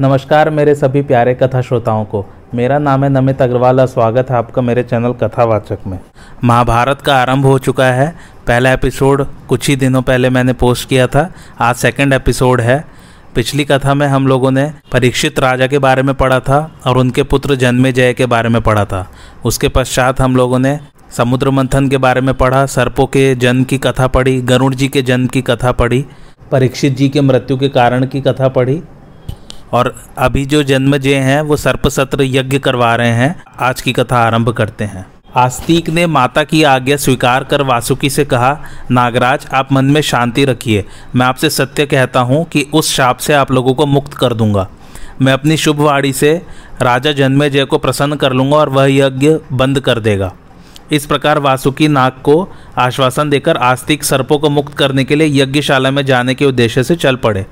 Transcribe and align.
नमस्कार 0.00 0.48
मेरे 0.50 0.74
सभी 0.74 1.00
प्यारे 1.02 1.34
कथा 1.34 1.60
श्रोताओं 1.60 2.04
को। 2.04 2.24
मेरा 2.54 2.78
नाम 2.78 3.02
है 3.04 3.08
नमित 3.10 3.42
अग्रवाल 3.42 3.80
और 3.80 3.86
स्वागत 3.86 4.30
है 4.30 4.36
आपका 4.36 4.62
मेरे 4.62 4.82
चैनल 4.82 5.12
कथावाचक 5.12 5.78
में। 5.86 5.98
महाभारत 6.44 7.00
का 7.00 7.16
आरंभ 7.16 7.44
हो 7.44 7.58
चुका 7.58 7.86
है। 7.86 8.06
पहला 8.46 8.72
एपिसोड 8.72 9.24
कुछ 9.48 9.68
ही 9.68 9.76
दिनों 9.76 10.02
पहले 10.02 10.30
मैंने 10.30 10.52
पोस्ट 10.52 10.88
किया 10.88 11.06
था। 11.06 11.32
आज 11.60 11.74
सेकंड 11.74 12.12
एपिसोड 12.12 12.60
है। 12.60 12.84
पिछली 13.34 13.64
कथा 13.64 13.94
में 13.94 14.06
हम 14.06 14.26
लोगों 14.26 14.50
ने 14.50 14.64
परीक्षित 14.92 15.40
राजा 15.40 15.66
के 15.66 15.78
बारे 15.78 16.02
में 16.02 16.14
पढ़ा 16.14 16.38
था 16.40 16.60
और 16.86 16.98
उनके 16.98 17.22
पुत्र 17.22 17.54
जन्मे 17.54 17.92
जय 17.92 18.12
के 18.12 18.26
बारे 18.26 18.48
में 18.48 18.60
पढ़ा 18.62 18.84
था। 18.84 19.06
उसके 19.44 19.68
पश्चात 19.68 20.20
हम 20.20 20.36
लोगों 20.36 20.58
ने 20.58 20.78
समुद्र 21.16 21.50
मंथन 21.50 21.88
के 21.88 21.96
बारे 21.96 22.20
में 22.20 22.34
पढ़ा, 22.34 22.64
सर्पों 22.66 23.06
के 23.06 23.34
जन्म 23.34 23.64
की 23.64 23.78
कथा 23.78 24.06
पढ़ी, 24.06 24.40
गरुड़ 24.42 24.74
जी 24.74 24.88
के 24.88 25.02
जन्म 25.02 25.26
की 25.26 25.42
कथा 25.42 25.72
पढ़ी, 25.72 26.04
परीक्षित 26.50 26.96
जी 26.96 27.08
के 27.08 27.20
मृत्यु 27.20 27.56
के 27.56 27.68
कारण 27.68 28.06
की 28.06 28.20
कथा 28.20 28.48
पढ़ी 28.48 28.82
और 29.72 30.04
अभी 30.18 30.46
जो 30.46 30.62
जन्मजय 30.62 31.14
हैं, 31.14 31.40
वो 31.40 31.56
सर्प 31.56 31.88
सत्र 31.88 32.22
यज्ञ 32.22 32.58
करवा 32.58 32.94
रहे 32.94 33.10
हैं। 33.10 33.42
आज 33.60 33.80
की 33.80 33.92
कथा 33.92 34.18
आरंभ 34.18 34.48
करते 34.48 34.84
हैं। 34.84 35.06
आस्तिक 35.36 35.88
ने 35.88 36.06
माता 36.06 36.44
की 36.44 36.62
आज्ञा 36.62 36.96
स्वीकार 36.96 37.44
कर 37.44 37.62
वासुकी 37.62 38.10
से 38.10 38.24
कहा, 38.24 38.60
नागराज, 38.90 39.46
आप 39.54 39.72
मन 39.72 39.84
में 39.84 40.00
शांति 40.00 40.44
रखिए। 40.44 40.84
मैं 41.16 41.26
आपसे 41.26 41.50
सत्य 41.50 41.86
कहता 41.86 42.20
हूँ 42.20 42.44
कि 42.44 42.66
उस 42.74 42.94
शाप 42.94 43.18
से 43.18 43.32
आप 43.32 43.52
लोगों 43.52 43.74
को 43.74 43.86
मुक्त 43.86 44.14
कर 44.14 44.34
दूँगा। 44.34 44.68
मैं 45.22 45.32
अपनी 45.32 45.56
शुभवाणी 45.56 46.12
से 46.12 46.42
राजा 46.82 47.12
जन्मेजय 47.12 47.64
को 47.64 47.78
प्रसन्न 47.78 48.16
कर 48.16 48.32
लूँगा 48.32 48.56
और 48.56 48.68
वह 48.68 48.86
यज्ञ 48.86 49.36
बंद 49.52 49.80
कर 49.80 49.98
देगा। 49.98 50.32
इस 50.92 51.06
प्रकार 51.06 51.38
वासुकी 51.38 51.88
नाग 51.88 52.12
को 52.12 52.52
आश्वासन 52.78 53.30
देकर 53.30 53.56
आस्तिक 53.56 54.04
सर्पों 54.04 54.38
को 54.38 54.50
मुक्त 54.50 54.78
करने 54.78 55.04
के 55.04 55.14
लिए 55.14 55.42
यज्ञशाला 55.42 55.90
में 55.90 56.06
जाने 56.06 56.34
के 56.34 56.44
उद्देश्य 56.44 56.84
से 56.84 56.96
चल 56.96 57.16
पड़े। 57.16 57.46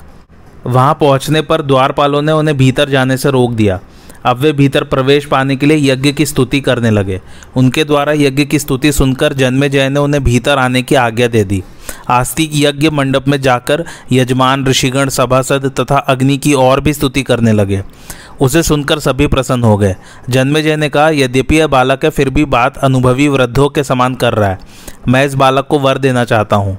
वहाँ 0.67 0.95
पहुँचने 0.95 1.43
पर 1.43 1.63
द्वारपालों 1.63 2.23
ने 2.23 2.33
उन्हें 2.33 2.57
भीतर 2.57 2.89
जाने 2.89 3.17
से 3.17 3.31
रोक 3.31 3.53
दिया। 3.53 3.81
अब 4.25 4.37
वे 4.37 4.53
भीतर 4.53 4.85
प्रवेश 4.85 5.25
पाने 5.25 5.57
के 5.57 5.67
लिए 5.67 5.93
यज्ञ 5.93 6.13
की 6.13 6.27
स्तुति 6.27 6.61
करने 6.61 6.91
लगे। 6.91 7.21
उनके 7.57 7.85
द्वारा 7.85 8.13
यज्ञ 8.13 8.45
की 8.45 8.59
स्तुति 8.59 8.93
सुनकर 8.93 9.33
जन्मे 9.33 9.69
जय 9.69 9.89
ने 9.89 10.01
उन्हें 10.01 10.25
भीतर 10.25 10.59
आने 10.59 10.83
की 10.83 10.95
आज्ञा 10.95 11.29
दे 11.29 11.45
दी। 11.45 11.63
आस्तिक 12.09 12.51
यज्ञ 12.55 12.91
मंडप 12.91 13.29
में 13.29 13.41
जाकर 13.41 13.85
यजमान, 14.13 14.67
ऋषिगण, 14.67 15.09
सभासद 15.09 15.73
तथा 15.81 15.99
अग्नि 15.99 16.39
की 16.39 16.53
और 16.53 16.81
भी 16.81 16.93
स्तुति 16.93 17.23
करने 17.23 17.53
लगे। 17.53 17.83
उसे 18.41 18.63
सुनकर 18.63 18.99
सभी 18.99 19.27
प्रसन्न 19.27 19.63
हो 19.63 19.77
गए। 19.77 19.97
जन्मेजय 20.31 20.77
ने 20.77 20.89
कहा, 20.89 21.09
यद्यपि 21.09 21.57
यह 21.57 21.67
बालक 21.67 22.05
है, 22.05 22.11
फिर 22.11 22.31
भी 22.31 22.45
बात 22.45 22.79
अनुभवी 22.79 23.29
वृद्धों 23.29 23.69
के 23.69 23.85
समान 23.85 24.15
कर 24.15 24.35
रहा 24.35 24.51
है। 24.51 24.59
मैं 25.09 25.27
इस 25.27 25.35
बालक 25.35 25.67
को 25.67 25.79
वर 25.79 25.99
देना 25.99 26.25
चाहता 26.25 26.57
हूँ। 26.57 26.79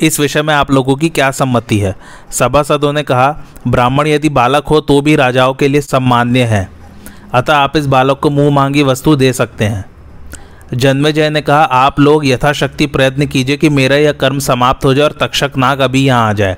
इस 0.00 0.20
विषय 0.20 0.42
में 0.42 0.54
आप 0.54 0.70
लोगों 0.70 0.96
की 0.96 1.08
क्या 1.08 1.30
सम्मति 1.30 1.78
है? 1.78 1.96
सभासदों 2.30 2.92
ने 2.92 3.02
कहा, 3.02 3.44
ब्राह्मण 3.68 4.06
यदि 4.06 4.28
बालक 4.28 4.66
हो 4.66 4.80
तो 4.80 5.00
भी 5.00 5.16
राजाओं 5.16 5.54
के 5.54 5.68
लिए 5.68 5.80
सम्मान्य 5.80 6.44
है। 6.44 6.68
अतः 7.34 7.54
आप 7.54 7.76
इस 7.76 7.86
बालक 7.86 8.20
को 8.20 8.30
मुँह 8.30 8.50
मांगी 8.50 8.82
वस्तु 8.82 9.16
दे 9.16 9.32
सकते 9.32 9.64
हैं। 9.64 9.84
जन्मेजय 10.74 11.30
ने 11.30 11.40
कहा, 11.40 11.62
आप 11.62 12.00
लोग 12.00 12.26
यथाशक्ति 12.26 12.86
प्रयत्न 12.86 13.26
कीजिए 13.26 13.56
कि 13.56 13.68
मेरा 13.68 13.96
यह 13.96 14.12
कर्म 14.12 14.38
समाप्त 14.38 14.84
हो 14.84 14.94
जाए 14.94 15.04
और 15.04 15.12
तक्षक 15.12 15.52
नाग 15.56 15.80
अभी 15.80 16.06
यहाँ 16.06 16.28
आ 16.28 16.32
जाए। 16.32 16.56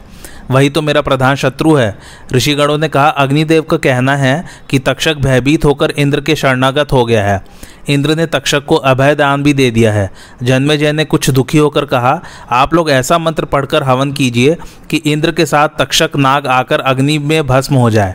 वही 0.51 0.71
तो 0.71 0.83
मेरा 0.83 1.01
प्रधान 1.01 1.37
शत्रु 1.37 1.75
है। 1.75 1.99
ऋषिगणों 2.33 2.79
ने 2.79 2.89
कहा, 2.89 3.09
अग्निदेव 3.09 3.63
का 3.63 3.77
कहना 3.77 4.17
है 4.17 4.45
कि 4.71 4.79
तक्षक 4.79 5.15
भयभीत 5.15 5.65
होकर 5.65 5.91
इंद्र 5.91 6.21
के 6.21 6.37
शरणागत 6.37 6.93
हो 6.93 7.05
गया 7.05 7.25
है। 7.25 7.45
इंद्र 7.89 8.15
ने 8.15 8.27
तक्षक 8.27 8.65
को 8.65 8.75
अभय 8.75 9.15
दान 9.15 9.43
भी 9.43 9.53
दे 9.53 9.71
दिया 9.71 9.93
है। 9.93 10.11
जन्मेजय 10.43 10.93
ने 10.93 11.05
कुछ 11.05 11.31
दुखी 11.31 11.59
होकर 11.59 11.85
कहा, 11.85 12.23
आप 12.51 12.75
लोग 12.75 12.91
ऐसा 12.91 13.19
मंत्र 13.19 13.45
पढ़कर 13.45 13.83
हवन 13.83 14.13
कीजिए 14.13 14.57
कि 14.91 14.97
इंद्र 14.97 15.33
के 15.33 15.47
साथ 15.47 15.69
तक्षक 15.79 16.11
नाग 16.17 16.47
आकर 16.47 16.81
अग्नि 16.81 17.19
में 17.19 17.47
भस्म 17.47 17.75
हो 17.75 17.91
जाए। 17.91 18.15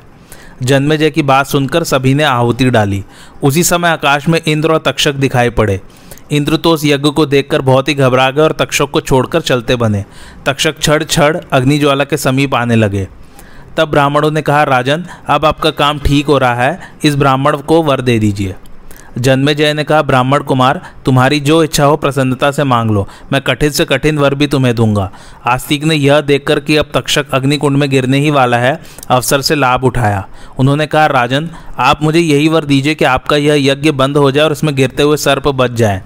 जन्मेजय 0.64 1.10
की 1.10 1.24
बात 1.24 1.48
सुनकर 1.48 1.84
सभी 1.84 2.14
ने 2.14 2.24
आहुति 2.24 2.70
डाली। 2.70 3.04
उसी 3.44 3.64
समय 3.64 3.90
आकाश 3.90 4.28
में 4.28 4.42
इंद्र 4.48 4.72
और 4.72 4.84
तक्षक 4.86 5.14
दिखाई 5.14 5.50
पड़े। 5.50 5.82
इंद्र 6.32 6.58
तो 6.58 6.72
उस 6.72 6.86
यज्ञ 6.86 7.10
को 7.10 7.26
देखकर 7.26 7.62
बहुत 7.62 7.90
ही 7.90 7.94
घबरा 7.94 8.32
गए 8.32 8.42
और 8.42 8.52
तक्षक 8.52 8.90
को 8.92 9.02
छोड़कर 9.02 9.42
चलते 9.42 9.76
बने। 9.76 10.06
तक्षक 10.46 10.80
छड़ 10.82 11.04
छड़ 11.04 11.38
अग्निज्वाला 11.52 12.04
के 12.04 12.18
समीप 12.18 12.56
आने 12.56 12.76
लगे। 12.76 13.08
तब 13.78 13.92
ब्राह्मणों 13.92 14.32
ने 14.32 14.42
कहा, 14.42 14.64
राजन, 14.64 15.06
अब 15.28 15.46
आपका 15.46 15.70
काम 15.70 16.00
ठीक 16.00 16.26
हो 16.26 16.38
रहा 16.38 16.54
है। 16.54 16.80
इस 17.04 17.16
ब्राह्मण 17.16 17.58
को 17.58 17.84
वर 17.84 18.02
दे 18.02 18.20
दीजिए। 18.20 18.56
जन्मे 19.18 19.56
जय 19.56 19.74
ने 19.74 19.84
कहा, 19.84 20.02
ब्राह्मण 20.02 20.40
कुमार, 20.40 20.82
तुम्हारी 21.06 21.40
जो 21.40 21.64
इच्छा 21.64 21.86
हो 21.86 21.98
प्रसन्नता 21.98 22.52
से 22.52 22.64
मांग 22.64 22.92
लो। 22.92 23.08
मैं 23.32 23.42
कठिन 23.42 23.70
से 23.70 23.86
कठिन 23.86 24.18
वर 24.18 24.36
भी 24.36 24.48
तुम्हें 24.48 24.76
दूँगा। 24.76 25.12
आस्तिक 25.46 25.84
ने 25.84 25.96
यह 25.96 26.22
देखकर 26.22 26.60
कि 26.60 26.78
अब 26.78 26.86
तक्षक 26.94 27.26
अग्निकुंड 27.32 27.78
में 27.78 27.90
गिरने 27.90 28.20
ही 28.20 28.32
वाला 28.32 28.58
है, 28.58 28.82
अवसर 29.10 29.42
से 29.42 29.56
लाभ 29.56 29.84
उठाया। 29.84 30.28
उन्होंने 30.60 30.86
कहा, 30.86 31.06
राजन, 31.06 31.50
आप 31.78 32.04
मुझे 32.04 32.20
यही 32.20 32.48
वर 32.48 32.66
दीजिए 32.66 32.96
कि 32.96 33.06
आपका 33.06 33.36
यह 33.36 33.72
यज्ञ 33.72 33.92
बंद 33.92 34.18
हो 34.18 34.32
जाए 34.32 34.46
और 34.46 34.52
उसमें 34.52 34.76
गिरते 34.76 35.04
हुए 35.04 35.18
सर्प 35.18 35.48
बच 35.48 35.72
जाए। 35.72 36.04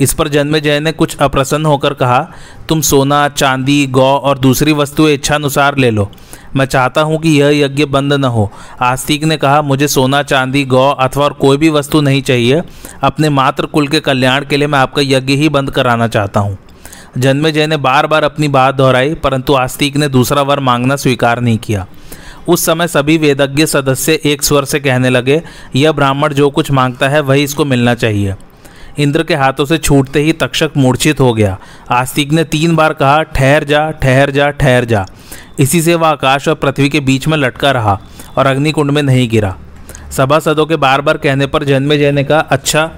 इस 0.00 0.14
पर 0.14 0.28
जन्मेजय 0.28 0.80
ने 0.80 0.92
कुछ 0.92 1.16
अप्रसन्न 1.16 1.66
होकर 1.66 1.94
कहा, 1.94 2.28
तुम 2.68 2.80
सोना, 2.80 3.28
चांदी, 3.28 3.86
गौ 3.86 4.16
और 4.16 4.38
दूसरी 4.38 4.72
वस्तुएँ 4.72 5.14
इच्छानुसार 5.14 5.76
ले 5.78 5.90
लो। 5.90 6.10
मैं 6.56 6.66
चाहता 6.66 7.00
हूँ 7.00 7.18
कि 7.18 7.28
यह 7.28 7.64
यज्ञ 7.64 7.84
बंद 7.84 8.12
न 8.12 8.24
हो। 8.24 8.52
आस्तिक 8.82 9.24
ने 9.24 9.36
कहा, 9.36 9.62
मुझे 9.62 9.88
सोना, 9.88 10.22
चांदी, 10.22 10.64
गौ 10.64 10.90
अथवा 10.90 11.28
कोई 11.28 11.56
भी 11.56 11.68
वस्तु 11.68 12.00
नहीं 12.00 12.22
चाहिए। 12.22 12.62
अपने 13.02 13.28
मात्र 13.28 13.66
कुल 13.66 13.88
के 13.88 14.00
कल्याण 14.00 14.44
के 14.44 14.56
लिए 14.56 14.68
मैं 14.68 14.78
आपका 14.78 15.02
यज्ञ 15.04 15.34
ही 15.34 15.48
बंद 15.48 15.70
कराना 15.70 16.08
चाहता 16.08 16.40
हूँ। 16.40 16.58
जन्मेजय 17.18 17.66
ने 17.66 17.76
बार 17.76 18.06
बार 18.06 18.24
अपनी 18.24 18.48
बात 18.48 18.74
दोहराई, 18.74 19.14
परंतु 19.14 19.54
आस्तिक 19.54 19.96
ने 19.96 20.08
दूसरा 20.08 20.42
वर 20.42 20.60
मांगना 20.60 20.96
स्वीकार 20.96 21.40
नहीं 21.40 21.58
किया। 21.58 21.86
उस 22.48 22.66
समय 22.66 22.88
सभी 22.88 23.18
वेदज्ञ 23.18 23.66
सदस्य 23.66 24.20
एक 24.24 24.42
स्वर 24.42 24.64
से 24.64 24.80
कहने 24.80 25.10
लगे, 25.10 25.42
यह 25.76 25.92
ब्राह्मण 25.92 26.34
जो 26.34 26.50
कुछ 26.50 26.70
माँगता 26.70 27.08
है, 27.08 27.20
वही 27.20 27.42
इसको 27.42 27.64
मिलना 27.64 27.94
चाहिए। 27.94 28.34
इंद्र 28.98 29.22
के 29.22 29.34
हाथों 29.34 29.64
से 29.64 29.78
छूटते 29.78 30.20
ही 30.20 30.32
तक्षक 30.32 30.70
मूर्छित 30.76 31.20
हो 31.20 31.32
गया। 31.34 31.58
आस्तिक 31.90 32.32
ने 32.32 32.44
तीन 32.44 32.76
बार 32.76 32.92
कहा, 32.92 33.22
ठहर 33.22 33.64
जा 33.64 33.90
ठहर 33.90 34.30
जा 34.30 34.50
ठहर 34.50 34.84
जा। 34.84 35.06
इसी 35.58 35.82
से 35.82 35.94
वह 35.94 36.08
आकाश 36.08 36.48
और 36.48 36.54
पृथ्वी 36.54 36.88
के 36.88 37.00
बीच 37.00 37.28
में 37.28 37.36
लटका 37.36 37.70
रहा 37.70 38.00
और 38.38 38.46
अग्निकुंड 38.46 38.90
में 38.90 39.02
नहीं 39.02 39.28
गिरा। 39.28 39.56
सभा 40.10 40.38
सदों 40.38 40.66
के 40.66 40.76
बार 40.76 41.00
बार 41.00 41.16
कहने 41.16 41.46
पर 41.46 41.64
जन्मे 41.64 41.98
जय 41.98 42.12
ने 42.12 42.24
कहा 42.24 42.38
अच्छा 42.38 42.90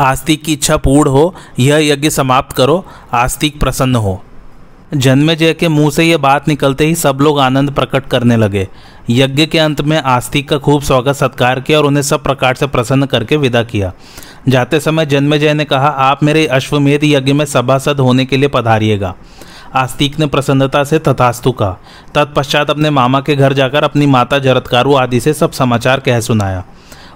आस्तिक 0.00 0.42
की 0.44 0.52
इच्छा 0.52 0.76
पूर्ण 0.76 1.10
हो, 1.10 1.34
यह 1.58 1.92
यज्ञ 1.92 2.10
समाप्त 2.10 2.56
करो, 2.56 2.86
आस्तिक 3.12 3.60
प्रसन्न 3.60 3.96
हो। 3.96 4.22
जन्मेजय 4.94 5.54
के 5.54 5.68
मुँह 5.68 5.90
से 5.90 6.04
यह 6.04 6.18
बात 6.18 6.48
निकलते 6.48 6.86
ही 6.86 6.94
सब 6.94 7.18
लोग 7.20 7.40
आनंद 7.40 7.70
प्रकट 7.70 8.06
करने 8.06 8.36
लगे। 8.36 8.68
यज्ञ 9.10 9.46
के 9.46 9.58
अंत 9.58 9.80
में 9.80 10.02
आस्तिक 10.02 10.48
का 10.48 10.58
खूब 10.58 10.82
स्वागत 10.82 11.12
सत्कार 11.12 11.60
किया 11.60 11.78
और 11.78 11.86
उन्हें 11.86 12.02
सब 12.02 12.22
प्रकार 12.22 12.54
से 12.54 12.66
प्रसन्न 12.66 13.06
करके 13.06 13.36
विदा 13.36 13.62
किया। 13.62 13.92
जाते 14.48 14.80
समय 14.80 15.06
जन्मेजय 15.06 15.54
ने 15.54 15.64
कहा, 15.64 15.88
आप 15.88 16.22
मेरे 16.22 16.46
अश्वमेध 16.46 17.04
यज्ञ 17.04 17.32
में 17.32 17.44
सभासद 17.44 18.00
होने 18.00 18.24
के 18.24 18.36
लिए 18.36 18.48
पधारिएगा। 18.48 19.14
आस्तिक 19.74 20.18
ने 20.18 20.26
प्रसन्नता 20.26 20.84
से 20.84 20.98
तथास्तु 20.98 21.52
कहा। 21.52 21.76
तत्पश्चात 22.14 22.70
अपने 22.70 22.90
मामा 22.90 23.20
के 23.20 23.36
घर 23.36 23.52
जाकर 23.52 23.84
अपनी 23.84 24.06
माता 24.06 24.38
जरतकारु 24.38 24.94
आदि 24.94 25.20
से 25.20 25.34
सब 25.34 25.50
समाचार 25.50 26.00
कह 26.00 26.20
सुनाया। 26.20 26.64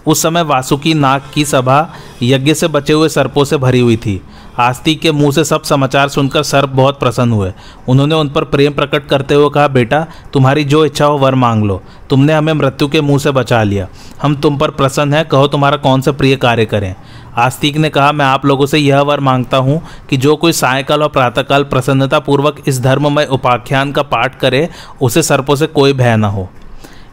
उस 0.07 0.23
समय 0.23 0.43
वासुकी 0.43 0.95
नाग 0.95 1.23
की 1.35 1.45
सभा 1.45 1.95
यज्ञ 2.23 2.55
से 2.55 2.69
बचे 2.69 2.93
हुए 2.93 3.09
सर्पों 3.09 3.45
से 3.45 3.57
भरी 3.57 3.81
हुई 3.81 3.97
थी। 3.97 4.23
आस्तिक 4.59 5.01
के 5.01 5.13
मुँह 5.13 5.33
से 5.33 5.45
सब 5.45 5.63
समाचार 5.63 6.09
सुनकर 6.09 6.43
सर्प 6.43 6.69
बहुत 6.69 7.01
प्रसन्न 7.01 7.33
हुए। 7.33 7.53
उन्होंने 7.89 8.15
उन 8.15 8.29
पर 8.29 8.45
प्रेम 8.45 8.73
प्रकट 8.73 9.07
करते 9.07 9.35
हुए 9.35 9.51
कहा, 9.51 9.69
बेटा, 9.69 10.07
तुम्हारी 10.33 10.65
जो 10.65 10.85
इच्छा 10.85 11.05
हो 11.05 11.19
वर 11.19 11.35
मांग 11.35 11.65
लो। 11.65 11.83
तुमने 12.11 12.33
हमें 12.33 12.53
मृत्यु 12.53 12.89
के 12.89 13.01
मुँह 13.01 13.19
से 13.19 13.31
बचा 13.31 13.63
लिया। 13.63 13.89
हम 14.23 14.35
तुम 14.35 14.57
पर 14.57 14.71
प्रसन्न 14.71 15.15
हैं, 15.15 15.25
कहो 15.25 15.47
तुम्हारा 15.47 15.77
कौन 15.77 16.01
सा 16.01 16.13
प्रिय 16.13 16.37
कार्य 16.37 16.65
करें? 16.65 16.95
आस्तिक 17.37 17.77
ने 17.77 17.91
कहा, 17.91 18.13
मैं 18.13 18.25
आप 18.25 18.47
लोगों 18.47 18.67
से 18.67 18.79
यह 18.79 19.01
वर 19.01 19.21
माँगता 19.21 19.57
हूँ 19.57 19.83
कि 20.11 20.17
जो 20.17 20.37
कोई 20.37 20.53
सायकाल 20.53 21.03
और 21.03 21.09
प्रातःकाल 21.09 21.65
प्रसन्नतापूर्वक 21.65 22.57
इस 22.67 22.81
धर्ममय 22.81 23.25
उपाख्यान 23.25 23.93
का 23.93 24.03
पाठ 24.03 24.39
करे, 24.39 24.69
उसे 25.03 25.23
सर्पों 25.23 25.57
से 25.57 25.67
कोई 25.67 25.93
भय 25.93 26.17
न 26.17 26.25
हो। 26.25 26.51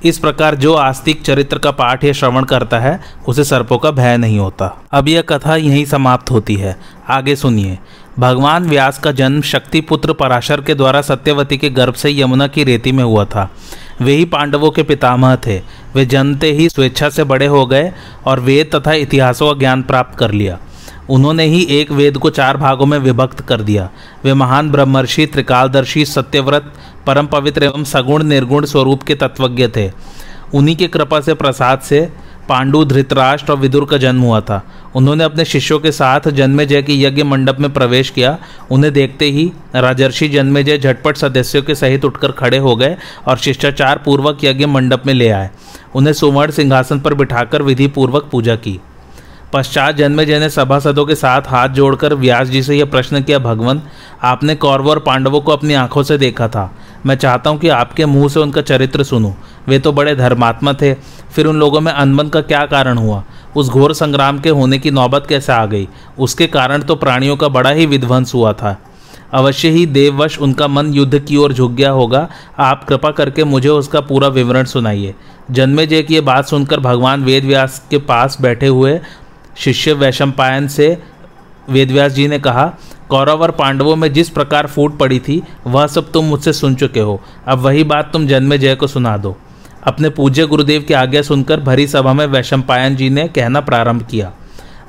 इस 0.05 0.17
प्रकार 0.17 0.55
जो 0.55 0.73
आस्तिक 0.73 1.21
चरित्र 1.21 1.57
का 1.57 1.71
पाठ 1.71 2.03
या 2.03 2.13
श्रवण 2.13 2.43
करता 2.43 2.79
है, 2.79 2.99
उसे 3.27 3.43
सर्पों 3.43 3.77
का 3.77 3.91
भय 3.91 4.17
नहीं 4.17 4.39
होता। 4.39 4.81
अब 4.91 5.07
यह 5.07 5.21
कथा 5.21 5.55
यहीं 5.55 5.85
समाप्त 5.85 6.31
होती 6.31 6.55
है। 6.55 6.79
आगे 7.09 7.35
सुनिए। 7.35 7.79
भगवान 8.19 8.69
व्यास 8.69 8.99
का 8.99 9.11
जन्म 9.11 9.41
शक्तिपुत्र 9.41 10.13
पराशर 10.13 10.61
के 10.61 10.75
द्वारा 10.75 11.01
सत्यवती 11.01 11.57
के 11.57 11.69
गर्भ 11.69 11.93
से 11.93 12.21
यमुना 12.21 12.47
की 12.47 12.63
रेती 12.63 12.91
में 12.91 13.03
हुआ 13.03 13.25
था। 13.25 13.51
वे 14.01 14.13
ही 14.13 14.25
पांडवों 14.25 14.71
के 14.71 14.83
पितामह 14.83 15.35
थे। 15.35 15.61
वे 15.95 16.05
जनते 16.05 16.51
ही 16.51 16.69
स्वेच्छा 16.69 17.09
से 17.09 17.23
बड़े 17.23 17.45
हो 17.45 17.65
गए 17.65 17.93
और 18.25 18.39
वेद 18.39 18.75
तथा 18.75 18.93
इतिहासों 18.93 19.53
का 19.53 19.59
ज्ञान 19.59 19.83
प्राप्त 19.83 20.19
कर 20.19 20.31
लिया। 20.31 20.59
उन्होंने 21.09 21.43
ही 21.43 21.63
एक 21.63 21.91
वेद 21.91 22.17
को 22.17 22.29
चार 22.29 22.57
भागों 22.57 22.85
में 22.85 22.97
विभक्त 22.97 23.41
कर 23.41 23.61
दिया। 23.61 23.89
वे 24.23 24.33
महान 24.33 24.71
ब्रह्मर्षि, 24.71 25.25
त्रिकालदर्शी, 25.25 26.05
सत्यव्रत 26.05 26.73
परम 27.07 27.27
पवित्र 27.27 27.63
एवं 27.63 27.83
सगुण 27.83 28.23
निर्गुण 28.23 28.65
स्वरूप 28.65 29.03
के 29.03 29.15
तत्वज्ञ 29.15 29.67
थे। 29.67 29.91
उन्हीं 30.53 30.75
के 30.75 30.87
कृपा 30.87 31.21
से, 31.21 31.33
प्रसाद 31.33 31.79
से 31.79 32.09
पांडु, 32.49 32.85
धृतराष्ट्र 32.85 33.51
और 33.51 33.57
विदुर 33.57 33.85
का 33.85 33.97
जन्म 33.97 34.21
हुआ 34.21 34.41
था। 34.41 34.63
उन्होंने 34.95 35.23
अपने 35.23 35.45
शिष्यों 35.45 35.79
के 35.79 35.91
साथ 35.91 36.29
जन्मेजय 36.29 36.81
के 36.81 36.93
यज्ञ 36.93 37.23
मंडप 37.23 37.59
में 37.59 37.73
प्रवेश 37.73 38.09
किया। 38.09 38.37
उन्हें 38.71 38.93
देखते 38.93 39.25
ही 39.25 39.51
राजर्षि 39.75 40.29
जन्मेजय 40.29 40.77
झटपट 40.77 41.17
सदस्यों 41.17 41.63
के 41.63 41.75
सहित 41.75 42.05
उठकर 42.05 42.31
खड़े 42.31 42.57
हो 42.57 42.75
गए 42.75 42.97
और 43.27 43.37
शिष्टाचार 43.37 44.01
पूर्वक 44.05 44.37
यज्ञ 44.43 44.65
मंडप 44.65 45.03
में 45.05 45.13
ले 45.13 45.29
आए। 45.29 45.49
उन्हें 45.95 46.13
सुवर्ण 46.13 46.51
सिंहासन 46.51 46.99
पर 46.99 47.13
बिठाकर 47.13 47.61
विधि 47.61 47.87
पूर्वक 47.87 48.29
पूजा 48.31 48.55
की। 48.55 48.79
पश्चात 49.53 49.95
जन्मेजय 49.95 50.39
ने 50.39 50.49
सभासदों 50.49 51.05
के 51.05 51.15
साथ 51.15 51.41
हाथ 51.41 51.69
जोड़कर 51.69 52.13
व्यास 52.13 52.47
जी 52.47 52.63
से 52.63 52.75
यह 52.77 52.85
प्रश्न 52.85 53.21
किया 53.21 53.39
भगवान 53.39 53.81
आपने 54.23 54.55
कौरव 54.55 54.89
और 54.89 54.99
पांडवों 54.99 55.41
को 55.41 55.51
अपनी 55.51 55.73
आँखों 55.73 56.03
से 56.03 56.17
देखा 56.17 56.47
था। 56.47 56.71
मैं 57.05 57.15
चाहता 57.15 57.49
हूँ 57.49 57.59
कि 57.59 57.69
आपके 57.69 58.05
मुँह 58.05 58.27
से 58.29 58.39
उनका 58.39 58.61
चरित्र 58.61 59.03
सुनूं। 59.03 59.31
वे 59.67 59.79
तो 59.79 59.91
बड़े 59.91 60.15
धर्मात्मा 60.15 60.73
थे। 60.73 60.93
फिर 61.31 61.45
उन 61.45 61.59
लोगों 61.59 61.81
में 61.81 61.91
अनबन 61.91 62.29
का 62.29 62.41
क्या 62.41 62.65
कारण 62.65 62.97
हुआ? 62.97 63.23
उस 63.55 63.69
घोर 63.69 63.93
संग्राम 63.93 64.39
के 64.39 64.49
होने 64.49 64.79
की 64.79 64.91
नौबत 64.91 65.25
कैसे 65.29 65.53
आ 65.53 65.65
गई? 65.65 65.87
उसके 66.19 66.47
कारण 66.47 66.81
तो 66.81 66.95
प्राणियों 66.95 67.37
का 67.37 67.47
बड़ा 67.47 67.69
ही 67.69 67.85
विध्वंस 67.85 68.33
हुआ 68.33 68.53
था। 68.53 68.81
अवश्य 69.33 69.69
ही 69.69 69.85
देववश 69.85 70.37
उनका 70.39 70.67
मन 70.67 70.93
युद्ध 70.93 71.19
की 71.19 71.37
ओर 71.37 71.53
झुक 71.53 71.71
गया 71.71 71.89
होगा। 71.89 72.27
आप 72.59 72.83
कृपा 72.83 73.11
करके 73.11 73.43
मुझे 73.43 73.69
उसका 73.69 74.01
पूरा 74.01 74.27
विवरण 74.27 74.65
सुनाइए। 74.65 75.15
जन्मेजय 75.51 76.03
की 76.03 76.13
ये 76.13 76.21
बात 76.21 76.47
सुनकर 76.47 76.79
भगवान 76.79 77.23
वेद 77.23 77.45
व्यास 77.45 77.81
के 77.89 77.97
पास 77.97 78.37
बैठे 78.41 78.67
हुए 78.67 78.99
शिष्य 79.57 79.93
वैशंपायन 79.93 80.67
से 80.67 81.03
वेदव्यास 81.69 82.11
जी 82.11 82.27
ने 82.27 82.39
कहा, 82.39 82.73
कौरव 83.09 83.41
और 83.41 83.51
पांडवों 83.51 83.95
में 83.95 84.13
जिस 84.13 84.29
प्रकार 84.29 84.67
फूट 84.67 84.97
पड़ी 84.97 85.19
थी, 85.19 85.43
वह 85.67 85.87
सब 85.87 86.11
तुम 86.11 86.25
मुझसे 86.25 86.53
सुन 86.53 86.75
चुके 86.75 86.99
हो। 86.99 87.21
अब 87.47 87.59
वही 87.59 87.83
बात 87.83 88.09
तुम 88.13 88.27
जन्मे 88.27 88.57
जय 88.57 88.75
को 88.75 88.87
सुना 88.87 89.17
दो। 89.17 89.37
अपने 89.83 90.09
पूज्य 90.09 90.45
गुरुदेव 90.45 90.81
की 90.81 90.93
आज्ञा 90.93 91.21
सुनकर 91.21 91.59
भरी 91.59 91.87
सभा 91.87 92.13
में 92.13 92.25
वैशंपायन 92.25 92.95
जी 92.95 93.09
ने 93.09 93.27
कहना 93.27 93.59
प्रारंभ 93.59 94.03
किया। 94.03 94.31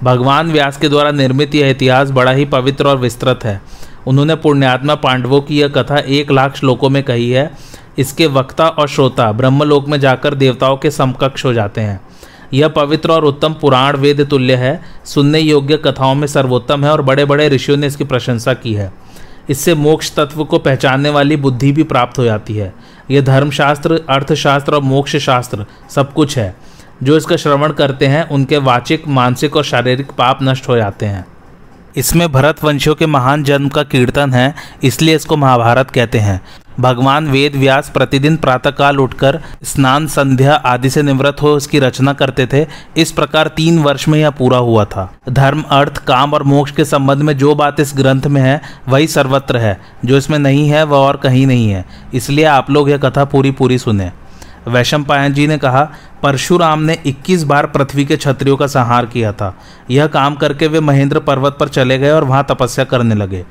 भगवान 0.03 0.53
व्यास 0.53 0.76
के 0.76 0.88
द्वारा 0.88 1.11
निर्मित 1.11 1.55
यह 1.55 1.70
इतिहास 1.70 2.11
बड़ा 2.11 2.31
ही 2.31 2.44
पवित्र 2.44 2.87
और 2.87 2.97
विस्तृत 2.97 3.41
है। 3.44 3.62
उन्होंने 4.06 4.35
पुण्यात्मा 4.35 4.94
पांडवों 4.94 5.41
की 5.41 5.61
यह 5.61 5.69
कथा 5.69 5.99
एक 5.99 6.31
लाख 6.31 6.56
श्लोकों 6.56 6.91
में 6.91 7.03
कही 7.03 7.31
है। 7.31 7.50
इसके 7.99 8.26
वक्ता 8.26 8.69
और 8.69 8.88
श्रोता 8.88 9.32
ब्रह्मलोक 9.32 9.88
में 9.88 10.00
जाकर 10.00 10.35
देवताओं 10.35 10.76
के 10.76 10.91
समकक्ष 10.91 11.44
हो 11.44 11.53
जाते 11.53 11.81
हैं। 11.81 12.07
यह 12.55 12.69
पवित्र 12.69 13.11
और 13.11 13.25
उत्तम 13.25 13.55
पुराण 13.55 13.97
वेद 13.97 14.27
तुल्य 14.31 14.55
है। 14.55 14.81
सुनने 15.05 15.39
योग्य 15.39 15.77
कथाओं 15.77 16.15
में 16.15 16.27
सर्वोत्तम 16.27 16.85
है 16.85 16.91
और 16.91 17.03
बड़े 17.03 17.25
बड़े 17.25 17.49
ऋषियों 17.49 17.79
ने 17.79 17.87
इसकी 17.87 18.05
प्रशंसा 18.05 18.55
की 18.55 18.75
है। 18.75 18.93
इससे 19.50 19.75
मोक्ष 19.75 20.15
तत्व 20.15 20.45
को 20.45 20.59
पहचानने 20.59 21.11
वाली 21.11 21.37
बुद्धि 21.37 21.73
भी 21.73 21.83
प्राप्त 21.83 22.19
हो 22.19 22.25
जाती 22.25 22.56
है। 22.56 22.75
यह 23.11 23.21
धर्मशास्त्र, 23.21 24.00
अर्थशास्त्र 24.09 24.75
और 24.75 24.83
मोक्ष 24.83 25.17
शास्त्र 25.17 25.67
सब 25.91 26.12
कुछ 26.12 26.39
है। 26.39 26.56
जो 27.03 27.17
इसका 27.17 27.37
श्रवण 27.37 27.73
करते 27.73 28.06
हैं, 28.06 28.29
उनके 28.29 28.56
वाचिक, 28.56 29.09
मानसिक 29.09 29.56
और 29.56 29.65
शारीरिक 29.65 30.11
पाप 30.11 30.39
नष्ट 30.43 30.69
हो 30.69 30.77
जाते 30.77 31.06
हैं। 31.06 31.27
इसमें 31.97 32.33
भरत 32.33 32.65
वंशियों 32.65 32.94
के 32.94 33.06
महान 33.06 33.44
जन्म 33.44 33.69
का 33.69 33.83
कीर्तन 33.83 34.33
है, 34.33 34.55
इसलिए 34.83 35.17
इसको 35.17 35.37
महाभारत 35.37 35.91
कहते 35.91 36.19
हैं। 36.19 36.41
भगवान 36.81 37.29
वेद 37.29 37.57
व्यास 37.57 37.89
प्रतिदिन 37.89 38.37
प्रातःकाल 38.37 38.99
उठकर 38.99 39.41
स्नान, 39.65 40.07
संध्या 40.07 40.55
आदि 40.55 40.91
से 40.91 41.03
निवृत्त 41.03 41.43
हो 41.43 41.49
उसकी 41.49 41.79
रचना 41.79 42.13
करते 42.13 42.47
थे। 42.47 42.67
इस 42.97 43.13
प्रकार 43.13 43.49
तीन 43.49 43.79
वर्ष 43.79 44.09
में 44.09 44.19
यह 44.19 44.31
पूरा 44.31 44.59
हुआ 44.59 44.85
था। 44.85 45.15
धर्म, 45.29 45.65
अर्थ, 45.71 45.97
काम 45.97 46.35
और 46.35 46.43
मोक्ष 46.43 46.73
के 46.73 46.85
संबंध 46.85 47.23
में 47.23 47.39
जो 47.39 47.55
बात 47.55 47.81
इस 47.81 47.93
ग्रंथ 47.97 48.23
में 48.23 48.43
है, 48.43 48.61
वही 48.89 49.07
सर्वत्र 49.07 49.57
है। 49.57 49.81
जो 50.05 50.17
इसमें 50.17 50.39
नहीं 50.39 50.69
है, 50.69 50.85
वह 50.85 50.99
और 50.99 51.17
कहीं 51.17 51.47
नहीं 51.47 51.71
है। 51.71 51.85
इसलिए 52.15 52.45
आप 52.45 52.71
लोग 52.71 52.91
यह 52.91 52.97
कथा 52.97 53.25
पूरी 53.25 53.51
पूरी 53.51 53.79
सुने। 53.79 54.13
वैशम 54.69 55.03
पायन 55.03 55.33
जी 55.33 55.47
ने 55.47 55.59
कहा, 55.59 55.89
परशुराम 56.23 56.83
ने 56.83 56.99
21 57.07 57.43
बार 57.43 57.67
पृथ्वी 57.67 58.05
के 58.05 58.17
क्षत्रियों 58.17 58.57
का 58.57 58.67
संहार 58.67 59.07
किया 59.07 59.33
था। 59.33 59.59
यह 59.91 60.07
काम 60.07 60.35
करके 60.35 60.67
वे 60.67 60.81
महेंद्र 60.81 61.19
पर्वत 61.19 61.57
पर 61.61 61.69
चले 61.69 61.99
गए 61.99 62.11
और 62.11 62.25
वहाँ 62.25 62.47
तपस्या 62.49 62.85
करने 62.85 63.15
लगे। 63.15 63.45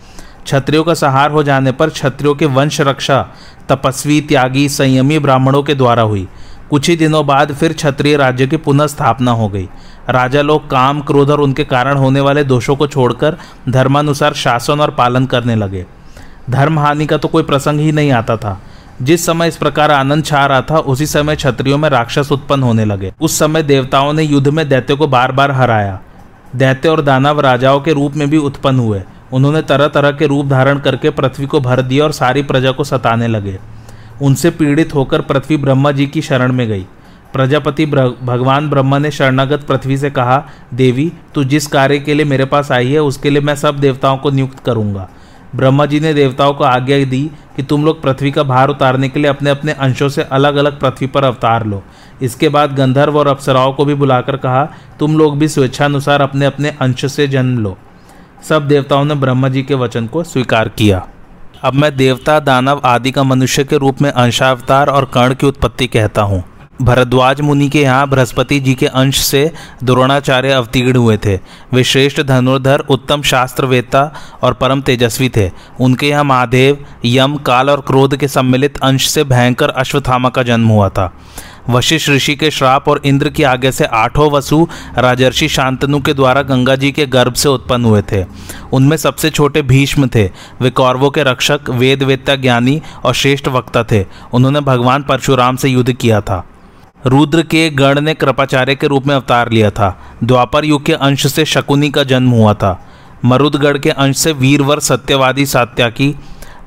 क्षत्रियों 0.47 0.83
का 0.83 0.93
सहार 0.93 1.31
हो 1.31 1.43
जाने 1.43 1.71
पर 1.71 1.89
क्षत्रियों 1.89 2.35
के 2.35 2.45
वंश 2.45 2.81
रक्षा, 2.81 3.27
तपस्वी, 3.69 4.21
त्यागी, 4.21 4.69
संयमी 4.69 5.19
ब्राह्मणों 5.19 5.63
के 5.63 5.75
द्वारा 5.75 6.01
हुई। 6.01 6.27
कुछ 6.69 6.89
ही 6.89 6.95
दिनों 6.95 7.27
बाद 7.27 7.53
फिर 7.53 7.73
क्षत्रिय 7.73 8.17
राज्य 8.17 8.47
की 8.47 8.57
पुनः 8.57 8.87
स्थापना 8.87 9.31
हो 9.31 9.49
गई। 9.49 9.69
राजा 10.09 10.41
लोग 10.41 10.69
काम, 10.69 11.01
क्रोध 11.01 11.29
और 11.29 11.41
उनके 11.41 11.63
कारण 11.63 11.97
होने 11.97 12.19
वाले 12.19 12.43
दोषों 12.43 12.75
को 12.75 12.87
छोड़कर 12.87 13.37
धर्मानुसार 13.69 14.33
शासन 14.33 14.79
और 14.79 14.91
पालन 14.91 15.25
करने 15.25 15.55
लगे। 15.55 15.85
धर्म 16.49 16.79
हानि 16.79 17.05
का 17.05 17.17
तो 17.17 17.27
कोई 17.27 17.43
प्रसंग 17.43 17.79
ही 17.79 17.91
नहीं 17.91 18.11
आता 18.11 18.37
था। 18.37 18.61
जिस 19.01 19.25
समय 19.25 19.47
इस 19.47 19.57
प्रकार 19.57 19.91
आनंद 19.91 20.25
छा 20.25 20.45
रहा 20.45 20.61
था, 20.61 20.77
उसी 20.77 21.05
समय 21.05 21.35
क्षत्रियों 21.35 21.77
में 21.77 21.89
राक्षस 21.89 22.31
उत्पन्न 22.31 22.63
होने 22.63 22.85
लगे। 22.85 23.13
उस 23.21 23.39
समय 23.39 23.63
देवताओं 23.63 24.13
ने 24.13 24.23
युद्ध 24.23 24.47
में 24.47 24.69
दैत्य 24.69 24.95
को 24.95 25.07
बार 25.07 25.31
बार 25.31 25.51
हराया। 25.51 25.99
दैत्य 26.55 26.89
और 26.89 27.01
दानव 27.01 27.39
राजाओं 27.39 27.79
के 27.79 27.93
रूप 27.93 28.13
में 28.15 28.29
भी 28.29 28.37
उत्पन्न 28.37 28.79
हुए। 28.79 29.03
उन्होंने 29.33 29.61
तरह 29.61 29.87
तरह 29.87 30.11
के 30.11 30.27
रूप 30.27 30.45
धारण 30.45 30.79
करके 30.79 31.09
पृथ्वी 31.09 31.45
को 31.45 31.59
भर 31.59 31.81
दिया 31.81 32.03
और 32.03 32.11
सारी 32.11 32.43
प्रजा 32.43 32.71
को 32.71 32.83
सताने 32.83 33.27
लगे। 33.27 33.57
उनसे 34.21 34.49
पीड़ित 34.49 34.95
होकर 34.95 35.21
पृथ्वी 35.21 35.57
ब्रह्मा 35.57 35.91
जी 35.91 36.07
की 36.07 36.21
शरण 36.21 36.51
में 36.51 36.67
गई। 36.67 36.85
प्रजापति 37.33 37.85
भगवान 37.85 38.69
ब्रह्मा 38.69 38.97
ने 38.97 39.11
शरणागत 39.11 39.63
पृथ्वी 39.63 39.97
से 39.97 40.09
कहा, 40.09 40.43
देवी, 40.73 41.11
तू 41.35 41.43
जिस 41.43 41.67
कार्य 41.67 41.99
के 41.99 42.13
लिए 42.13 42.25
मेरे 42.25 42.45
पास 42.45 42.71
आई 42.71 42.91
है, 42.91 42.99
उसके 42.99 43.29
लिए 43.29 43.41
मैं 43.41 43.55
सब 43.55 43.79
देवताओं 43.79 44.17
को 44.17 44.31
नियुक्त 44.31 44.59
करूँगा। 44.59 45.09
ब्रह्मा 45.55 45.85
जी 45.85 45.99
ने 45.99 46.13
देवताओं 46.13 46.53
को 46.53 46.63
आज्ञा 46.63 47.03
दी 47.05 47.31
कि 47.55 47.63
तुम 47.63 47.85
लोग 47.85 48.01
पृथ्वी 48.01 48.31
का 48.31 48.43
भार 48.43 48.69
उतारने 48.69 49.09
के 49.09 49.19
लिए 49.19 49.29
अपने 49.29 49.49
अपने 49.49 49.71
अंशों 49.71 50.09
से 50.09 50.23
अलग 50.23 50.55
अलग 50.55 50.79
पृथ्वी 50.79 51.07
पर 51.07 51.23
अवतार 51.23 51.65
लो। 51.65 51.83
इसके 52.21 52.49
बाद 52.49 52.75
गंधर्व 52.75 53.17
और 53.19 53.27
अप्सराओं 53.27 53.73
को 53.73 53.85
भी 53.85 53.93
बुलाकर 53.93 54.37
कहा, 54.37 54.63
तुम 54.99 55.17
लोग 55.17 55.37
भी 55.37 55.47
स्वेच्छानुसार 55.47 56.21
अपने 56.21 56.45
अपने 56.45 56.69
अंश 56.81 57.05
से 57.05 57.27
जन्म 57.27 57.59
लो। 57.59 57.77
सब 58.43 58.67
देवताओं 58.67 59.05
ने 59.05 59.15
ब्रह्मा 59.15 59.49
जी 59.49 59.63
के 59.63 59.73
वचन 59.73 60.07
को 60.07 60.23
स्वीकार 60.23 60.69
किया। 60.69 61.07
अब 61.63 61.73
मैं 61.73 61.97
देवता, 61.97 62.39
दानव 62.39 62.81
आदि 62.85 63.11
का 63.11 63.23
मनुष्य 63.23 63.63
के 63.63 63.77
रूप 63.77 64.01
में 64.01 64.11
अंशावतार 64.11 64.87
और 64.87 65.05
कर्ण 65.05 65.33
की 65.33 65.47
उत्पत्ति 65.47 65.87
कहता 65.87 66.21
हूँ। 66.21 66.43
भरद्वाज 66.81 67.41
मुनि 67.41 67.69
के 67.69 67.81
यहाँ 67.81 68.07
बृहस्पति 68.07 68.59
जी 68.59 68.73
के 68.75 68.85
अंश 68.85 69.19
से 69.19 69.51
द्रोणाचार्य 69.83 70.51
अवतीर्ण 70.51 70.97
हुए 70.97 71.17
थे। 71.17 71.39
वे 71.73 71.83
श्रेष्ठ 71.83 72.21
धनुर्धर, 72.21 72.79
उत्तम 72.79 73.21
शास्त्रवेत्ता 73.21 74.13
और 74.43 74.53
परम 74.53 74.81
तेजस्वी 74.81 75.29
थे। 75.29 75.51
उनके 75.81 76.09
यहाँ 76.09 76.23
महादेव, 76.23 76.85
यम, 77.05 77.35
काल 77.35 77.69
और 77.69 77.81
क्रोध 77.81 78.17
के 78.17 78.27
सम्मिलित 78.27 78.77
अंश 78.77 79.07
से 79.07 79.23
भयंकर 79.23 79.69
अश्वत्थामा 79.69 80.29
का 80.29 80.43
जन्म 80.43 80.67
हुआ 80.67 80.89
था। 80.89 81.13
वशिष्ठ 81.69 82.09
ऋषि 82.09 82.35
के 82.35 82.51
श्राप 82.51 82.87
और 82.87 83.01
इंद्र 83.05 83.29
की 83.29 83.43
आगे 83.43 83.71
से 83.71 83.85
आठों 83.85 84.31
वसु 84.31 84.67
राजर्षि 84.97 85.47
शांतनु 85.47 85.99
के 85.99 86.13
द्वारा 86.13 86.41
गंगा 86.41 86.75
जी 86.75 86.91
के 86.91 87.05
गर्भ 87.05 87.33
से 87.33 87.49
उत्पन्न 87.49 87.85
हुए 87.85 88.01
थे। 88.01 88.25
उनमें 88.73 88.97
सबसे 88.97 89.29
छोटे 89.29 89.61
भीष्म 89.61 90.07
थे। 90.07 90.31
वे 90.61 90.69
कौरवों 90.69 91.09
के 91.09 91.23
रक्षक 91.23 91.59
वेद 91.69 92.03
वेत्ता 92.03 92.35
ज्ञानी 92.35 92.81
और 93.05 93.13
श्रेष्ठ 93.13 93.47
वक्ता 93.47 93.83
थे। 93.83 94.05
उन्होंने 94.33 94.59
भगवान 94.59 95.03
परशुराम 95.03 95.55
से 95.55 95.69
युद्ध 95.69 95.93
किया 95.93 96.21
था। 96.21 96.47
रुद्र 97.05 97.41
के 97.41 97.69
गण 97.69 98.01
ने 98.01 98.13
कृपाचार्य 98.13 98.75
के 98.75 98.87
रूप 98.87 99.07
में 99.07 99.15
अवतार 99.15 99.51
लिया 99.51 99.69
था। 99.69 100.01
द्वापर 100.23 100.65
युग 100.65 100.85
के 100.85 100.93
अंश 100.93 101.27
से 101.27 101.45
शकुनी 101.45 101.89
का 101.89 102.03
जन्म 102.03 102.29
हुआ 102.29 102.53
था। 102.53 102.87
मरुदगढ़ 103.25 103.77
के 103.77 103.89
अंश 103.89 104.17
से 104.17 104.31
वीरवर 104.31 104.79
सत्यवादी 104.79 105.45
सात्याकी, 105.45 106.15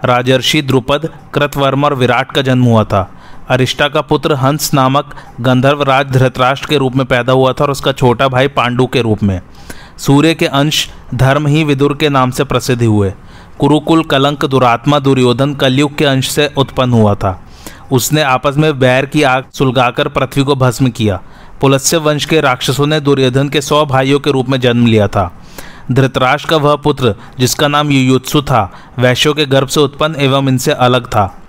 राजर्षि 0.04 0.62
द्रुपद, 0.62 1.08
कृतवर्म 1.34 1.84
और 1.84 1.94
विराट 1.94 2.32
का 2.32 2.42
जन्म 2.42 2.64
हुआ 2.64 2.84
था। 2.84 3.19
अरिष्टा 3.50 3.88
का 3.88 4.00
पुत्र 4.00 4.34
हंस 4.34 4.74
नामक 4.74 5.14
गंधर्व 5.40 5.82
राज 5.82 6.06
धृतराष्ट्र 6.06 6.66
के 6.68 6.76
रूप 6.76 6.96
में 6.96 7.06
पैदा 7.06 7.32
हुआ 7.32 7.52
था 7.52 7.64
और 7.64 7.70
उसका 7.70 7.92
छोटा 7.92 8.28
भाई 8.28 8.48
पांडु 8.48 8.86
के 8.86 9.00
रूप 9.00 9.22
में। 9.22 9.40
सूर्य 9.98 10.34
के 10.34 10.46
अंश 10.46 10.90
धर्म 11.14 11.46
ही 11.46 11.64
विदुर 11.64 11.96
के 11.96 12.08
नाम 12.08 12.30
से 12.30 12.44
प्रसिद्ध 12.44 12.82
हुए। 12.82 13.12
कुरुकुल, 13.58 14.02
कलंक, 14.02 14.44
दुरात्मा, 14.44 14.98
दुर्योधन, 14.98 15.54
कलयुग 15.54 15.96
के 15.96 16.04
अंश 16.04 16.28
से 16.30 16.50
उत्पन्न 16.56 16.92
हुआ 16.92 17.14
था। 17.14 17.44
उसने 17.92 18.22
आपस 18.22 18.54
में 18.56 18.78
बैर 18.78 19.06
की 19.06 19.22
आग 19.22 19.44
सुलगाकर 19.54 20.08
पृथ्वी 20.08 20.44
को 20.44 20.54
भस्म 20.54 20.90
किया। 20.90 21.20
पुलस्य 21.60 21.96
वंश 21.96 22.24
के 22.24 22.40
राक्षसों 22.40 22.86
ने 22.86 23.00
दुर्योधन 23.00 23.48
के 23.48 23.60
सौ 23.60 23.86
भाइयों 23.86 24.20
के 24.20 24.30
रूप 24.30 24.48
में 24.48 24.60
जन्म 24.60 24.86
लिया 24.86 25.08
था। 25.08 25.40
धृतराष्ट्र 25.92 26.50
का 26.50 26.56
वह 26.56 26.76
पुत्र, 26.76 27.14
जिसका 27.38 27.68
नाम 27.68 27.90
युयुत्सु 27.90 28.42
था, 28.42 28.72
वैश्यों 28.98 29.34
के 29.34 29.46
गर्भ 29.46 29.68
से 29.68 29.80
उत्पन्न 29.80 30.16
एवं 30.16 30.48
इनसे 30.48 30.72
अलग 30.72 31.06
था। 31.06 31.39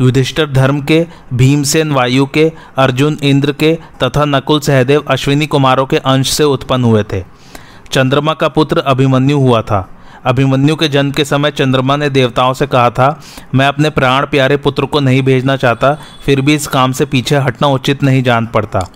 युधिष्ठिर 0.00 0.46
धर्म 0.46 0.80
के, 0.80 1.06
भीमसेन 1.34 1.92
वायु 1.92 2.26
के, 2.26 2.52
अर्जुन 2.76 3.18
इंद्र 3.22 3.52
के 3.52 3.78
तथा 4.02 4.24
नकुल 4.24 4.60
सहदेव 4.60 5.04
अश्विनी 5.08 5.46
कुमारों 5.46 5.86
के 5.86 5.96
अंश 5.96 6.30
से 6.30 6.44
उत्पन्न 6.44 6.84
हुए 6.84 7.04
थे। 7.12 7.24
चंद्रमा 7.92 8.34
का 8.34 8.48
पुत्र 8.48 8.78
अभिमन्यु 8.78 9.38
हुआ 9.38 9.62
था। 9.62 9.96
अभिमन्यु 10.24 10.76
के 10.76 10.88
जन्म 10.88 11.10
के 11.10 11.24
समय 11.24 11.50
चंद्रमा 11.50 11.96
ने 11.96 12.10
देवताओं 12.10 12.52
से 12.52 12.66
कहा 12.66 12.90
था, 12.90 13.20
मैं 13.54 13.66
अपने 13.66 13.90
प्राण 13.90 14.26
प्यारे 14.26 14.56
पुत्र 14.56 14.86
को 14.86 15.00
नहीं 15.00 15.22
भेजना 15.22 15.56
चाहता, 15.56 15.98
फिर 16.26 16.40
भी 16.40 16.54
इस 16.54 16.66
काम 16.66 16.92
से 16.92 17.04
पीछे 17.04 17.36
हटना 17.36 17.68
उचित 17.68 18.02
नहीं 18.02 18.22
जान 18.22 18.46
पड़ता। 18.46 18.88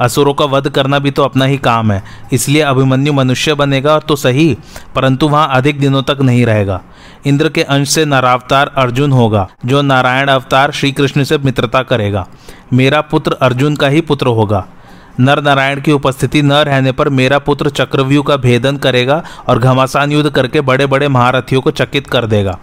असुरों 0.00 0.34
का 0.34 0.44
वध 0.44 0.68
करना 0.68 0.98
भी 0.98 1.10
तो 1.10 1.22
अपना 1.22 1.44
ही 1.44 1.56
काम 1.58 1.92
है। 1.92 2.02
इसलिए 2.32 2.62
अभिमन्यु 2.62 3.12
मनुष्य 3.12 3.54
बनेगा 3.54 3.98
तो 3.98 4.16
सही, 4.16 4.56
परंतु 4.94 5.28
वहाँ 5.28 5.48
अधिक 5.52 5.80
दिनों 5.80 6.02
तक 6.02 6.18
नहीं 6.20 6.46
रहेगा। 6.46 6.80
इंद्र 7.26 7.48
के 7.48 7.62
अंश 7.62 7.90
से 7.90 8.04
नारावतार 8.04 8.72
अर्जुन 8.76 9.12
होगा, 9.12 9.48
जो 9.66 9.82
नारायण 9.82 10.28
अवतार 10.28 10.70
श्री 10.70 10.92
कृष्ण 10.92 11.24
से 11.24 11.38
मित्रता 11.38 11.82
करेगा। 11.82 12.26
मेरा 12.72 13.00
पुत्र 13.00 13.36
अर्जुन 13.42 13.76
का 13.76 13.88
ही 13.88 14.00
पुत्र 14.00 14.26
होगा। 14.26 14.64
नर 15.20 15.40
नारायण 15.42 15.80
की 15.80 15.92
उपस्थिति 15.92 16.42
न 16.42 16.52
रहने 16.52 16.92
पर 16.92 17.08
मेरा 17.08 17.38
पुत्र 17.38 17.70
चक्रव्यूह 17.70 18.24
का 18.24 18.36
भेदन 18.36 18.76
करेगा 18.76 19.22
और 19.48 19.58
घमासान 19.58 20.12
युद्ध 20.12 20.30
करके 20.30 20.60
बड़े 20.60 20.86
बड़े 20.86 21.08
महारथियों 21.08 21.60
को 21.60 21.70
चकित 21.70 22.06
कर 22.06 22.26
देगा। 22.26 22.58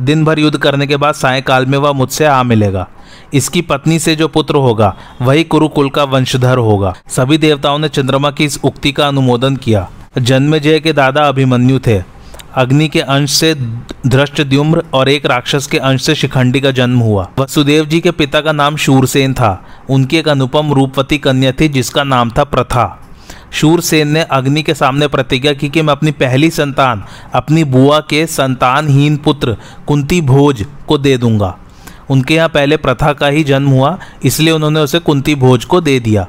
दिन 0.00 0.24
भर 0.24 0.38
युद्ध 0.38 0.58
करने 0.58 0.86
के 0.86 0.96
बाद 0.96 1.14
सायकाल 1.14 1.66
में 1.66 1.78
वह 1.78 1.92
मुझसे 1.92 2.24
आ 2.24 2.42
मिलेगा। 2.42 2.86
इसकी 3.34 3.60
पत्नी 3.62 3.98
से 3.98 4.16
जो 4.16 4.28
पुत्र 4.28 4.54
होगा, 4.54 4.96
वही 5.22 5.44
कुरुकुल 5.44 5.90
का 5.90 6.04
वंशधर 6.04 6.58
होगा। 6.58 6.94
सभी 7.08 7.38
देवताओं 7.38 7.78
ने 7.78 7.88
चंद्रमा 7.88 8.30
की 8.30 8.44
इस 8.44 8.60
उक्ति 8.64 8.92
का 8.92 9.08
अनुमोदन 9.08 9.56
किया। 9.56 9.90
जन्मजय 10.18 10.80
के 10.80 10.92
दादा 10.92 11.22
अभिमन्यु 11.22 11.78
थे। 11.78 12.02
अग्नि 12.54 12.88
के 12.88 13.00
अंश 13.00 13.32
से 13.32 13.54
धृष्टद्युम्र 14.06 14.82
और 14.94 15.08
एक 15.08 15.26
राक्षस 15.26 15.66
के 15.66 15.78
अंश 15.78 16.02
से 16.02 16.14
शिखंडी 16.14 16.60
का 16.60 16.70
जन्म 16.70 16.98
हुआ। 16.98 17.30
वसुदेव 17.38 17.84
जी 17.84 18.00
के 18.00 18.10
पिता 18.10 18.40
का 18.40 18.52
नाम 18.52 18.76
शूरसेन 18.76 19.34
था। 19.34 19.64
उनकी 19.90 20.16
एक 20.16 20.28
अनुपम 20.28 20.72
रूपवती 20.72 21.18
कन्या 21.18 21.52
थी, 21.52 21.68
जिसका 21.68 22.04
नाम 22.04 22.30
था 22.30 22.44
प्रथा। 22.44 23.00
शूरसेन 23.52 24.08
ने 24.08 24.22
अग्नि 24.22 24.62
के 24.62 24.74
सामने 24.74 25.08
प्रतिज्ञा 25.08 25.52
की 25.52 25.68
कि 25.68 25.82
मैं 25.82 25.92
अपनी 25.92 26.10
पहली 26.10 26.50
संतान, 26.50 27.04
अपनी 27.34 27.64
बुआ 27.64 28.00
के 28.00 28.26
संतानहीन 28.26 29.16
पुत्र 29.16 29.56
कुंती 29.86 30.20
भोज 30.20 30.66
को 30.86 30.98
दे 30.98 31.16
दूँगा। 31.16 31.58
उनके 32.10 32.34
यहाँ 32.34 32.48
पहले 32.48 32.76
प्रथा 32.76 33.12
का 33.12 33.26
ही 33.26 33.44
जन्म 33.44 33.68
हुआ, 33.68 33.98
इसलिए 34.24 34.50
उन्होंने 34.50 34.80
उसे 34.80 34.98
कुंती 34.98 35.34
भोज 35.34 35.64
को 35.64 35.80
दे 35.80 36.00
दिया। 36.00 36.28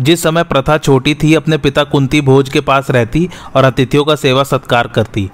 जिस 0.00 0.22
समय 0.22 0.42
प्रथा 0.42 0.78
छोटी 0.78 1.14
थी, 1.14 1.34
अपने 1.34 1.58
पिता 1.58 1.84
कुंती 1.84 2.20
भोज 2.20 2.48
के 2.48 2.60
पास 2.60 2.90
रहती 2.90 3.28
और 3.56 3.64
अतिथियों 3.64 4.04
का 4.04 4.14
सेवा 4.14 4.42
सत्कार 4.42 4.86
करती। 4.86 5.30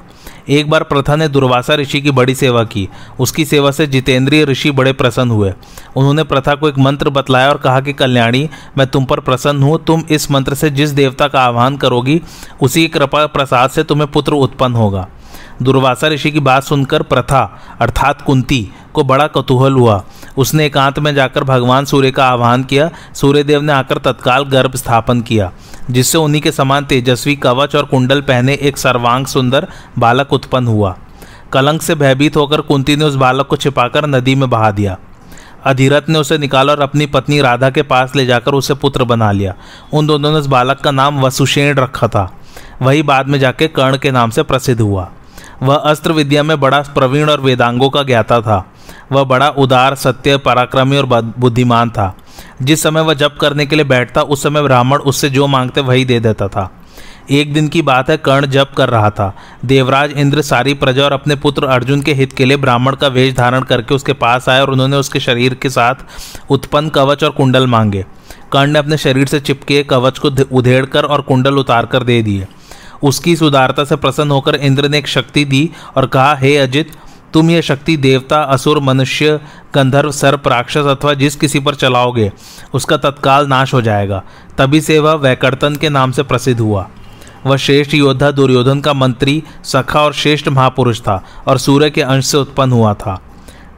एक 0.48 0.70
बार 0.70 0.82
प्रथा 0.82 1.16
ने 1.16 1.28
दुर्वासा 1.28 1.74
ऋषि 1.74 2.00
की 2.00 2.10
बड़ी 2.10 2.34
सेवा 2.34 2.64
की। 2.64 2.88
उसकी 3.20 3.44
सेवा 3.44 3.70
से 3.70 3.86
जितेंद्रीय 3.86 4.44
ऋषि 4.44 4.70
बड़े 4.70 4.92
प्रसन्न 4.92 5.30
हुए। 5.30 5.52
उन्होंने 5.96 6.22
प्रथा 6.24 6.54
को 6.54 6.68
एक 6.68 6.78
मंत्र 6.78 7.10
बतलाया 7.10 7.48
और 7.48 7.56
कहा 7.56 7.80
कि, 7.80 7.92
कल्याणी, 7.92 8.50
मैं 8.78 8.86
तुम 8.86 9.04
पर 9.04 9.20
प्रसन्न 9.20 9.62
हूँ। 9.62 9.84
तुम 9.84 10.04
इस 10.10 10.30
मंत्र 10.30 10.54
से 10.54 10.70
जिस 10.70 10.90
देवता 10.90 11.28
का 11.28 11.40
आह्वान 11.40 11.76
करोगी, 11.76 12.22
उसी 12.62 12.88
कृपा 12.88 13.26
प्रसाद 13.26 13.70
से 13.70 13.82
तुम्हें 13.82 14.10
पुत्र 14.10 14.32
उत्पन्न 14.32 14.74
होगा। 14.74 15.08
दुर्वासा 15.62 16.08
ऋषि 16.08 16.30
की 16.30 16.40
बात 16.40 16.62
सुनकर 16.62 17.02
प्रथा, 17.02 17.60
अर्थात 17.80 18.20
कुंती 18.20 18.68
को 18.92 19.04
बड़ा 19.04 19.26
कतूहल 19.26 19.72
हुआ। 19.72 20.02
उसने 20.36 20.66
एकांत 20.66 20.98
में 20.98 21.14
जाकर 21.14 21.44
भगवान 21.44 21.84
सूर्य 21.84 22.10
का 22.10 22.26
आह्वान 22.26 22.64
किया। 22.64 22.90
सूर्यदेव 23.14 23.62
ने 23.62 23.72
आकर 23.72 23.98
तत्काल 23.98 24.44
गर्भ 24.44 24.76
स्थापन 24.76 25.20
किया, 25.20 25.50
जिससे 25.90 26.18
उन्हीं 26.18 26.42
के 26.42 26.52
समान 26.52 26.84
तेजस्वी 26.84 27.36
कवच 27.36 27.76
और 27.76 27.84
कुंडल 27.84 28.20
पहने 28.20 28.54
एक 28.54 28.78
सर्वांग 28.78 29.26
सुंदर 29.26 29.66
बालक 29.98 30.32
उत्पन्न 30.32 30.66
हुआ। 30.66 30.96
कलंक 31.52 31.82
से 31.82 31.94
भयभीत 31.94 32.36
होकर 32.36 32.60
कुंती 32.60 32.96
ने 32.96 33.04
उस 33.04 33.14
बालक 33.14 33.46
को 33.46 33.56
छिपाकर 33.56 34.06
नदी 34.06 34.34
में 34.34 34.50
बहा 34.50 34.70
दिया। 34.70 34.96
अधीरथ 35.64 36.08
ने 36.08 36.18
उसे 36.18 36.38
निकाला 36.38 36.72
और 36.72 36.80
अपनी 36.80 37.06
पत्नी 37.06 37.40
राधा 37.40 37.70
के 37.70 37.82
पास 37.82 38.16
ले 38.16 38.26
जाकर 38.26 38.54
उसे 38.54 38.74
पुत्र 38.74 39.04
बना 39.04 39.32
लिया। 39.32 39.54
उन 39.92 40.06
दोनों 40.06 40.30
ने 40.32 40.38
उस 40.38 40.46
बालक 40.46 40.80
का 40.80 40.90
नाम 40.90 41.20
वसुषेण 41.20 41.74
रखा 41.74 42.08
था। 42.08 42.30
वही 42.82 43.02
बाद 43.02 43.28
में 43.28 43.38
जाके 43.38 43.68
कर्ण 43.68 43.98
के 43.98 44.10
नाम 44.10 44.30
से 44.30 44.42
प्रसिद्ध 44.42 44.80
हुआ। 44.80 45.08
वह 45.62 45.74
अस्त्र 45.74 46.12
विद्या 46.12 46.42
में 46.42 46.60
बड़ा 46.60 46.80
प्रवीण 46.80 47.30
और 47.30 47.40
वेदांगों 47.40 47.90
का 47.90 48.02
ज्ञाता 48.02 48.40
था। 48.40 48.64
वह 49.12 49.24
बड़ा 49.24 49.48
उदार, 49.48 49.94
सत्य, 49.94 50.36
पराक्रमी 50.36 50.96
और 50.96 51.06
बुद्धिमान 51.38 51.90
था। 51.90 52.14
जिस 52.62 52.82
समय 52.82 53.00
वह 53.00 53.14
जप 53.14 53.36
करने 53.40 53.66
के 53.66 53.76
लिए 53.76 53.84
बैठता, 53.84 54.22
उस 54.22 54.42
समय 54.42 54.62
ब्राह्मण 54.62 54.98
उससे 54.98 55.30
जो 55.30 55.46
मांगते 55.46 55.80
वही 55.80 56.04
दे 56.04 56.20
देता 56.20 56.48
था। 56.48 56.70
एक 57.30 57.52
दिन 57.52 57.68
की 57.68 57.82
बात 57.82 58.10
है, 58.10 58.16
कर्ण 58.16 58.46
जप 58.46 58.70
कर 58.76 58.88
रहा 58.88 59.10
था। 59.10 59.34
देवराज 59.64 60.12
इंद्र 60.12 60.42
सारी 60.42 60.74
प्रजा 60.74 61.04
और 61.04 61.12
अपने 61.12 61.34
पुत्र 61.34 61.64
अर्जुन 61.64 62.02
के 62.02 62.12
हित 62.12 62.32
के 62.32 62.44
लिए 62.44 62.56
ब्राह्मण 62.56 62.96
का 62.96 63.08
वेश 63.08 63.34
धारण 63.34 63.62
करके 63.62 63.94
उसके 63.94 64.12
पास 64.12 64.48
आए 64.48 64.60
और 64.60 64.70
उन्होंने 64.70 64.96
उसके 64.96 65.20
शरीर 65.20 65.54
के 65.54 65.70
साथ 65.70 65.94
उत्पन्न 66.50 66.88
कवच 66.88 67.24
और 67.24 67.30
कुंडल 67.30 67.66
मांगे। 67.66 68.04
कर्ण 68.52 68.70
ने 68.70 68.78
अपने 68.78 68.96
शरीर 68.96 69.26
से 69.26 69.40
चिपके 69.40 69.82
कवच 69.82 70.18
को 70.18 70.30
उधेड़ 70.52 70.84
कर 70.86 71.04
और 71.04 71.20
कुंडल 71.20 71.58
उतार 71.58 71.86
कर 71.86 72.02
दे 72.02 72.22
दिए। 72.22 72.46
उसकी 73.02 73.36
सुदारता 73.36 73.84
से 73.84 73.96
प्रसन्न 73.96 74.30
होकर 74.30 74.54
इंद्र 74.54 74.88
ने 74.88 74.98
एक 74.98 75.06
शक्ति 75.06 75.44
दी 75.44 75.70
और 75.96 76.06
कहा, 76.06 76.34
हे 76.34 76.56
अजित 76.56 76.92
तुम 77.32 77.50
यह 77.50 77.60
शक्ति, 77.60 77.96
देवता, 77.96 78.42
असुर, 78.42 78.80
मनुष्य, 78.80 79.40
गंधर्व, 79.74 80.10
सर्प, 80.10 80.48
राक्षस 80.48 80.84
अथवा 80.84 81.14
जिस 81.14 81.36
किसी 81.36 81.60
पर 81.60 81.74
चलाओगे, 81.74 82.32
उसका 82.74 82.96
तत्काल 82.96 83.46
नाश 83.46 83.74
हो 83.74 83.82
जाएगा। 83.82 84.22
तभी 84.58 84.80
से 84.80 84.98
वह 84.98 85.12
वैकर्तन 85.12 85.76
के 85.76 85.88
नाम 85.88 86.10
से 86.10 86.22
प्रसिद्ध 86.22 86.60
हुआ। 86.60 86.88
वह 87.46 87.56
श्रेष्ठ 87.56 87.94
योद्धा, 87.94 88.30
दुर्योधन 88.30 88.80
का 88.80 88.92
मंत्री, 88.92 89.42
सखा 89.64 90.00
और 90.00 90.12
श्रेष्ठ 90.12 90.48
महापुरुष 90.48 91.00
था 91.00 91.24
और 91.46 91.58
सूर्य 91.58 91.90
के 91.90 92.02
अंश 92.02 92.26
से 92.26 92.38
उत्पन्न 92.38 92.72
हुआ 92.72 92.94
था। 92.94 93.22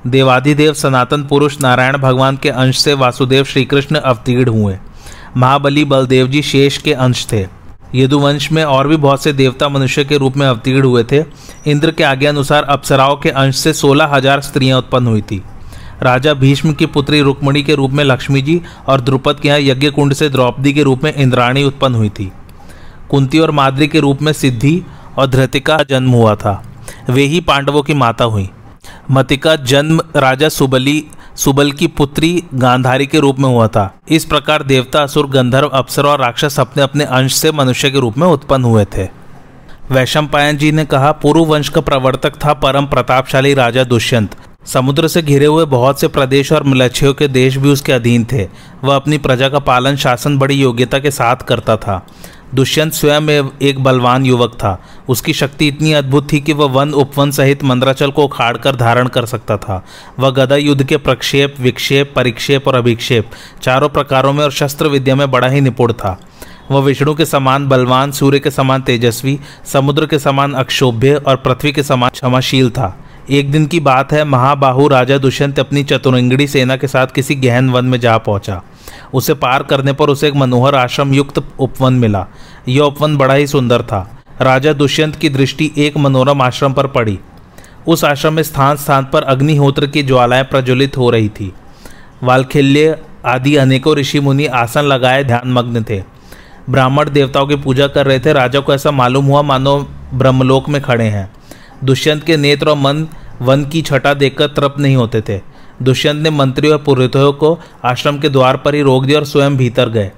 देवाधिदेव 0.06 0.72
सनातन 0.72 1.22
पुरुष, 1.22 1.60
नारायण 1.60 1.98
भगवान 1.98 2.36
के 2.36 2.48
अंश 2.48 2.78
से 2.78 2.94
वासुदेव 2.94 3.44
श्रीकृष्ण 3.44 3.96
अवतीर्ण 3.96 4.50
हुए। 4.50 4.78
महाबली 5.36 5.84
बलदेव 5.84 6.26
जी 6.26 6.42
शेष 6.42 6.78
के 6.78 6.92
अंश 6.92 7.26
थे। 7.32 7.61
यदुवंश 7.94 8.50
में 8.52 8.62
और 8.64 8.88
भी 8.88 8.96
बहुत 8.96 9.22
से 9.22 9.32
देवता 9.32 9.68
मनुष्य 9.68 10.04
के 10.04 10.16
रूप 10.16 10.36
में 10.36 10.46
अवतीर्ण 10.46 10.84
हुए 10.84 11.04
थे। 11.04 11.22
इंद्र 11.66 11.90
के 11.90 12.04
आज्ञा 12.04 12.30
अनुसार 12.30 12.64
अप्सराओं 12.64 13.16
के 13.16 13.30
अंश 13.30 13.56
से 13.56 13.72
सोलह 13.72 14.14
हज़ार 14.14 14.40
स्त्रियाँ 14.40 14.78
उत्पन्न 14.78 15.06
हुई 15.06 15.22
थी। 15.22 15.42
राजा 16.02 16.34
भीष्म 16.34 16.72
की 16.72 16.86
पुत्री 16.86 17.20
रुक्मणी 17.20 17.62
के 17.62 17.74
रूप 17.74 17.90
में 17.90 18.04
लक्ष्मी 18.04 18.42
जी 18.42 18.60
और 18.88 19.00
द्रुपद 19.00 19.40
के 19.40 19.48
यहाँ 19.48 19.60
यज्ञ 19.60 19.90
कुंड 19.90 20.12
से 20.12 20.28
द्रौपदी 20.28 20.72
के 20.72 20.82
रूप 20.82 21.04
में 21.04 21.14
इंद्राणी 21.14 21.64
उत्पन्न 21.64 21.94
हुई 21.94 22.08
थी। 22.10 22.30
कुंती 23.10 23.38
और 23.38 23.50
माद्री 23.50 23.88
के 23.88 24.00
रूप 24.00 24.22
में 24.22 24.32
सिद्धि 24.32 24.82
और 25.18 25.26
धृतिका 25.26 25.78
जन्म 25.90 26.10
हुआ 26.10 26.34
था। 26.34 26.62
वे 27.10 27.22
ही 27.22 27.40
पांडवों 27.40 27.82
की 27.82 27.94
माता 27.94 28.24
हुई। 28.24 28.48
मतिका 29.10 29.54
जन्म 29.56 30.00
राजा 30.16 30.48
सुबली 30.48 31.04
सुबल 31.36 31.72
की 31.72 31.86
पुत्री 31.86 32.42
गांधारी 32.54 33.06
के 33.06 33.18
रूप 33.18 33.38
में 33.38 33.48
हुआ 33.48 33.68
था। 33.68 33.94
इस 34.08 34.24
प्रकार 34.24 34.62
देवता, 34.62 35.02
असुर, 35.02 35.26
गंधर्व, 35.26 35.68
अप्सर 35.68 36.06
और 36.06 36.20
राक्षस 36.20 36.60
अपने 36.60 36.82
अपने 36.82 37.04
अंश 37.04 37.34
से 37.34 37.52
मनुष्य 37.52 37.90
के 37.90 38.00
रूप 38.00 38.18
में 38.18 38.26
उत्पन्न 38.26 38.64
हुए 38.64 38.84
थे। 38.84 39.08
वैशम 39.90 40.26
पायन 40.26 40.56
जी 40.56 40.72
ने 40.72 40.84
कहा, 40.84 41.12
पूर्व 41.12 41.44
वंश 41.44 41.68
का 41.68 41.80
प्रवर्तक 41.80 42.44
था 42.44 42.52
परम 42.52 42.86
प्रतापशाली 42.86 43.54
राजा 43.54 43.84
दुष्यंत। 43.84 44.36
समुद्र 44.66 45.08
से 45.08 45.22
घिरे 45.22 45.46
हुए 45.46 45.64
बहुत 45.64 46.00
से 46.00 46.08
प्रदेश 46.08 46.52
और 46.52 46.62
मलच्छियों 46.62 47.14
के 47.14 47.28
देश 47.28 47.56
भी 47.56 47.68
उसके 47.68 47.92
अधीन 47.92 48.26
थे। 48.32 48.48
वह 48.84 48.96
अपनी 48.96 49.18
प्रजा 49.18 49.48
का 49.48 49.58
पालन 49.58 49.96
शासन 49.96 50.38
बड़ी 50.38 50.54
योग्यता 50.54 50.98
के 50.98 51.10
साथ 51.10 51.36
करता 51.36 51.76
था। 51.76 52.06
दुष्यंत 52.54 52.92
स्वयं 52.92 53.48
एक 53.62 53.84
बलवान 53.84 54.26
युवक 54.26 54.52
था। 54.54 54.82
उसकी 55.08 55.32
शक्ति 55.32 55.68
इतनी 55.68 55.92
अद्भुत 55.92 56.32
थी 56.32 56.40
कि 56.40 56.52
वह 56.52 56.66
वन 56.66 56.92
उपवन 56.92 57.30
सहित 57.30 57.64
मंद्राचल 57.64 58.10
को 58.10 58.24
उखाड़ 58.24 58.56
कर 58.56 58.76
धारण 58.76 59.08
कर 59.08 59.26
सकता 59.26 59.56
था। 59.56 59.84
वह 60.18 60.30
गदा 60.30 60.56
युद्ध 60.56 60.84
के 60.84 60.96
प्रक्षेप, 60.96 61.54
विक्षेप, 61.60 62.12
परिक्षेप 62.16 62.68
और 62.68 62.74
अभिक्षेप, 62.74 63.30
चारों 63.62 63.88
प्रकारों 63.88 64.32
में 64.32 64.44
और 64.44 64.52
शस्त्र 64.52 64.86
विद्या 64.86 65.16
में 65.16 65.30
बड़ा 65.30 65.48
ही 65.48 65.60
निपुण 65.60 65.92
था। 65.92 66.20
वह 66.70 66.80
विष्णु 66.80 67.14
के 67.14 67.24
समान 67.24 67.68
बलवान, 67.68 68.12
सूर्य 68.12 68.38
के 68.38 68.50
समान 68.50 68.80
तेजस्वी, 68.80 69.40
समुद्र 69.64 70.06
के 70.06 70.18
समान 70.18 70.52
अक्षोभ्य 70.52 71.14
और 71.14 71.36
पृथ्वी 71.36 71.72
के 71.72 71.82
समान 71.82 72.10
क्षमाशील 72.10 72.70
था। 72.70 72.98
एक 73.30 73.50
दिन 73.50 73.66
की 73.66 73.80
बात 73.80 74.12
है, 74.12 74.24
महाबाहु 74.24 74.88
राजा 74.88 75.18
दुष्यंत 75.18 75.58
अपनी 75.58 75.84
चतुरंगड़ी 75.84 76.46
सेना 76.46 76.76
के 76.76 76.88
साथ 76.88 77.06
किसी 77.06 77.34
गहन 77.34 77.70
वन 77.70 77.84
में 77.84 78.00
जा 78.00 78.18
पहुँचा। 78.18 78.62
उसे 79.14 79.34
पार 79.34 79.62
करने 79.62 79.92
पर 79.92 80.10
उसे 80.10 80.28
एक 80.28 80.34
मनोहर 80.34 80.74
आश्रम 80.74 81.14
युक्त 81.14 81.42
उपवन 81.60 81.92
मिला। 81.92 82.26
यह 82.68 82.82
उपवन 82.82 83.16
बड़ा 83.16 83.34
ही 83.34 83.46
सुंदर 83.46 83.82
था। 83.82 84.24
राजा 84.40 84.72
दुष्यंत 84.72 85.16
की 85.16 85.28
दृष्टि 85.28 85.72
एक 85.78 85.96
मनोरम 85.96 86.42
आश्रम 86.42 86.72
पर 86.72 86.86
पड़ी। 86.86 87.18
उस 87.86 88.04
आश्रम 88.04 88.32
में 88.32 88.42
स्थान 88.42 88.76
स्थान 88.76 89.04
पर 89.12 89.22
अग्निहोत्र 89.22 89.86
की 89.86 90.02
ज्वालाएँ 90.02 90.44
प्रज्वलित 90.44 90.96
हो 90.96 91.10
रही 91.10 91.28
थी। 91.28 91.52
वालखिल्य 92.22 92.98
आदि 93.26 93.56
अनेकों 93.56 93.96
ऋषि 93.96 94.20
मुनि 94.20 94.46
आसन 94.46 94.82
लगाए 94.82 95.24
ध्यानमग्न 95.24 95.82
थे। 95.82 96.02
ब्राह्मण 96.70 97.10
देवताओं 97.10 97.46
की 97.46 97.56
पूजा 97.56 97.86
कर 97.86 98.06
रहे 98.06 98.18
थे। 98.18 98.32
राजा 98.32 98.60
को 98.60 98.74
ऐसा 98.74 98.90
मालूम 98.90 99.24
हुआ, 99.24 99.42
मानो 99.42 99.88
ब्रह्मलोक 100.14 100.68
में 100.68 100.82
खड़े 100.82 101.04
हैं। 101.04 101.32
दुष्यंत 101.84 102.24
के 102.24 102.36
नेत्र 102.36 102.68
और 102.68 102.76
मन 102.76 103.08
वन 103.42 103.64
की 103.64 103.82
छटा 103.82 104.14
देखकर 104.14 104.46
तृप्त 104.46 104.80
नहीं 104.80 104.96
होते 104.96 105.20
थे। 105.20 105.51
दुष्यंत 105.82 106.22
ने 106.22 106.30
मंत्रियों 106.30 106.76
और 106.76 106.82
पुरोहितों 106.82 107.32
को 107.32 107.58
आश्रम 107.84 108.18
के 108.18 108.28
द्वार 108.28 108.56
पर 108.56 108.74
ही 108.74 108.82
रोक 108.82 109.04
दिया 109.04 109.18
और 109.18 109.24
स्वयं 109.24 109.56
भीतर 109.56 109.88
गए। 109.88 110.10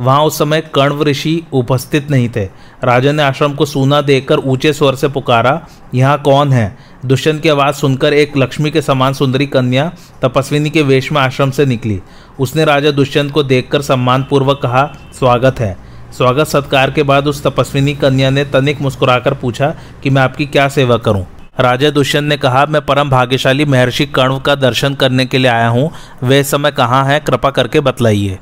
वहाँ 0.00 0.24
उस 0.24 0.38
समय 0.38 0.60
कण्व 0.60 1.02
ऋषि 1.02 1.42
उपस्थित 1.52 2.10
नहीं 2.10 2.28
थे। 2.28 2.44
राजा 2.84 3.12
ने 3.12 3.22
आश्रम 3.22 3.54
को 3.54 3.66
सूना 3.66 4.00
देकर 4.00 4.38
ऊँचे 4.38 4.72
स्वर 4.72 4.94
से 4.94 5.08
पुकारा, 5.08 5.66
यहाँ 5.94 6.22
कौन 6.22 6.52
है? 6.52 6.78
दुष्यंत 7.06 7.42
की 7.42 7.48
आवाज़ 7.48 7.74
सुनकर 7.74 8.12
एक 8.12 8.36
लक्ष्मी 8.36 8.70
के 8.70 8.82
समान 8.82 9.12
सुंदरी 9.12 9.46
कन्या 9.46 9.92
तपस्विनी 10.22 10.70
के 10.70 10.82
वेश 10.82 11.12
में 11.12 11.20
आश्रम 11.20 11.50
से 11.50 11.66
निकली। 11.66 12.00
उसने 12.40 12.64
राजा 12.64 12.90
दुष्यंत 12.90 13.32
को 13.32 13.42
देखकर 13.42 13.82
सम्मानपूर्वक 13.82 14.60
कहा, 14.62 14.84
स्वागत 15.18 15.60
है। 15.60 15.76
स्वागत 16.12 16.46
सत्कार 16.46 16.90
के 16.90 17.02
बाद 17.02 17.26
उस 17.26 17.42
तपस्विनी 17.42 17.94
कन्या 17.94 18.30
ने 18.30 18.44
तनिक 18.44 18.80
मुस्कुराकर 18.80 19.34
पूछा 19.34 19.74
कि, 20.02 20.10
मैं 20.10 20.22
आपकी 20.22 20.46
क्या 20.46 20.68
सेवा 20.68 20.96
करूँ? 20.96 21.26
राजा 21.60 21.90
दुष्यंत 21.90 22.28
ने 22.28 22.36
कहा, 22.36 22.66
मैं 22.66 22.86
परम 22.86 23.10
भाग्यशाली 23.10 23.64
महर्षि 23.64 24.06
कर्ण 24.06 24.38
का 24.38 24.54
दर्शन 24.54 24.94
करने 24.94 25.26
के 25.26 25.38
लिए 25.38 25.50
आया 25.50 25.68
हूँ। 25.68 25.90
वे 26.22 26.44
समय 26.44 26.70
कहाँ 26.70 27.04
है, 27.04 27.20
कृपा 27.20 27.50
करके 27.50 27.80
बतलाइए। 27.80 28.38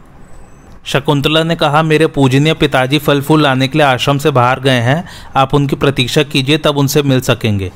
शकुंतला 0.85 1.43
ने 1.43 1.57
कहा, 1.57 1.83
मेरे 1.83 2.07
पूजनीय 2.07 2.55
पिताजी 2.55 2.99
फल 2.99 3.21
फूल 3.21 3.43
लाने 3.43 3.69
के 3.69 3.79
लिए 3.79 3.87
आश्रम 3.87 4.19
से 4.19 4.31
बाहर 4.31 4.61
गए 4.61 4.79
हैं। 4.81 5.05
आप 5.37 5.55
उनकी 5.55 5.77
प्रतीक्षा 5.77 6.23
कीजिए, 6.23 6.59
तब 6.59 6.79
उनसे 6.79 7.03
मिल 7.03 7.21
सकेंगे। 7.21 7.73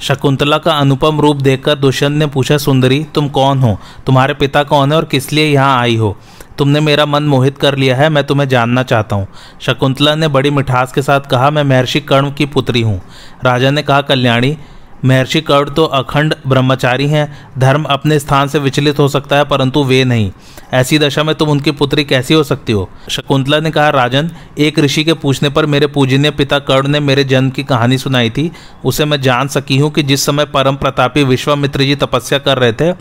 शकुंतला 0.00 0.58
का 0.58 0.72
अनुपम 0.72 1.20
रूप 1.20 1.36
देखकर 1.36 1.74
दुष्यंत 1.74 2.18
ने 2.18 2.26
पूछा, 2.26 2.56
सुंदरी, 2.56 3.06
तुम 3.14 3.28
कौन 3.28 3.58
हो? 3.58 3.78
तुम्हारे 4.06 4.34
पिता 4.34 4.62
कौन 4.62 4.92
है 4.92 4.96
और 4.96 5.04
किस 5.04 5.32
लिए 5.32 5.46
यहाँ 5.46 5.80
आई 5.80 5.96
हो? 5.96 6.16
तुमने 6.58 6.80
मेरा 6.80 7.06
मन 7.06 7.22
मोहित 7.22 7.58
कर 7.58 7.76
लिया 7.76 7.96
है, 7.96 8.08
मैं 8.08 8.24
तुम्हें 8.24 8.48
जानना 8.48 8.82
चाहता 8.82 9.16
हूँ। 9.16 9.26
शकुंतला 9.60 10.14
ने 10.14 10.28
बड़ी 10.28 10.50
मिठास 10.50 10.92
के 10.92 11.02
साथ 11.02 11.20
कहा, 11.20 11.50
मैं 11.50 11.64
महर्षि 11.64 12.00
कर्ण 12.00 12.30
की 12.30 12.46
पुत्री 12.46 12.82
हूँ। 12.82 13.02
राजा 13.44 13.70
ने 13.70 13.82
कहा, 13.82 14.00
कल्याणी 14.00 14.56
महर्षि 15.06 15.40
कर्ण 15.40 15.70
तो 15.70 15.84
अखंड 15.84 16.34
ब्रह्मचारी 16.46 17.06
हैं, 17.06 17.50
धर्म 17.58 17.82
अपने 17.82 18.18
स्थान 18.18 18.48
से 18.48 18.58
विचलित 18.58 18.98
हो 18.98 19.08
सकता 19.08 19.36
है, 19.36 19.44
परंतु 19.44 19.84
वे 19.84 20.04
नहीं। 20.04 20.30
ऐसी 20.72 20.98
दशा 20.98 21.22
में 21.22 21.34
तुम 21.34 21.48
उनकी 21.48 21.70
पुत्री 21.70 22.04
कैसी 22.04 22.34
हो 22.34 22.44
सकती 22.44 22.72
हो? 22.72 22.90
शकुंतला 23.10 23.60
ने 23.60 23.70
कहा, 23.70 23.90
राजन, 23.90 24.30
एक 24.58 24.78
ऋषि 24.78 25.04
के 25.04 25.12
पूछने 25.12 25.48
पर 25.48 25.66
मेरे 25.66 25.86
पूजनीय 25.86 26.30
पिता 26.30 26.58
कर्ण 26.58 26.88
ने 26.88 27.00
मेरे 27.00 27.24
जन्म 27.24 27.50
की 27.50 27.62
कहानी 27.62 27.98
सुनाई 27.98 28.30
थी। 28.30 28.52
उसे 28.84 29.04
मैं 29.04 29.20
जान 29.20 29.48
सकी 29.48 29.78
हूँ 29.78 29.90
कि 29.90 30.02
जिस 30.02 30.26
समय 30.26 30.44
परम 30.44 30.76
प्रतापी 30.76 31.24
विश्वामित्र 31.24 31.82
जी 31.82 31.94
तपस्या 31.94 32.38
कर 32.38 32.58
रहे 32.58 32.72
थे, 32.72 32.94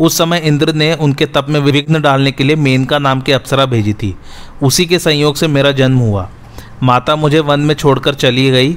उस 0.00 0.18
समय 0.18 0.38
इंद्र 0.38 0.72
ने 0.72 0.94
उनके 0.94 1.26
तप 1.26 1.46
में 1.48 1.60
विघ्न 1.60 2.02
डालने 2.02 2.32
के 2.32 2.44
लिए 2.44 2.56
मेनका 2.56 2.98
नाम 2.98 3.20
की 3.20 3.32
अप्सरा 3.32 3.66
भेजी 3.66 3.92
थी। 3.92 4.16
उसी 4.62 4.86
के 4.86 4.98
संयोग 4.98 5.36
से 5.36 5.46
मेरा 5.48 5.72
जन्म 5.72 5.98
हुआ। 5.98 6.30
माता 6.82 7.16
मुझे 7.16 7.40
वन 7.40 7.60
में 7.60 7.74
छोड़कर 7.74 8.14
चली 8.14 8.50
गई। 8.50 8.76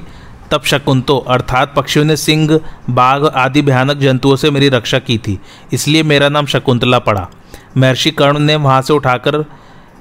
तब 0.50 0.62
शकुंतो 0.62 1.16
अर्थात 1.18 1.74
पक्षियों 1.76 2.04
ने 2.04 2.16
सिंह, 2.16 2.58
बाघ 2.90 3.24
आदि 3.26 3.62
भयानक 3.62 3.96
जंतुओं 3.96 4.36
से 4.36 4.50
मेरी 4.50 4.68
रक्षा 4.68 4.98
की 4.98 5.18
थी, 5.18 5.38
इसलिए 5.72 6.02
मेरा 6.02 6.28
नाम 6.28 6.46
शकुंतला 6.46 6.98
पड़ा। 6.98 7.28
महर्षि 7.76 8.10
कर्ण 8.10 8.38
ने 8.38 8.56
वहाँ 8.56 8.80
से 8.82 8.92
उठाकर 8.92 9.44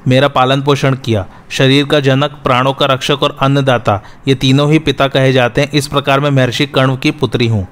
मेरा 0.08 0.28
पालन 0.28 0.62
पोषण 0.62 0.96
किया। 0.96 1.26
शरीर 1.50 1.86
का 1.86 2.00
जनक, 2.00 2.32
प्राणों 2.44 2.74
का 2.74 2.86
रक्षक 2.86 3.24
और 3.24 3.38
अन्नदाता, 3.42 4.02
ये 4.28 4.36
तीनों 4.36 4.72
ही 4.72 4.80
पिता 4.80 5.08
कहे 5.08 5.32
जाते 5.34 5.62
हैं, 5.62 5.72
इस 5.72 5.88
प्रकार 5.88 6.20
मैं 6.20 6.30
महर्षि 6.30 6.66
कर्ण 6.66 6.96
की 6.96 7.12
पुत्री 7.12 7.48
हूँ। 7.48 7.68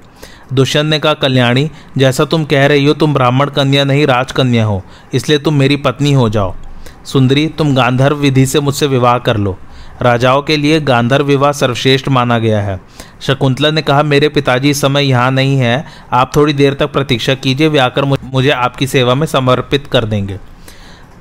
दुष्यंत 0.52 0.90
ने 0.90 0.98
कहा, 0.98 1.14
कल्याणी, 1.14 1.70
जैसा 1.98 2.24
तुम 2.24 2.44
कह 2.44 2.66
रही 2.66 2.86
हो, 2.86 2.94
तुम 2.94 3.14
ब्राह्मण 3.14 3.50
कन्या 3.50 3.84
नहीं, 3.84 4.06
राजकन्या 4.06 4.64
हो, 4.64 4.82
इसलिए 5.14 5.38
तुम 5.38 5.54
मेरी 5.54 5.76
पत्नी 5.76 6.12
हो 6.12 6.28
जाओ। 6.28 6.54
सुंदरी, 7.04 7.46
तुम 7.48 7.74
गांधर्व 7.74 8.16
विधि 8.16 8.46
से 8.46 8.60
मुझसे 8.60 8.86
विवाह 8.86 9.18
कर 9.18 9.36
लो। 9.36 9.56
राजाओं 10.02 10.42
के 10.42 10.56
लिए 10.56 10.80
गांधर्व 10.80 11.26
विवाह 11.26 11.52
सर्वश्रेष्ठ 11.52 12.08
माना 12.08 12.38
गया 12.38 12.60
है। 12.60 12.80
शकुंतला 13.20 13.70
ने 13.70 13.82
कहा, 13.82 14.02
मेरे 14.02 14.28
पिताजी 14.28 14.70
इस 14.70 14.80
समय 14.80 15.04
यहाँ 15.04 15.30
नहीं 15.30 15.58
है। 15.58 15.84
आप 16.12 16.32
थोड़ी 16.36 16.52
देर 16.52 16.74
तक 16.74 16.92
प्रतीक्षा 16.92 17.34
कीजिए, 17.34 17.68
वे 17.68 17.78
आकर 17.78 18.04
मुझे 18.04 18.50
आपकी 18.50 18.86
सेवा 18.86 19.14
में 19.14 19.26
समर्पित 19.26 19.86
कर 19.86 20.04
देंगे। 20.04 20.38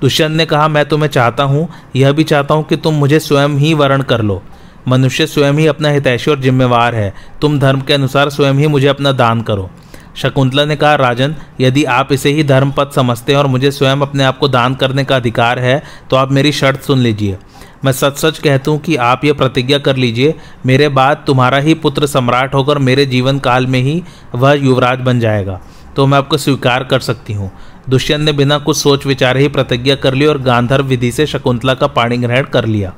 दुष्यंत 0.02 0.36
ने 0.38 0.46
कहा, 0.46 0.68
मैं 0.68 0.86
तुम्हें 0.86 1.10
चाहता 1.10 1.44
हूँ, 1.44 1.68
यह 1.96 2.12
भी 2.12 2.24
चाहता 2.24 2.54
हूँ 2.54 2.64
कि 2.64 2.76
तुम 2.78 2.94
मुझे 2.94 3.20
स्वयं 3.20 3.58
ही 3.58 3.74
वर्ण 3.74 4.04
कर 4.04 4.22
लो। 4.22 4.42
मनुष्य 4.88 5.26
स्वयं 5.28 5.54
ही 5.54 5.68
अपना 5.68 5.90
हितैषी 5.90 6.32
और 6.32 6.40
जिम्मेवार 6.40 6.96
है। 6.96 7.14
तुम 7.42 7.60
धर्म 7.60 7.82
के 7.82 7.94
अनुसार 7.94 8.30
स्वयं 8.30 8.54
ही 8.54 8.68
मुझे 8.68 8.88
अपना 8.88 9.12
दान 9.12 9.42
करो। 9.42 9.70
शकुंतला 10.16 10.64
ने 10.66 10.76
कहा, 10.76 10.96
राजन, 10.96 11.36
यदि 11.62 11.84
आप 11.86 12.12
इसे 12.12 12.30
ही 12.30 12.44
धर्म 12.44 12.72
पद 12.72 12.92
समझते 12.96 13.32
हैं 13.32 13.40
और 13.40 13.48
मुझे 13.48 13.72
स्वयं 13.72 14.02
अपने 14.02 14.24
आप 14.24 14.38
को 14.38 14.48
दान 14.48 14.76
करने 14.76 15.04
का 15.04 15.16
अधिकार 15.16 15.60
है 15.60 15.82
तो 16.10 16.16
आप 16.16 16.32
मेरी 16.32 16.52
शर्त 16.52 16.82
सुन 16.82 17.00
लीजिए। 17.00 17.38
मैं 17.86 17.92
सच 17.92 18.18
सच 18.18 18.40
कहता 18.40 18.72
हूँ 18.72 18.80
कि 18.80 18.96
आप 18.96 19.24
ये 19.26 19.34
प्रतिज्ञा 19.34 19.78
कर 19.78 19.96
लीजिए, 19.96 20.34
मेरे 20.66 20.90
बाद 20.90 21.24
तुम्हारा 21.28 21.58
ही 21.58 21.74
पुत्र 21.76 22.06
सम्राट 22.08 22.54
होकर 22.54 22.78
मेरे 22.80 23.06
जीवन 23.06 23.40
काल 23.40 23.68
में 23.68 23.80
ही 23.80 24.02
वह 24.36 24.54
युवराज 24.56 25.00
बन 25.00 25.20
जाएगा। 25.20 25.60
तो 25.96 26.06
मैं 26.08 26.18
आपको 26.18 26.38
स्वीकार 26.38 26.84
कर 26.84 27.00
सकती 27.00 27.34
हूँ। 27.34 27.52
दुष्यंत 27.90 28.22
ने 28.22 28.32
बिना 28.34 28.58
कुछ 28.58 28.78
सोच 28.78 29.06
विचार 29.06 29.38
ही 29.38 29.48
प्रतिज्ञा 29.48 29.96
कर 29.96 30.14
ली 30.14 30.26
और 30.26 30.42
गांधर्व 30.42 30.86
विधि 30.86 31.12
से 31.12 31.26
शकुंतला 31.28 31.74
का 31.74 31.88
पाणी 31.88 32.18
ग्रहण 32.18 32.44
कर 32.44 32.66
लिया। 32.66 32.94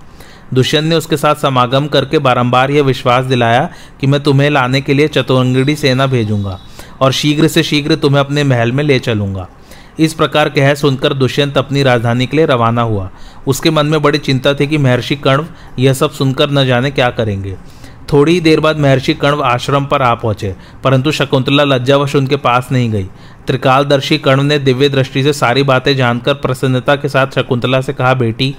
दुष्यंत 0.53 0.85
ने 0.85 0.95
उसके 0.95 1.17
साथ 1.17 1.35
समागम 1.35 1.87
करके 1.87 2.19
बारंबार 2.19 2.71
यह 2.71 2.83
विश्वास 2.83 3.25
दिलाया 3.25 3.69
कि 4.01 4.07
मैं 4.07 4.21
तुम्हें 4.23 4.49
लाने 4.49 4.81
के 4.81 4.93
लिए 4.93 5.07
चतुरंगड़ी 5.07 5.75
सेना 5.75 6.07
भेजूँगा 6.07 6.59
और 7.01 7.11
शीघ्र 7.11 7.47
से 7.47 7.63
शीघ्र 7.63 7.95
तुम्हें 7.95 8.19
अपने 8.19 8.43
महल 8.43 8.71
में 8.71 8.83
ले 8.83 8.99
चलूँगा। 8.99 9.47
इस 9.99 10.13
प्रकार 10.13 10.49
कह 10.49 10.73
सुनकर 10.73 11.13
दुष्यंत 11.13 11.57
अपनी 11.57 11.83
राजधानी 11.83 12.25
के 12.27 12.37
लिए 12.37 12.45
रवाना 12.45 12.81
हुआ। 12.81 13.09
उसके 13.47 13.71
मन 13.71 13.85
में 13.85 14.01
बड़ी 14.01 14.17
चिंता 14.17 14.53
थी 14.53 14.67
कि 14.67 14.77
महर्षि 14.77 15.15
कण्व 15.15 15.47
यह 15.79 15.93
सब 15.93 16.11
सुनकर 16.11 16.51
न 16.51 16.65
जाने 16.65 16.91
क्या 16.91 17.09
करेंगे। 17.09 17.55
थोड़ी 18.13 18.33
ही 18.33 18.39
देर 18.41 18.59
बाद 18.59 18.79
महर्षि 18.79 19.13
कण्व 19.13 19.43
आश्रम 19.43 19.85
पर 19.85 20.01
आ 20.01 20.13
पहुँचे, 20.13 20.55
परंतु 20.83 21.11
शकुंतला 21.11 21.63
लज्जावश 21.63 22.15
उनके 22.15 22.35
पास 22.35 22.67
नहीं 22.71 22.91
गई। 22.91 23.07
त्रिकालदर्शी 23.47 24.17
कण्व 24.17 24.43
ने 24.43 24.59
दिव्य 24.59 24.89
दृष्टि 24.89 25.23
से 25.23 25.33
सारी 25.33 25.63
बातें 25.63 25.95
जानकर 25.95 26.33
प्रसन्नता 26.33 26.95
के 26.95 27.09
साथ 27.09 27.27
शकुंतला 27.27 27.81
से 27.81 27.93
कहा, 27.93 28.13
बेटी, 28.13 28.55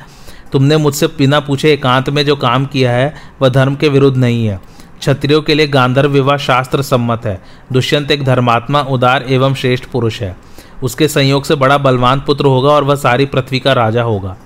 तुमने 0.53 0.77
मुझसे 0.77 1.07
बिना 1.07 1.41
पूछे 1.41 1.73
एकांत 1.73 2.11
में 2.11 2.25
जो 2.27 2.37
काम 2.37 2.67
किया 2.67 2.93
है, 2.93 3.15
वह 3.43 3.49
धर्म 3.49 3.75
के 3.75 3.89
विरुद्ध 3.89 4.17
नहीं 4.17 4.47
है। 4.47 4.61
क्षत्रियों 5.01 5.43
के 5.43 5.55
लिए 5.55 5.67
गांधर्व 5.67 6.11
विवाह 6.11 6.37
शास्त्र 6.37 6.83
सम्मत 6.83 7.27
है। 7.27 7.41
दुष्यंत 7.73 8.11
एक 8.11 8.25
धर्मात्मा, 8.25 8.81
उदार 8.81 9.25
एवं 9.29 9.55
श्रेष्ठ 9.55 9.85
पुरुष 9.85 10.21
है। 10.23 10.37
उसके 10.85 11.09
संयोग 11.09 11.45
से 11.45 11.55
बड़ा 11.55 11.79
बलवान 11.79 12.21
पुत्र 12.21 12.45
होगा 12.45 12.71
और 12.71 12.85
वह 12.85 12.95
सारी 12.95 13.27
पृथ्वी 13.27 13.59
का 13.59 13.73
राजा 13.73 14.03
होगा। 14.03 14.37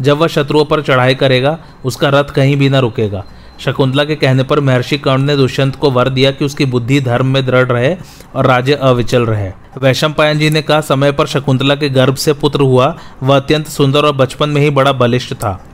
जब 0.00 0.18
वह 0.18 0.26
शत्रुओं 0.26 0.64
पर 0.64 0.82
चढ़ाई 0.82 1.14
करेगा, 1.14 1.58
उसका 1.84 2.08
रथ 2.08 2.24
कहीं 2.24 2.56
भी 2.56 2.68
न 2.68 2.74
रुकेगा। 2.74 3.24
शकुंतला 3.60 4.04
के 4.04 4.14
कहने 4.14 4.42
पर 4.42 4.60
महर्षि 4.60 4.98
कर्ण 4.98 5.22
ने 5.22 5.36
दुष्यंत 5.36 5.76
को 5.76 5.90
वर 5.90 6.08
दिया 6.08 6.30
कि 6.30 6.44
उसकी 6.44 6.64
बुद्धि 6.64 7.00
धर्म 7.00 7.26
में 7.26 7.46
दृढ़ 7.46 7.66
रहे 7.66 7.96
और 8.36 8.46
राज्य 8.46 8.74
अविचल 8.74 9.26
रहे। 9.26 9.50
वैशम 9.82 10.12
पायन 10.12 10.38
जी 10.38 10.50
ने 10.50 10.62
कहा, 10.62 10.80
समय 10.80 11.12
पर 11.12 11.26
शकुंतला 11.26 11.74
के 11.74 11.88
गर्भ 11.88 12.14
से 12.14 12.32
पुत्र 12.32 12.60
हुआ। 12.60 12.96
वह 13.22 13.36
अत्यंत 13.36 13.66
सुंदर 13.66 14.04
और 14.04 14.12
बचपन 14.12 14.48
में 14.48 14.62
ही 14.62 14.70
बड़ा 14.70 14.92
बलिष्ठ 14.92 15.34
था। 15.34 15.64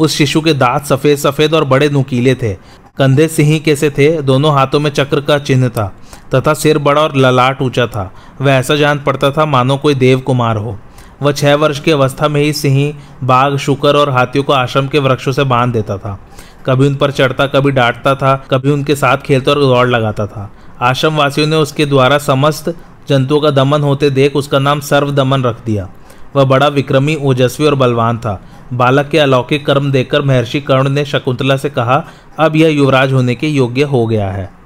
उस 0.00 0.16
शिशु 0.16 0.40
के 0.40 0.52
दांत 0.54 0.84
सफ़ेद 0.84 1.18
सफ़ेद 1.18 1.54
और 1.54 1.64
बड़े 1.64 1.88
नुकीले 1.88 2.34
थे। 2.34 2.54
कंधे 2.98 3.28
सिंह 3.28 3.58
के 3.58 3.76
से 3.76 3.90
थे? 3.90 4.22
दोनों 4.22 4.52
हाथों 4.54 4.80
में 4.80 4.90
चक्र 4.90 5.20
का 5.20 5.38
चिन्ह 5.38 5.68
था। 5.68 5.94
तथा 6.34 6.54
सिर 6.54 6.78
बड़ा 6.78 7.02
और 7.02 7.16
ललाट 7.16 7.62
ऊँचा 7.62 7.86
था। 7.86 8.14
वह 8.40 8.52
ऐसा 8.52 8.76
जान 8.76 8.98
पड़ता 8.98 9.30
था, 9.30 9.44
मानो 9.44 9.76
कोई 9.76 9.94
देव 9.94 10.20
कुमार 10.20 10.56
हो। 10.56 10.78
वह 11.22 11.32
छह 11.32 11.54
वर्ष 11.54 11.80
की 11.80 11.90
अवस्था 11.90 12.28
में 12.28 12.40
ही 12.40 12.52
सिंह 12.52 12.94
बाघ, 13.24 13.56
शुकर 13.56 13.96
और 13.96 14.10
हाथियों 14.10 14.44
को 14.44 14.52
आश्रम 14.52 14.88
के 14.88 14.98
वृक्षों 14.98 15.32
से 15.32 15.44
बाँध 15.44 15.72
देता 15.72 15.98
था। 15.98 16.20
कभी 16.66 16.86
उन 16.86 16.94
पर 16.94 17.10
चढ़ता, 17.10 17.46
कभी 17.46 17.70
डांटता 17.70 18.14
था, 18.14 18.44
कभी 18.50 18.70
उनके 18.70 18.94
साथ 18.94 19.16
खेलता 19.16 19.52
और 19.52 19.58
दौड़ 19.58 19.88
लगाता 19.88 20.26
था। 20.26 20.52
आश्रम 20.80 21.16
वासियों 21.16 21.46
ने 21.46 21.56
उसके 21.56 21.86
द्वारा 21.86 22.18
समस्त 22.18 22.76
जंतुओं 23.08 23.40
का 23.40 23.50
दमन 23.50 23.82
होते 23.82 24.10
देख 24.10 24.36
उसका 24.36 24.58
नाम 24.58 24.80
सर्व 24.80 25.10
दमन 25.10 25.42
रख 25.42 25.64
दिया। 25.64 25.88
वह 26.36 26.44
बड़ा 26.44 26.68
विक्रमी, 26.68 27.18
ओजस्वी 27.22 27.66
और 27.66 27.74
बलवान 27.74 28.18
था। 28.18 28.42
बालक 28.72 29.08
के 29.08 29.18
अलौकिक 29.18 29.66
कर्म 29.66 29.90
देखकर 29.92 30.22
महर्षि 30.22 30.60
कर्ण 30.60 30.88
ने 30.88 31.04
शकुंतला 31.04 31.56
से 31.56 31.70
कहा, 31.70 32.04
अब 32.38 32.56
यह 32.56 32.68
युवराज 32.68 33.12
होने 33.12 33.34
के 33.34 33.48
योग्य 33.48 33.82
हो 33.82 34.06
गया 34.06 34.30
है। 34.30 34.59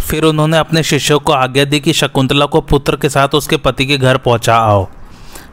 फिर 0.00 0.24
उन्होंने 0.24 0.58
अपने 0.58 0.82
शिष्यों 0.82 1.18
को 1.18 1.32
आज्ञा 1.32 1.64
दी 1.64 1.80
कि 1.80 1.92
शकुंतला 1.92 2.46
को 2.46 2.60
पुत्र 2.60 2.96
के 2.96 3.08
साथ 3.08 3.28
उसके 3.28 3.56
पति 3.56 3.86
के 3.86 3.98
घर 3.98 4.16
पहुँचा 4.16 4.56
आओ। 4.56 4.88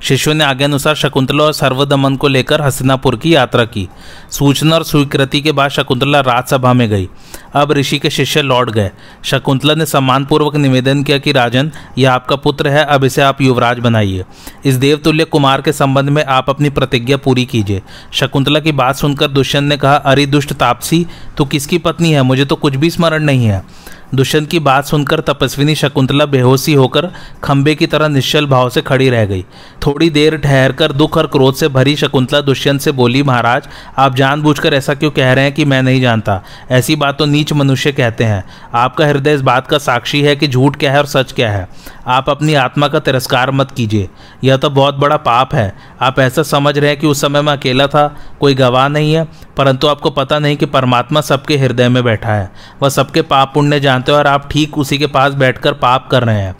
शिष्यों 0.02 0.34
ने 0.34 0.44
आगे 0.44 0.64
अनुसार 0.64 0.96
शकुंतला 0.96 1.44
और 1.44 1.54
सर्वदमन 1.54 2.16
को 2.16 2.28
लेकर 2.28 2.62
हसीनापुर 2.62 3.16
की 3.16 3.36
यात्रा 3.36 3.66
की। 3.66 3.90
सूचना 4.32 4.76
और 4.76 4.84
स्वीकृति 4.84 5.42
के 5.42 5.52
बाद 5.52 5.72
शकुंतला 5.72 6.20
राजसभा 6.20 6.74
में 6.74 6.90
गई। 6.90 7.10
अब 7.54 7.72
ऋषि 7.72 8.00
के 8.00 8.10
शिष्य 8.10 8.42
लौट 8.42 8.72
गए। 8.72 8.92
शकुंतला 9.24 9.74
ने 9.74 9.86
सम्मानपूर्वक 9.86 10.56
निवेदन 10.56 11.04
किया 11.04 11.18
कि, 11.18 11.32
राजन, 11.32 11.72
यह 11.98 12.14
आपका 12.14 12.36
पुत्र 12.36 12.68
है, 12.68 12.86
अब 12.86 13.04
इसे 13.04 13.22
आप 13.22 13.42
युवराज 13.42 13.80
बनाइए। 13.80 14.26
इस 14.66 14.76
देवतुल्य 14.76 15.24
कुमार 15.24 15.62
के 15.62 15.74
संबंध 15.74 16.10
में 16.10 16.26
आप 16.26 16.50
अपनी 16.50 16.70
प्रतिज्ञा 16.70 17.18
पूरी 17.18 17.46
कीजिए। 17.46 17.82
शकुंतला 18.14 18.60
की 18.60 18.72
बात 18.72 18.96
सुनकर 18.96 19.28
दुष्यंत 19.28 19.70
ने 19.70 19.78
कहा, 19.78 19.96
अरे 19.96 20.26
दुष्ट 20.26 20.54
तापसी 20.54 21.06
तो 21.38 21.46
किसकी 21.46 21.78
पत्नी 21.78 22.12
है? 22.12 22.22
मुझे 22.22 22.46
तो 22.46 22.56
कुछ 22.56 22.76
भी 22.76 22.90
स्मरण 22.90 23.24
नहीं 23.24 23.46
है। 23.46 23.66
दुष्यंत 24.14 24.50
की 24.50 24.60
बात 24.60 24.86
सुनकर 24.86 25.20
तपस्विनी 25.20 25.76
शकुंतला 25.76 26.26
बेहोशी 26.26 26.74
होकर 26.74 27.10
खंबे 27.44 27.76
की 27.76 27.88
तरह 27.88 28.08
निश्चल 28.08 28.46
भाव 28.46 28.70
से 28.70 28.82
खड़ी 28.82 29.10
रह 29.10 29.26
गई। 29.26 29.46
थोड़ी 29.86 30.10
देर 30.10 30.38
ठहर 30.38 30.72
कर 30.72 30.92
दुख 30.92 31.18
और 31.18 31.28
क्रोध 31.28 31.56
से 31.56 31.68
भरी 31.68 31.96
शकुंतला 31.96 32.42
दुष्यंत 32.42 32.82
से 32.82 32.92
बोली, 32.92 33.24
महाराज, 33.24 33.68
आप 33.98 34.16
जानबूझकर 34.16 34.74
ऐसा 34.74 34.94
क्यों 34.94 35.12
कह 35.12 35.34
रहे 35.34 35.44
हैं 35.44 35.54
कि 35.54 35.66
मैं 35.66 35.82
नहीं 35.82 36.02
जानता? 36.02 36.42
ऐसी 36.72 36.96
बात 36.96 37.18
तो 37.20 37.26
नीच 37.26 37.54
मनुष्य 37.54 37.92
कहते 37.92 38.24
हैं। 38.24 38.44
आपका 38.74 39.08
हृदय 39.08 39.34
इस 39.34 39.42
बात 39.42 39.68
का 39.68 39.78
साक्षी 39.78 40.22
है 40.22 40.36
कि 40.36 40.48
झूठ 40.48 40.76
क्या 40.76 40.92
है 40.92 40.98
और 40.98 41.06
सच 41.06 41.32
क्या 41.32 41.52
है। 41.52 41.68
आप 42.08 42.30
अपनी 42.30 42.54
आत्मा 42.54 42.88
का 42.88 43.00
तिरस्कार 43.00 43.52
मत 43.52 43.72
कीजिए। 43.72 44.10
यह 44.44 44.58
तो 44.58 44.70
बहुत 44.70 44.96
बड़ा 44.96 45.18
पाप 45.18 45.56
है। 45.56 45.76
आप 46.02 46.20
ऐसा 46.20 46.44
समझ 46.44 46.78
रहे 46.78 46.90
हैं 46.90 47.00
कि 47.00 47.08
उस 47.08 47.22
समय 47.22 47.42
मैं 47.42 47.54
अकेला 47.54 47.88
था, 47.88 48.16
कोई 48.40 48.54
गवाह 48.54 48.88
नहीं 48.88 49.14
है। 49.14 49.45
परंतु 49.58 49.88
आपको 49.88 50.10
पता 50.10 50.40
नहीं 50.40 50.58
कि 50.58 50.66
परमात्मा 50.66 51.22
सबके 51.22 51.58
हृदय 51.58 51.90
में 51.90 52.04
बैठा 52.04 52.34
है। 52.34 52.52
वह 52.82 52.90
सबके 52.90 53.22
पाप 53.22 53.52
पुण्य 53.54 53.80
जानते 53.80 54.12
हो 54.12 54.18
और 54.18 54.28
आप 54.28 54.50
ठीक 54.52 54.78
उसी 54.78 54.98
के 54.98 55.08
पास 55.08 55.34
बैठकर 55.34 55.74
पाप 55.74 56.08
कर 56.12 56.24
रहे 56.24 56.42
हैं। 56.42 56.56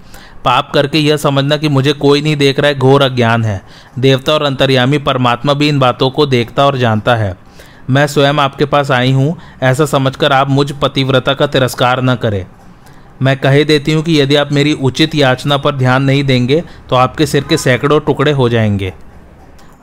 पाप 0.46 0.72
करके 0.74 0.98
यह 0.98 1.18
समझना 1.18 1.58
कि 1.58 1.70
मुझे 1.70 1.94
कोई 1.94 2.22
नहीं 2.22 2.36
देख 2.36 2.60
रहा 2.60 2.68
है, 2.68 2.78
घोर 2.78 3.02
अज्ञान 3.02 3.44
है। 3.44 3.62
देवता 4.00 4.34
और 4.34 4.44
अंतर्यामी 4.44 4.98
परमात्मा 4.98 5.54
भी 5.54 5.70
इन 5.70 5.80
बातों 5.80 6.10
को 6.10 6.26
देखता 6.26 6.66
और 6.66 6.78
जानता 6.78 7.16
है। 7.16 7.36
मैं 7.90 8.06
स्वयं 8.08 8.34
आपके 8.34 8.66
पास 8.66 8.92
आई 8.92 9.12
हूँ, 9.12 9.36
ऐसा 9.64 9.86
समझकर 9.86 10.32
आप 10.32 10.50
मुझ 10.50 10.72
पतिव्रता 10.72 11.34
का 11.34 11.48
तिरस्कार 11.48 12.02
न 12.02 12.16
करें। 12.16 12.46
मैं 13.22 13.38
कह 13.38 13.64
देती 13.64 13.94
हूँ 13.94 14.04
कि 14.04 14.20
यदि 14.22 14.36
आप 14.36 14.52
मेरी 14.52 14.74
उचित 14.74 15.16
याचना 15.16 15.58
पर 15.58 15.76
ध्यान 15.76 16.04
नहीं 16.04 16.24
देंगे 16.24 16.64
तो 16.90 16.96
आपके 16.96 17.26
सिर 17.26 17.44
के 17.44 17.58
सैकड़ों 17.58 18.00
टुकड़े 18.00 18.32
हो 18.32 18.50
जाएँगे। 18.50 18.94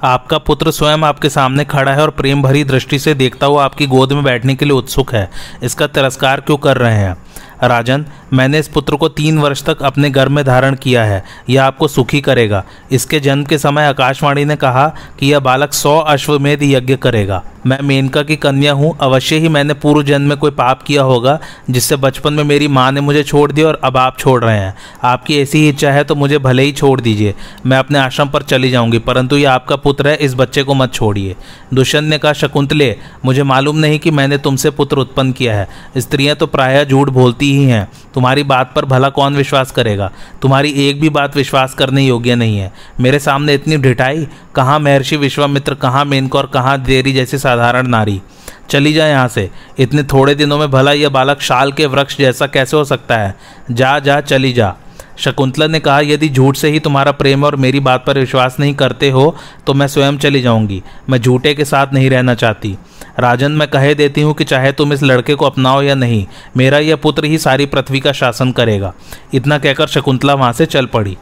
आपका 0.04 0.38
पुत्र 0.38 0.70
स्वयं 0.70 0.98
आपके 0.98 1.28
सामने 1.28 1.64
खड़ा 1.64 1.92
है 1.92 2.02
और 2.02 2.10
प्रेम 2.10 2.42
भरी 2.42 2.64
दृष्टि 2.64 2.98
से 2.98 3.14
देखता 3.14 3.46
हुआ 3.46 3.64
आपकी 3.64 3.86
गोद 3.86 4.12
में 4.12 4.24
बैठने 4.24 4.54
के 4.54 4.64
लिए 4.64 4.74
उत्सुक 4.74 5.14
है। 5.14 5.30
इसका 5.62 5.86
तिरस्कार 5.86 6.40
क्यों 6.40 6.56
कर 6.56 6.76
रहे 6.76 6.96
हैं? 6.96 7.16
राजन 7.64 8.06
मैंने 8.32 8.58
इस 8.58 8.68
पुत्र 8.68 8.96
को 8.96 9.08
तीन 9.08 9.38
वर्ष 9.38 9.62
तक 9.64 9.82
अपने 9.82 10.10
घर 10.10 10.28
में 10.28 10.44
धारण 10.44 10.74
किया 10.74 11.04
है। 11.04 11.22
यह 11.50 11.64
आपको 11.64 11.88
सुखी 11.88 12.20
करेगा। 12.20 12.64
इसके 12.92 13.20
जन्म 13.20 13.44
के 13.44 13.58
समय 13.58 13.86
आकाशवाणी 13.86 14.44
ने 14.44 14.56
कहा 14.56 14.86
कि 15.18 15.32
यह 15.32 15.40
बालक 15.40 15.72
सौ 15.72 15.96
अश्वमेध 15.98 16.62
यज्ञ 16.62 16.96
करेगा। 16.96 17.42
मैं 17.66 17.78
मेनका 17.82 18.22
की 18.22 18.36
कन्या 18.36 18.72
हूँ। 18.72 18.96
अवश्य 19.00 19.36
ही 19.36 19.48
मैंने 19.48 19.74
पूर्व 19.74 20.02
जन्म 20.02 20.28
में 20.28 20.36
कोई 20.38 20.50
पाप 20.50 20.82
किया 20.82 21.02
होगा, 21.02 21.38
जिससे 21.70 21.96
बचपन 21.96 22.32
में 22.32 22.42
मेरी 22.44 22.68
माँ 22.68 22.90
ने 22.92 23.00
मुझे 23.00 23.22
छोड़ 23.22 23.50
दिया 23.52 23.66
और 23.68 23.80
अब 23.84 23.96
आप 23.96 24.18
छोड़ 24.18 24.42
रहे 24.44 24.58
हैं। 24.58 24.74
आपकी 25.04 25.38
ऐसी 25.40 25.68
इच्छा 25.68 25.90
है 25.90 26.04
तो 26.04 26.14
मुझे 26.14 26.38
भले 26.38 26.62
ही 26.62 26.72
छोड़ 26.72 27.00
दीजिए। 27.00 27.34
मैं 27.66 27.78
अपने 27.78 27.98
आश्रम 27.98 28.28
पर 28.28 28.42
चली 28.42 28.70
जाऊँगी, 28.70 28.98
परंतु 28.98 29.36
ये 29.36 29.44
आपका 29.44 29.76
पुत्र 29.76 30.08
है, 30.08 30.16
इस 30.16 30.34
बच्चे 30.34 30.62
को 30.62 30.74
मत 30.74 30.94
छोड़िए। 30.94 31.36
दुष्यंत 31.74 32.08
ने 32.08 32.18
कहा, 32.18 32.32
शकुंतले, 32.32 32.96
मुझे 33.24 33.42
मालूम 33.42 33.76
नहीं 33.76 33.98
कि 33.98 34.10
मैंने 34.10 34.38
तुमसे 34.38 34.70
पुत्र 34.70 34.96
उत्पन्न 34.96 35.32
किया 35.32 35.56
है। 35.56 35.68
स्त्रियाँ 35.98 36.36
तो 36.36 36.46
प्रायः 36.46 36.84
झूठ 36.84 37.08
बोलती 37.08 37.52
ही 37.56 37.64
हैं। 37.64 37.88
तुम्हारी 38.22 38.42
बात 38.42 38.72
पर 38.76 38.84
भला 38.84 39.08
कौन 39.08 39.36
विश्वास 39.36 39.70
करेगा? 39.70 40.12
तुम्हारी 40.42 40.70
एक 40.70 41.00
भी 41.00 41.08
बात 41.08 41.36
विश्वास 41.36 41.74
करने 41.74 42.02
योग्य 42.02 42.34
नहीं 42.34 42.58
है। 42.58 42.72
मेरे 43.00 43.18
सामने 43.18 43.54
इतनी 43.54 43.76
ढिठाई, 43.76 44.28
कहाँ 44.54 44.80
महर्षि 44.80 45.16
विश्वामित्र, 45.16 45.74
कहाँ 45.74 46.04
मेनकौर 46.04 46.46
कहाँ 46.46 46.82
देरी 46.82 47.12
जैसी 47.12 47.38
साधारण 47.38 47.86
नारी? 47.86 48.22
चली 48.70 48.92
जा 48.92 49.06
यहाँ 49.06 49.28
से। 49.28 49.50
इतने 49.78 50.02
थोड़े 50.02 50.34
दिनों 50.34 50.58
में 50.58 50.70
भला 50.70 50.92
यह 50.92 51.08
बालक 51.08 51.40
शाल 51.40 51.72
के 51.72 51.86
वृक्ष 51.86 52.18
जैसा 52.18 52.46
कैसे 52.46 52.76
हो 52.76 52.84
सकता 52.84 53.16
है? 53.16 53.34
जा 53.70 53.98
जा, 53.98 54.20
चली 54.20 54.52
जा। 54.52 54.76
शकुंतला 55.18 55.66
ने 55.66 55.80
कहा, 55.80 56.00
यदि 56.00 56.28
झूठ 56.28 56.56
से 56.56 56.68
ही 56.70 56.78
तुम्हारा 56.80 57.12
प्रेम 57.12 57.44
और 57.44 57.56
मेरी 57.56 57.80
बात 57.80 58.04
पर 58.06 58.18
विश्वास 58.18 58.56
नहीं 58.60 58.74
करते 58.74 59.10
हो 59.10 59.34
तो 59.66 59.74
मैं 59.74 59.86
स्वयं 59.88 60.18
चली 60.18 60.40
जाऊँगी। 60.42 60.82
मैं 61.10 61.20
झूठे 61.20 61.54
के 61.54 61.64
साथ 61.64 61.92
नहीं 61.92 62.10
रहना 62.10 62.34
चाहती। 62.34 62.76
राजन, 63.18 63.52
मैं 63.52 63.68
कह 63.68 63.92
देती 63.94 64.20
हूँ 64.20 64.34
कि 64.34 64.44
चाहे 64.44 64.72
तुम 64.72 64.92
इस 64.92 65.02
लड़के 65.02 65.34
को 65.34 65.46
अपनाओ 65.46 65.82
या 65.82 65.94
नहीं, 65.94 66.24
मेरा 66.56 66.78
यह 66.78 66.96
पुत्र 66.96 67.24
ही 67.24 67.38
सारी 67.38 67.66
पृथ्वी 67.66 68.00
का 68.00 68.12
शासन 68.12 68.52
करेगा। 68.52 68.92
इतना 69.34 69.58
कहकर 69.58 69.86
शकुंतला 69.88 70.34
वहाँ 70.34 70.52
से 70.52 70.66
चल 70.66 70.86
पड़ी। 70.86 71.16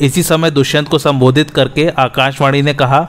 इसी 0.00 0.22
समय 0.22 0.50
दुष्यंत 0.50 0.88
को 0.88 0.98
संबोधित 0.98 1.50
करके 1.50 1.88
आकाशवाणी 1.88 2.60
ने 2.62 2.74
कहा, 2.74 3.00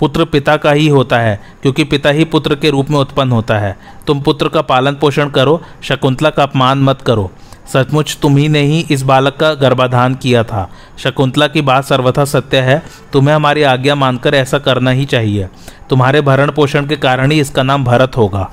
पुत्र 0.00 0.24
पिता 0.24 0.56
का 0.56 0.72
ही 0.72 0.88
होता 0.88 1.18
है, 1.18 1.40
क्योंकि 1.62 1.84
पिता 1.84 2.10
ही 2.10 2.24
पुत्र 2.24 2.54
के 2.54 2.70
रूप 2.70 2.90
में 2.90 2.98
उत्पन्न 2.98 3.32
होता 3.32 3.58
है। 3.58 3.76
तुम 4.06 4.20
पुत्र 4.20 4.48
का 4.48 4.62
पालन 4.62 4.94
पोषण 4.94 5.28
करो, 5.28 5.60
शकुंतला 5.82 6.30
का 6.30 6.42
अपमान 6.42 6.82
मत 6.82 7.02
करो। 7.02 7.30
सचमुच 7.72 8.18
तुम्ही 8.22 8.48
ही 8.48 8.86
इस 8.90 9.02
बालक 9.02 9.36
का 9.36 9.54
गर्भाधान 9.54 10.14
किया 10.14 10.44
था। 10.44 10.70
शकुंतला 10.98 11.46
की 11.46 11.60
बात 11.60 11.84
सर्वथा 11.84 12.24
सत्य 12.24 12.60
है। 12.60 12.82
तुम्हें 13.12 13.34
हमारी 13.34 13.62
आज्ञा 13.62 13.94
मानकर 13.94 14.34
ऐसा 14.34 14.58
करना 14.58 14.90
ही 14.90 15.04
चाहिए। 15.04 15.48
तुम्हारे 15.90 16.20
भरण 16.20 16.50
पोषण 16.50 16.86
के 16.86 16.96
कारण 16.96 17.30
ही 17.30 17.40
इसका 17.40 17.62
नाम 17.62 17.84
भरत 17.84 18.16
होगा। 18.16 18.50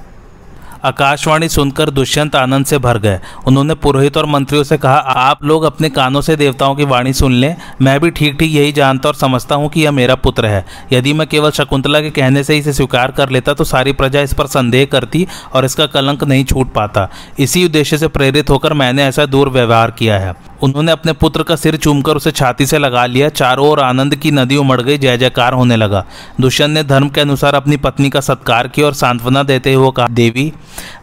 आकाशवाणी 0.83 1.49
सुनकर 1.49 1.89
दुष्यंत 1.89 2.35
आनंद 2.35 2.65
से 2.65 2.77
भर 2.77 2.97
गए। 2.97 3.19
उन्होंने 3.47 3.75
पुरोहित 3.75 4.17
और 4.17 4.25
मंत्रियों 4.25 4.63
से 4.63 4.77
कहा, 4.77 4.95
आप 4.95 5.43
लोग 5.43 5.63
अपने 5.63 5.89
कानों 5.91 6.21
से 6.21 6.35
देवताओं 6.35 6.75
की 6.75 6.85
वाणी 6.85 7.13
सुन 7.13 7.33
लें। 7.33 7.55
मैं 7.81 7.99
भी 7.99 8.09
ठीक 8.11 8.37
ठीक 8.39 8.51
यही 8.51 8.71
जानता 8.71 9.09
और 9.09 9.15
समझता 9.15 9.55
हूँ 9.55 9.69
कि 9.69 9.81
यह 9.81 9.91
मेरा 9.91 10.15
पुत्र 10.17 10.45
है। 10.45 10.65
यदि 10.93 11.13
मैं 11.13 11.27
केवल 11.27 11.51
शकुंतला 11.51 12.01
के 12.01 12.09
कहने 12.11 12.43
से 12.43 12.57
इसे 12.57 12.73
स्वीकार 12.73 13.11
कर 13.11 13.29
लेता 13.29 13.53
तो 13.53 13.63
सारी 13.63 13.91
प्रजा 13.93 14.21
इस 14.21 14.33
पर 14.33 14.47
संदेह 14.49 14.85
करती 14.85 15.27
और 15.53 15.65
इसका 15.65 15.85
कलंक 15.87 16.23
नहीं 16.23 16.45
छूट 16.45 16.73
पाता। 16.73 17.09
इसी 17.39 17.65
उद्देश्य 17.65 17.97
से 17.97 18.07
प्रेरित 18.09 18.49
होकर 18.49 18.73
मैंने 18.73 19.03
ऐसा 19.03 19.25
दुर्व्यवहार 19.27 19.91
किया 19.91 20.19
है। 20.19 20.33
उन्होंने 20.63 20.91
अपने 20.91 21.13
पुत्र 21.13 21.43
का 21.43 21.55
सिर 21.55 21.75
चूमकर 21.75 22.15
उसे 22.15 22.31
छाती 22.31 22.65
से 22.65 22.77
लगा 22.77 23.05
लिया। 23.05 23.29
चारों 23.31 23.67
ओर 23.67 23.79
आनंद 23.79 24.15
की 24.15 24.31
नदी 24.31 24.57
उमड़ 24.57 24.79
गई 24.81 24.97
जय 24.97 25.17
जयकार 25.17 25.53
होने 25.53 25.75
लगा। 25.75 26.03
दुष्यंत 26.41 26.71
ने 26.71 26.83
धर्म 26.83 27.09
के 27.09 27.21
अनुसार 27.21 27.55
अपनी 27.55 27.77
पत्नी 27.77 28.09
का 28.09 28.19
सत्कार 28.21 28.67
किया 28.67 28.85
और 28.85 28.93
सांत्वना 28.93 29.43
देते 29.43 29.73
हुए 29.73 29.91
कहा, 29.91 30.07
देवी 30.07 30.51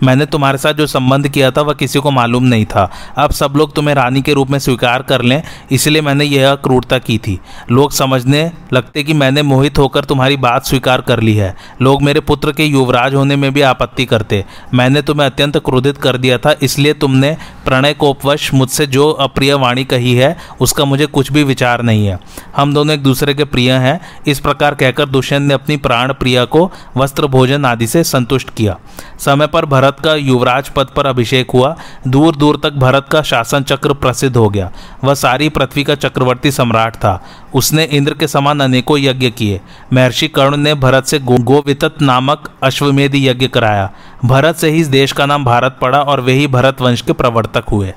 मैंने 0.03 0.27
तुम्हारे 0.27 0.59
साथ 0.59 0.75
जो 0.75 0.87
संबंध 0.87 1.29
किया 1.29 1.51
था, 1.51 1.63
वह 1.63 1.75
किसी 1.75 1.99
को 1.99 2.11
मालूम 2.11 2.45
नहीं 2.45 2.67
था। 2.67 2.91
अब 3.19 3.31
सब 3.31 3.55
लोग 3.57 3.75
तुम्हें 3.75 3.95
रानी 3.95 4.23
के 4.23 4.33
रूप 4.33 4.51
में 4.51 4.59
स्वीकार 4.59 5.03
कर 5.03 5.23
लें, 5.23 5.43
इसलिए 5.71 6.03
मैंने 6.03 6.25
यह 6.25 6.55
क्रूरता 6.55 6.99
की 6.99 7.19
थी। 7.19 7.39
लोग 7.71 7.93
समझने 7.93 8.51
लगते 8.73 9.03
कि 9.03 9.13
मैंने 9.15 9.43
मोहित 9.43 9.79
होकर 9.79 10.05
तुम्हारी 10.05 10.37
बात 10.39 10.67
स्वीकार 10.67 11.01
कर 11.01 11.21
ली 11.21 11.35
है। 11.35 11.55
लोग 11.83 12.03
मेरे 12.03 12.21
पुत्र 12.21 12.53
के 12.53 12.65
युवराज 12.65 13.15
होने 13.15 13.37
में 13.37 13.53
भी 13.55 13.61
आपत्ति 13.63 14.05
करते। 14.05 14.45
मैंने 14.75 15.03
तुम्हें 15.03 15.27
अत्यंत 15.27 15.57
क्रोधित 15.59 15.99
कर 15.99 16.17
दिया 16.17 16.39
था, 16.39 16.55
इसलिए 16.63 16.93
तुमने 16.95 17.37
प्रणय 17.65 17.95
कोपवश 17.95 18.53
मुझसे 18.55 18.87
जो 18.87 19.11
अप्रिय 19.11 19.55
वाणी 19.55 19.85
कही 19.85 20.15
है, 20.15 20.37
उसका 20.61 20.85
मुझे 20.85 21.07
कुछ 21.07 21.33
भी 21.33 21.43
विचार 21.43 21.83
नहीं 21.83 22.07
है। 22.07 22.19
हम 22.57 22.75
दोनों 22.75 22.95
एक 22.95 23.03
दूसरे 23.03 23.35
के 23.35 23.45
प्रिय 23.45 23.73
हैं। 23.73 24.01
इस 24.27 24.41
प्रकार 24.41 24.75
कहकर 24.75 25.07
दुष्यंत 25.09 25.49
ने 25.49 25.55
अपनी 25.55 25.77
प्राण 25.77 26.13
प्रिया 26.13 26.45
को 26.45 26.71
वस्त्र 26.97 27.27
भोजन 27.27 27.65
आदि 27.65 27.87
से 27.87 28.03
संतुष्ट 28.05 28.51
किया। 28.51 28.77
समय 29.19 29.47
पर 29.47 29.58
भरत 29.65 29.97
का 30.05 30.15
युवराज 30.15 30.69
पद 30.69 30.87
पर 30.97 31.07
अभिषेक 31.07 31.51
हुआ। 31.51 31.77
दूर 32.09 32.37
दूर 32.37 32.61
तक 32.63 32.73
भरत 32.73 33.07
का 33.13 33.23
शासन 33.23 33.63
चक्र 33.63 33.93
प्रसिद्ध 33.93 34.37
हो 34.37 34.49
गया। 34.49 34.73
वह 35.05 35.15
सारी 35.15 35.49
पृथ्वी 35.49 35.85
का 35.85 35.95
चक्रवर्ती 35.95 36.51
सम्राट 36.51 36.95
था। 36.95 37.25
उसने 37.55 37.85
इंद्र 37.85 38.15
के 38.15 38.29
समान 38.29 38.61
अनेकों 38.61 38.99
यज्ञ 38.99 39.31
किए। 39.31 39.61
महर्षि 39.93 40.29
कर्ण 40.29 40.57
ने 40.57 40.75
भरत 40.75 41.05
से 41.05 41.19
गो 41.19 41.65
नामक 42.03 42.51
अश्वमेधी 42.63 43.29
यज्ञ 43.29 43.49
कराया। 43.49 43.91
भरत 44.25 44.57
से 44.57 44.71
ही 44.71 44.81
इस 44.81 44.87
देश 44.87 45.13
का 45.13 45.27
नाम 45.27 45.45
भारत 45.45 45.79
पड़ा 45.81 46.01
और 46.01 46.21
वे 46.21 46.33
ही 46.33 46.47
भरत 46.47 46.81
वंश 46.81 47.01
के 47.01 47.13
प्रवर्तक 47.13 47.65
हुए। 47.71 47.95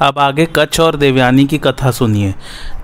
अब 0.00 0.18
आगे 0.18 0.48
कच्छ 0.56 0.80
और 0.80 0.96
देवयानी 0.96 1.44
की 1.44 1.58
कथा 1.58 1.90
सुनिए। 1.90 2.34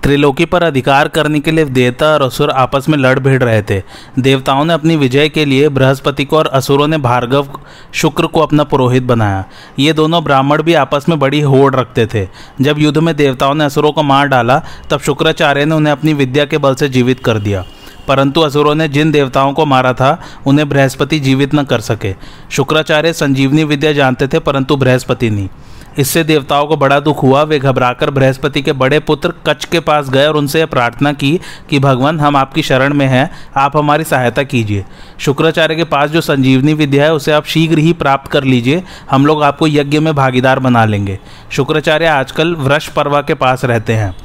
त्रिलोकी 0.03 0.45
पर 0.45 0.63
अधिकार 0.63 1.07
करने 1.07 1.39
के 1.39 1.51
लिए 1.51 1.65
देवता 1.65 2.05
और 2.05 2.21
असुर 2.21 2.49
आपस 2.49 2.89
में 2.89 2.97
लड़ 2.97 3.19
भिड़ 3.19 3.43
रहे 3.43 3.61
थे। 3.61 3.83
देवताओं 4.19 4.65
ने 4.65 4.73
अपनी 4.73 4.95
विजय 4.95 5.29
के 5.29 5.45
लिए 5.45 5.69
बृहस्पति 5.69 6.25
को 6.25 6.37
और 6.37 6.47
असुरों 6.47 6.87
ने 6.87 6.97
भार्गव 6.97 7.47
शुक्र 7.93 8.27
को 8.27 8.39
अपना 8.39 8.63
पुरोहित 8.63 9.03
बनाया। 9.03 9.45
ये 9.79 9.93
दोनों 9.93 10.23
ब्राह्मण 10.23 10.61
भी 10.61 10.73
आपस 10.73 11.05
में 11.09 11.19
बड़ी 11.19 11.41
होड़ 11.41 11.75
रखते 11.75 12.05
थे। 12.05 12.27
जब 12.61 12.79
युद्ध 12.79 12.97
में 12.97 13.15
देवताओं 13.15 13.55
ने 13.55 13.65
असुरों 13.65 13.91
को 13.91 14.03
मार 14.03 14.27
डाला, 14.27 14.63
तब 14.89 14.99
शुक्राचार्य 14.99 15.65
ने 15.65 15.75
उन्हें 15.75 15.91
अपनी 15.91 16.13
विद्या 16.13 16.45
के 16.45 16.57
बल 16.57 16.75
से 16.75 16.89
जीवित 16.89 17.19
कर 17.19 17.37
दिया। 17.37 17.65
परंतु 18.07 18.41
असुरों 18.41 18.75
ने 18.75 18.87
जिन 18.87 19.11
देवताओं 19.11 19.53
को 19.53 19.65
मारा 19.65 19.93
था, 19.93 20.21
उन्हें 20.45 20.69
बृहस्पति 20.69 21.19
जीवित 21.19 21.55
न 21.55 21.63
कर 21.63 21.79
सके। 21.79 22.15
शुक्राचार्य 22.51 23.13
संजीवनी 23.13 23.63
विद्या 23.63 23.93
जानते 23.93 24.27
थे, 24.27 24.39
परंतु 24.39 24.75
बृहस्पति 24.75 25.29
नहीं। 25.29 25.49
इससे 25.97 26.23
देवताओं 26.23 26.67
को 26.67 26.77
बड़ा 26.77 26.99
दुख 26.99 27.23
हुआ। 27.23 27.43
वे 27.43 27.59
घबराकर 27.59 28.09
बृहस्पति 28.09 28.61
के 28.61 28.71
बड़े 28.71 28.99
पुत्र 28.99 29.33
कच्छ 29.47 29.65
के 29.65 29.79
पास 29.79 30.09
गए 30.09 30.27
और 30.27 30.37
उनसे 30.37 30.65
प्रार्थना 30.65 31.13
की 31.13 31.39
कि, 31.69 31.79
भगवान, 31.79 32.19
हम 32.19 32.35
आपकी 32.35 32.61
शरण 32.61 32.93
में 32.93 33.07
हैं। 33.07 33.31
आप 33.57 33.77
हमारी 33.77 34.03
सहायता 34.03 34.43
कीजिए। 34.43 34.85
शुक्राचार्य 35.19 35.75
के 35.75 35.83
पास 35.83 36.09
जो 36.09 36.21
संजीवनी 36.21 36.73
विद्या 36.73 37.03
है, 37.03 37.13
उसे 37.13 37.31
आप 37.31 37.45
शीघ्र 37.45 37.77
ही 37.77 37.93
प्राप्त 37.93 38.31
कर 38.31 38.43
लीजिए। 38.43 38.83
हम 39.11 39.25
लोग 39.25 39.43
आपको 39.43 39.67
यज्ञ 39.67 39.99
में 39.99 40.15
भागीदार 40.15 40.59
बना 40.59 40.85
लेंगे। 40.85 41.19
शुक्राचार्य 41.51 42.05
आजकल 42.05 42.55
वृक्ष 42.55 42.87
पर्वा 42.87 43.21
के 43.21 43.33
पास 43.33 43.65
रहते 43.65 43.93
हैं। 43.93 44.15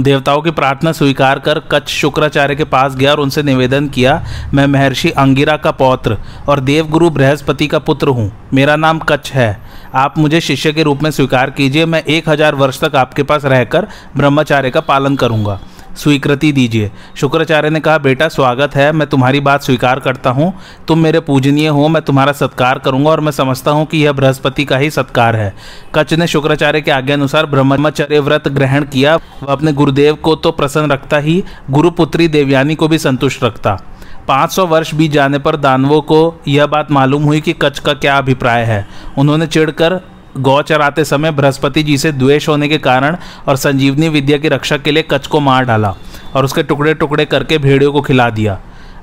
देवताओं 0.00 0.42
की 0.42 0.50
प्रार्थना 0.50 0.92
स्वीकार 0.92 1.38
कर 1.38 1.58
कच्छ 1.58 1.90
शुक्राचार्य 1.90 2.54
के 2.54 2.64
पास 2.64 2.94
गया 2.94 3.12
और 3.12 3.20
उनसे 3.20 3.42
निवेदन 3.42 3.88
किया, 3.88 4.24
मैं 4.54 4.66
महर्षि 4.66 5.10
अंगिरा 5.10 5.56
का 5.56 5.70
पौत्र 5.70 6.18
और 6.48 6.60
देवगुरु 6.60 7.10
बृहस्पति 7.10 7.66
का 7.66 7.78
पुत्र 7.78 8.08
हूँ। 8.08 8.32
मेरा 8.54 8.76
नाम 8.76 8.98
कच्छ 8.98 9.32
है। 9.32 9.73
आप 9.94 10.16
मुझे 10.18 10.40
शिष्य 10.40 10.72
के 10.72 10.82
रूप 10.82 11.02
में 11.02 11.10
स्वीकार 11.10 11.50
कीजिए, 11.50 11.84
मैं 11.86 12.02
एक 12.04 12.28
हज़ार 12.28 12.54
वर्ष 12.54 12.80
तक 12.80 12.96
आपके 12.96 13.22
पास 13.22 13.44
रहकर 13.44 13.86
ब्रह्मचार्य 14.16 14.70
का 14.70 14.80
पालन 14.80 15.16
करूँगा। 15.16 15.58
स्वीकृति 15.96 16.50
दीजिए। 16.52 16.90
शुक्राचार्य 17.16 17.70
ने 17.70 17.80
कहा, 17.80 17.98
बेटा, 17.98 18.28
स्वागत 18.28 18.74
है, 18.76 18.90
मैं 18.92 19.06
तुम्हारी 19.08 19.40
बात 19.40 19.62
स्वीकार 19.62 20.00
करता 20.00 20.30
हूँ। 20.30 20.52
तुम 20.88 20.98
मेरे 20.98 21.20
पूजनीय 21.20 21.68
हो, 21.68 21.86
मैं 21.88 22.02
तुम्हारा 22.02 22.32
सत्कार 22.32 22.78
करूँगा 22.78 23.10
और 23.10 23.20
मैं 23.20 23.32
समझता 23.32 23.70
हूँ 23.70 23.86
कि 23.86 23.98
यह 23.98 24.12
बृहस्पति 24.12 24.64
का 24.64 24.76
ही 24.76 24.90
सत्कार 24.90 25.36
है। 25.36 25.54
कच्छ 25.94 26.12
ने 26.14 26.26
शुक्राचार्य 26.26 26.80
के 26.80 26.90
आज्ञा 26.90 27.16
अनुसार 27.16 27.46
ब्रह्मचर्य 27.46 28.20
व्रत 28.20 28.48
ग्रहण 28.48 28.84
किया। 28.84 29.16
वह 29.16 29.52
अपने 29.52 29.72
गुरुदेव 29.72 30.14
को 30.14 30.34
तो 30.34 30.50
प्रसन्न 30.50 30.90
रखता 30.90 31.18
ही, 31.18 31.42
गुरुपुत्री 31.70 32.28
देवयानी 32.28 32.74
को 32.74 32.88
भी 32.88 32.98
संतुष्ट 32.98 33.44
रखता। 33.44 33.80
500 34.28 34.66
वर्ष 34.66 34.94
बीत 34.94 35.12
जाने 35.12 35.38
पर 35.38 35.56
दानवों 35.56 36.00
को 36.02 36.40
यह 36.48 36.66
बात 36.66 36.90
मालूम 36.90 37.22
हुई 37.22 37.40
कि 37.40 37.52
कच्छ 37.52 37.78
का 37.78 37.94
क्या 37.94 38.18
अभिप्राय 38.18 38.62
है। 38.62 38.86
उन्होंने 39.18 39.46
चिढ़कर 39.46 40.00
गौ 40.38 40.60
चराते 40.62 41.04
समय 41.04 41.30
बृहस्पति 41.30 41.82
जी 41.82 41.98
से 41.98 42.12
द्वेष 42.12 42.48
होने 42.48 42.68
के 42.68 42.78
कारण 42.78 43.16
और 43.48 43.56
संजीवनी 43.56 44.08
विद्या 44.08 44.38
की 44.38 44.48
रक्षा 44.48 44.76
के 44.76 44.90
लिए 44.90 45.02
कच्छ 45.02 45.26
को 45.26 45.40
मार 45.40 45.64
डाला 45.64 45.94
और 46.34 46.44
उसके 46.44 46.62
टुकड़े 46.62 46.94
टुकड़े 46.94 47.24
करके 47.24 47.58
भेड़ियों 47.58 47.92
को 47.92 48.00
खिला 48.00 48.30
दिया। 48.30 48.58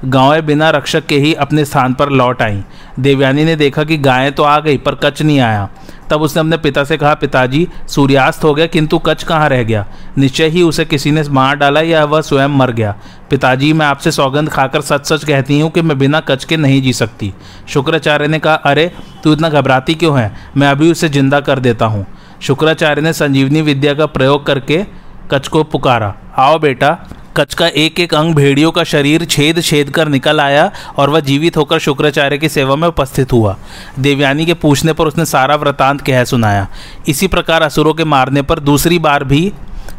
गायें 0.05 0.45
बिना 0.45 0.69
रक्षक 0.69 1.05
के 1.05 1.17
ही 1.17 1.33
अपने 1.33 1.65
स्थान 1.65 1.93
पर 1.93 2.09
लौट 2.09 2.41
आईं। 2.41 2.61
देवयानी 2.99 3.43
ने 3.45 3.55
देखा 3.55 3.83
कि 3.83 3.97
गायें 3.97 4.31
तो 4.31 4.43
आ 4.43 4.59
गई, 4.59 4.77
पर 4.77 4.95
कच्छ 4.95 5.21
नहीं 5.21 5.39
आया। 5.39 5.69
तब 6.11 6.21
उसने 6.21 6.39
अपने 6.39 6.57
पिता 6.57 6.83
से 6.83 6.97
कहा, 6.97 7.13
पिताजी, 7.13 7.67
सूर्यास्त 7.87 8.43
हो 8.43 8.53
गया, 8.53 8.65
किंतु 8.65 8.99
कच्छ 8.99 9.23
कहाँ 9.23 9.49
रह 9.49 9.63
गया? 9.63 9.85
निश्चय 10.17 10.47
ही 10.47 10.61
उसे 10.61 10.85
किसी 10.85 11.11
ने 11.11 11.23
मार 11.23 11.55
डाला 11.55 11.81
या 11.81 12.05
वह 12.05 12.21
स्वयं 12.21 12.47
मर 12.47 12.71
गया। 12.71 12.95
पिताजी, 13.29 13.73
मैं 13.73 13.85
आपसे 13.85 14.11
सौगंध 14.11 14.49
खाकर 14.49 14.81
सच 14.81 15.13
सच 15.13 15.23
कहती 15.23 15.59
हूँ 15.59 15.71
कि 15.71 15.81
मैं 15.81 15.97
बिना 15.97 16.19
कच्छ 16.19 16.45
के 16.45 16.57
नहीं 16.57 16.81
जी 16.81 16.93
सकती। 16.93 17.33
शुक्राचार्य 17.67 18.27
ने 18.27 18.39
कहा, 18.39 18.53
अरे, 18.53 18.91
तू 19.23 19.33
इतना 19.33 19.49
घबराती 19.49 19.95
क्यों 19.95 20.19
है? 20.19 20.33
मैं 20.57 20.67
अभी 20.67 20.91
उसे 20.91 21.09
ज़िंदा 21.09 21.39
कर 21.39 21.59
देता 21.59 21.85
हूँ। 21.85 22.05
शुक्राचार्य 22.41 23.01
ने 23.01 23.13
संजीवनी 23.13 23.61
विद्या 23.61 23.93
का 23.93 24.05
प्रयोग 24.05 24.45
करके 24.45 24.85
कच्छ 25.31 25.47
को 25.47 25.63
पुकारा। 25.63 26.15
आओ 26.37 26.59
बेटा 26.59 27.07
कच 27.37 27.53
का 27.53 27.67
एक 27.67 27.99
एक 27.99 28.13
अंग 28.13 28.35
भेड़ियों 28.35 28.71
का 28.71 28.83
शरीर 28.83 29.25
छेद 29.25 29.61
छेद 29.61 29.89
कर 29.89 30.07
निकल 30.07 30.39
आया 30.39 30.71
और 30.97 31.09
वह 31.09 31.19
जीवित 31.19 31.57
होकर 31.57 31.79
शुक्राचार्य 31.79 32.37
की 32.37 32.49
सेवा 32.49 32.75
में 32.75 32.87
उपस्थित 32.87 33.33
हुआ। 33.33 33.57
देवयानी 33.99 34.45
के 34.45 34.53
पूछने 34.53 34.93
पर 34.93 35.07
उसने 35.07 35.25
सारा 35.25 35.55
वृतांत 35.55 36.01
कह 36.01 36.23
सुनाया। 36.23 36.67
इसी 37.07 37.27
प्रकार 37.27 37.61
असुरों 37.61 37.93
के 37.93 38.03
मारने 38.03 38.41
पर 38.41 38.59
दूसरी 38.59 38.99
बार 38.99 39.23
भी 39.23 39.51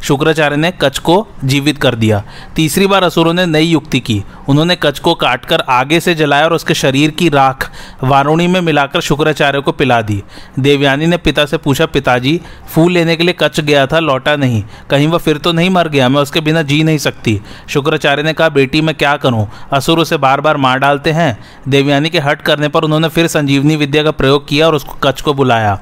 शुक्राचार्य 0.02 0.56
ने 0.56 0.70
कच्छ 0.70 0.98
को 0.98 1.28
जीवित 1.44 1.78
कर 1.78 1.94
दिया। 1.94 2.22
तीसरी 2.56 2.86
बार 2.86 3.04
असुरों 3.04 3.32
ने 3.32 3.46
नई 3.46 3.64
युक्ति 3.64 4.00
की। 4.00 4.24
उन्होंने 4.48 4.76
कच्छ 4.76 4.98
को 4.98 5.14
काटकर 5.14 5.60
आगे 5.60 6.00
से 6.00 6.14
जलाया 6.14 6.44
और 6.44 6.52
उसके 6.52 6.74
शरीर 6.74 7.10
की 7.10 7.28
राख 7.28 7.72
वारुणी 8.04 8.46
में 8.46 8.60
मिलाकर 8.60 9.00
शुक्राचार्य 9.00 9.60
को 9.60 9.72
पिला 9.72 10.02
दी। 10.02 10.22
देवयानी 10.58 11.06
ने 11.06 11.16
पिता 11.16 11.46
से 11.46 11.56
पूछा, 11.56 11.86
पिताजी, 11.86 12.40
फूल 12.68 12.92
लेने 12.92 13.16
के 13.16 13.24
लिए 13.24 13.34
कच्छ 13.38 13.60
गया 13.60 13.86
था, 13.86 13.98
लौटा 13.98 14.36
नहीं। 14.36 14.64
कहीं 14.90 15.08
वह 15.08 15.18
फिर 15.18 15.36
तो 15.36 15.52
नहीं 15.52 15.70
मर 15.70 15.88
गया? 15.88 16.08
मैं 16.08 16.20
उसके 16.20 16.40
बिना 16.40 16.62
जी 16.62 16.82
नहीं 16.82 16.98
सकती। 16.98 17.40
शुक्राचार्य 17.68 18.22
ने 18.22 18.32
कहा, 18.32 18.48
बेटी, 18.48 18.80
मैं 18.80 18.94
क्या 18.94 19.16
करूँ? 19.16 19.48
असुर 19.72 19.98
उसे 19.98 20.16
बार 20.16 20.40
बार 20.40 20.56
मार 20.56 20.78
डालते 20.78 21.10
हैं? 21.10 21.38
देवयानी 21.68 22.10
के 22.10 22.18
हट 22.18 22.42
करने 22.42 22.68
पर 22.68 22.82
उन्होंने 22.82 23.08
फिर 23.08 23.26
संजीवनी 23.26 23.76
विद्या 23.76 24.02
का 24.02 24.10
प्रयोग 24.10 24.48
किया 24.48 24.66
और 24.66 24.74
उसको 24.74 24.92
कच्छ 24.92 25.20
को 25.20 25.34
बुलाया। 25.34 25.80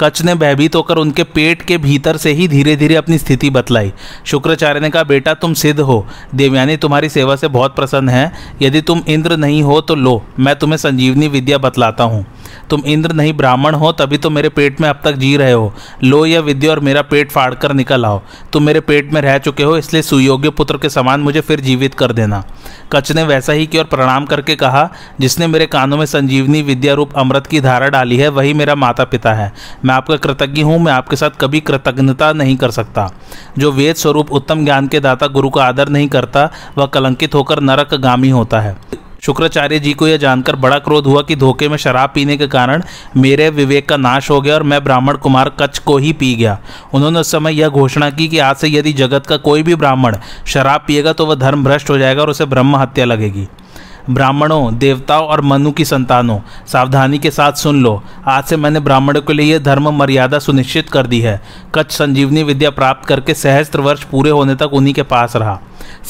कच 0.00 0.22
ने 0.22 0.34
भयभीत 0.34 0.74
होकर 0.74 0.96
उनके 0.96 1.22
पेट 1.22 1.62
के 1.62 1.78
भीतर 1.78 2.16
से 2.16 2.32
ही 2.32 2.48
धीरे 2.48 2.76
धीरे 2.76 2.94
अपनी 2.94 3.18
स्थिति 3.18 3.50
बतलाई। 3.50 3.92
शुक्राचार्य 4.24 4.80
ने 4.80 4.90
कहा, 4.90 5.02
बेटा, 5.02 5.34
तुम 5.34 5.54
सिद्ध 5.54 5.80
हो। 5.80 6.06
देवयानी 6.34 6.76
तुम्हारी 6.76 7.08
सेवा 7.08 7.36
से 7.36 7.48
बहुत 7.48 7.76
प्रसन्न 7.76 8.08
है। 8.08 8.32
यदि 8.62 8.80
तुम 8.80 9.02
इंद्र 9.08 9.36
नहीं 9.36 9.62
हो 9.62 9.80
तो 9.80 9.94
लो। 9.94 10.22
मैं 10.38 10.56
तुम्हें 10.56 10.76
संजीवनी 10.76 11.28
विद्या 11.28 11.58
बतलाता 11.58 12.04
हूँ। 12.04 12.26
तुम 12.70 12.82
इंद्र 12.86 13.12
नहीं, 13.12 13.32
ब्राह्मण 13.32 13.74
हो, 13.74 13.92
तभी 13.92 14.16
तो 14.16 14.30
मेरे 14.30 14.48
पेट 14.48 14.80
में 14.80 14.88
अब 14.88 15.00
तक 15.04 15.12
जी 15.12 15.36
रहे 15.36 15.52
हो। 15.52 15.72
लो 16.04 16.24
यह 16.26 16.40
विद्या 16.40 16.70
और 16.70 16.80
मेरा 16.80 17.02
पेट 17.02 17.30
फाड़ 17.30 17.54
कर 17.54 17.72
निकल 17.72 18.04
आओ। 18.04 18.20
तुम 18.52 18.62
मेरे 18.62 18.80
पेट 18.80 19.12
में 19.12 19.20
रह 19.20 19.38
चुके 19.38 19.62
हो, 19.62 19.76
इसलिए 19.76 20.02
सुयोग्य 20.02 20.50
पुत्र 20.50 20.76
के 20.76 20.88
समान 20.88 21.20
मुझे 21.20 21.40
फिर 21.40 21.60
जीवित 21.60 21.94
कर 21.94 22.12
देना। 22.12 22.44
कच 22.92 23.12
ने 23.12 23.22
वैसा 23.22 23.52
ही 23.52 23.66
किया 23.66 23.82
और 23.82 23.88
प्रणाम 23.88 24.24
करके 24.24 24.54
कहा, 24.54 24.88
जिसने 25.20 25.46
मेरे 25.46 25.66
कानों 25.66 25.96
में 25.96 26.06
संजीवनी 26.06 26.62
विद्या 26.62 26.94
रूप 26.94 27.12
अमृत 27.16 27.46
की 27.46 27.60
धारा 27.60 27.88
डाली 27.88 28.16
है, 28.16 28.28
वही 28.28 28.54
मेरा 28.54 28.74
माता 28.74 29.04
पिता 29.04 29.32
है। 29.32 29.52
मैं 29.84 29.94
आपका 29.94 30.16
कृतज्ञ 30.16 30.62
हूँ, 30.62 30.78
मैं 30.78 30.92
आपके 30.92 31.16
साथ 31.16 31.30
कभी 31.40 31.60
कृतज्ञता 31.60 32.32
नहीं 32.32 32.56
कर 32.56 32.70
सकता। 32.70 33.10
जो 33.58 33.72
वेद 33.72 33.96
स्वरूप 33.96 34.32
उत्तम 34.32 34.64
ज्ञान 34.64 34.88
के 34.88 35.00
दाता 35.00 35.26
गुरु 35.26 35.50
का 35.50 35.64
आदर 35.64 35.88
नहीं 35.88 36.08
करता, 36.08 36.50
वह 36.78 36.86
कलंकित 36.86 37.34
होकर 37.34 37.60
नरक 37.60 37.94
गामी 37.94 38.28
होता 38.28 38.60
है। 38.60 38.76
शुक्राचार्य 39.22 39.78
जी 39.78 39.92
को 39.92 40.06
यह 40.08 40.16
जानकर 40.16 40.56
बड़ा 40.56 40.78
क्रोध 40.78 41.06
हुआ 41.06 41.20
कि 41.22 41.34
धोखे 41.36 41.68
में 41.68 41.76
शराब 41.76 42.10
पीने 42.14 42.36
के 42.36 42.46
कारण 42.46 42.82
मेरे 43.16 43.48
विवेक 43.50 43.88
का 43.88 43.96
नाश 43.96 44.30
हो 44.30 44.40
गया 44.40 44.54
और 44.54 44.62
मैं 44.62 44.82
ब्राह्मण 44.84 45.16
कुमार 45.16 45.48
कच्छ 45.60 45.78
को 45.78 45.96
ही 45.98 46.12
पी 46.12 46.34
गया। 46.34 46.58
उन्होंने 46.94 47.20
उस 47.20 47.30
समय 47.32 47.54
यह 47.54 47.68
घोषणा 47.68 48.10
की 48.10 48.28
कि 48.28 48.38
आज 48.38 48.56
से 48.56 48.68
यदि 48.68 48.92
जगत 48.92 49.26
का 49.26 49.36
कोई 49.36 49.62
भी 49.62 49.74
ब्राह्मण 49.74 50.16
शराब 50.46 50.84
पिएगा 50.86 51.12
तो 51.12 51.26
वह 51.26 51.34
धर्म 51.34 51.64
भ्रष्ट 51.64 51.90
हो 51.90 51.98
जाएगा 51.98 52.22
और 52.22 52.30
उसे 52.30 52.44
ब्रह्म 52.44 52.76
हत्या 52.76 53.04
लगेगी। 53.04 53.48
ब्राह्मणों, 54.10 54.78
देवताओं 54.78 55.26
और 55.26 55.40
मनु 55.40 55.72
की 55.72 55.84
संतानों, 55.84 56.40
सावधानी 56.66 57.18
के 57.18 57.30
साथ 57.30 57.52
सुन 57.52 57.82
लो। 57.82 58.02
आज 58.26 58.44
से 58.44 58.56
मैंने 58.56 58.80
ब्राह्मणों 58.80 59.22
के 59.22 59.32
लिए 59.32 59.58
धर्म 59.58 59.90
मर्यादा 59.90 60.38
सुनिश्चित 60.38 60.90
कर 60.90 61.06
दी 61.06 61.20
है। 61.20 61.42
कच्छ 61.74 61.92
संजीवनी 61.92 62.42
विद्या 62.42 62.70
प्राप्त 62.70 63.08
करके 63.08 63.34
सहस्त्र 63.34 63.80
वर्ष 63.80 64.04
पूरे 64.04 64.30
होने 64.30 64.54
तक 64.54 64.72
उन्हीं 64.72 64.94
के 64.94 65.02
पास 65.02 65.36
रहा। 65.36 65.60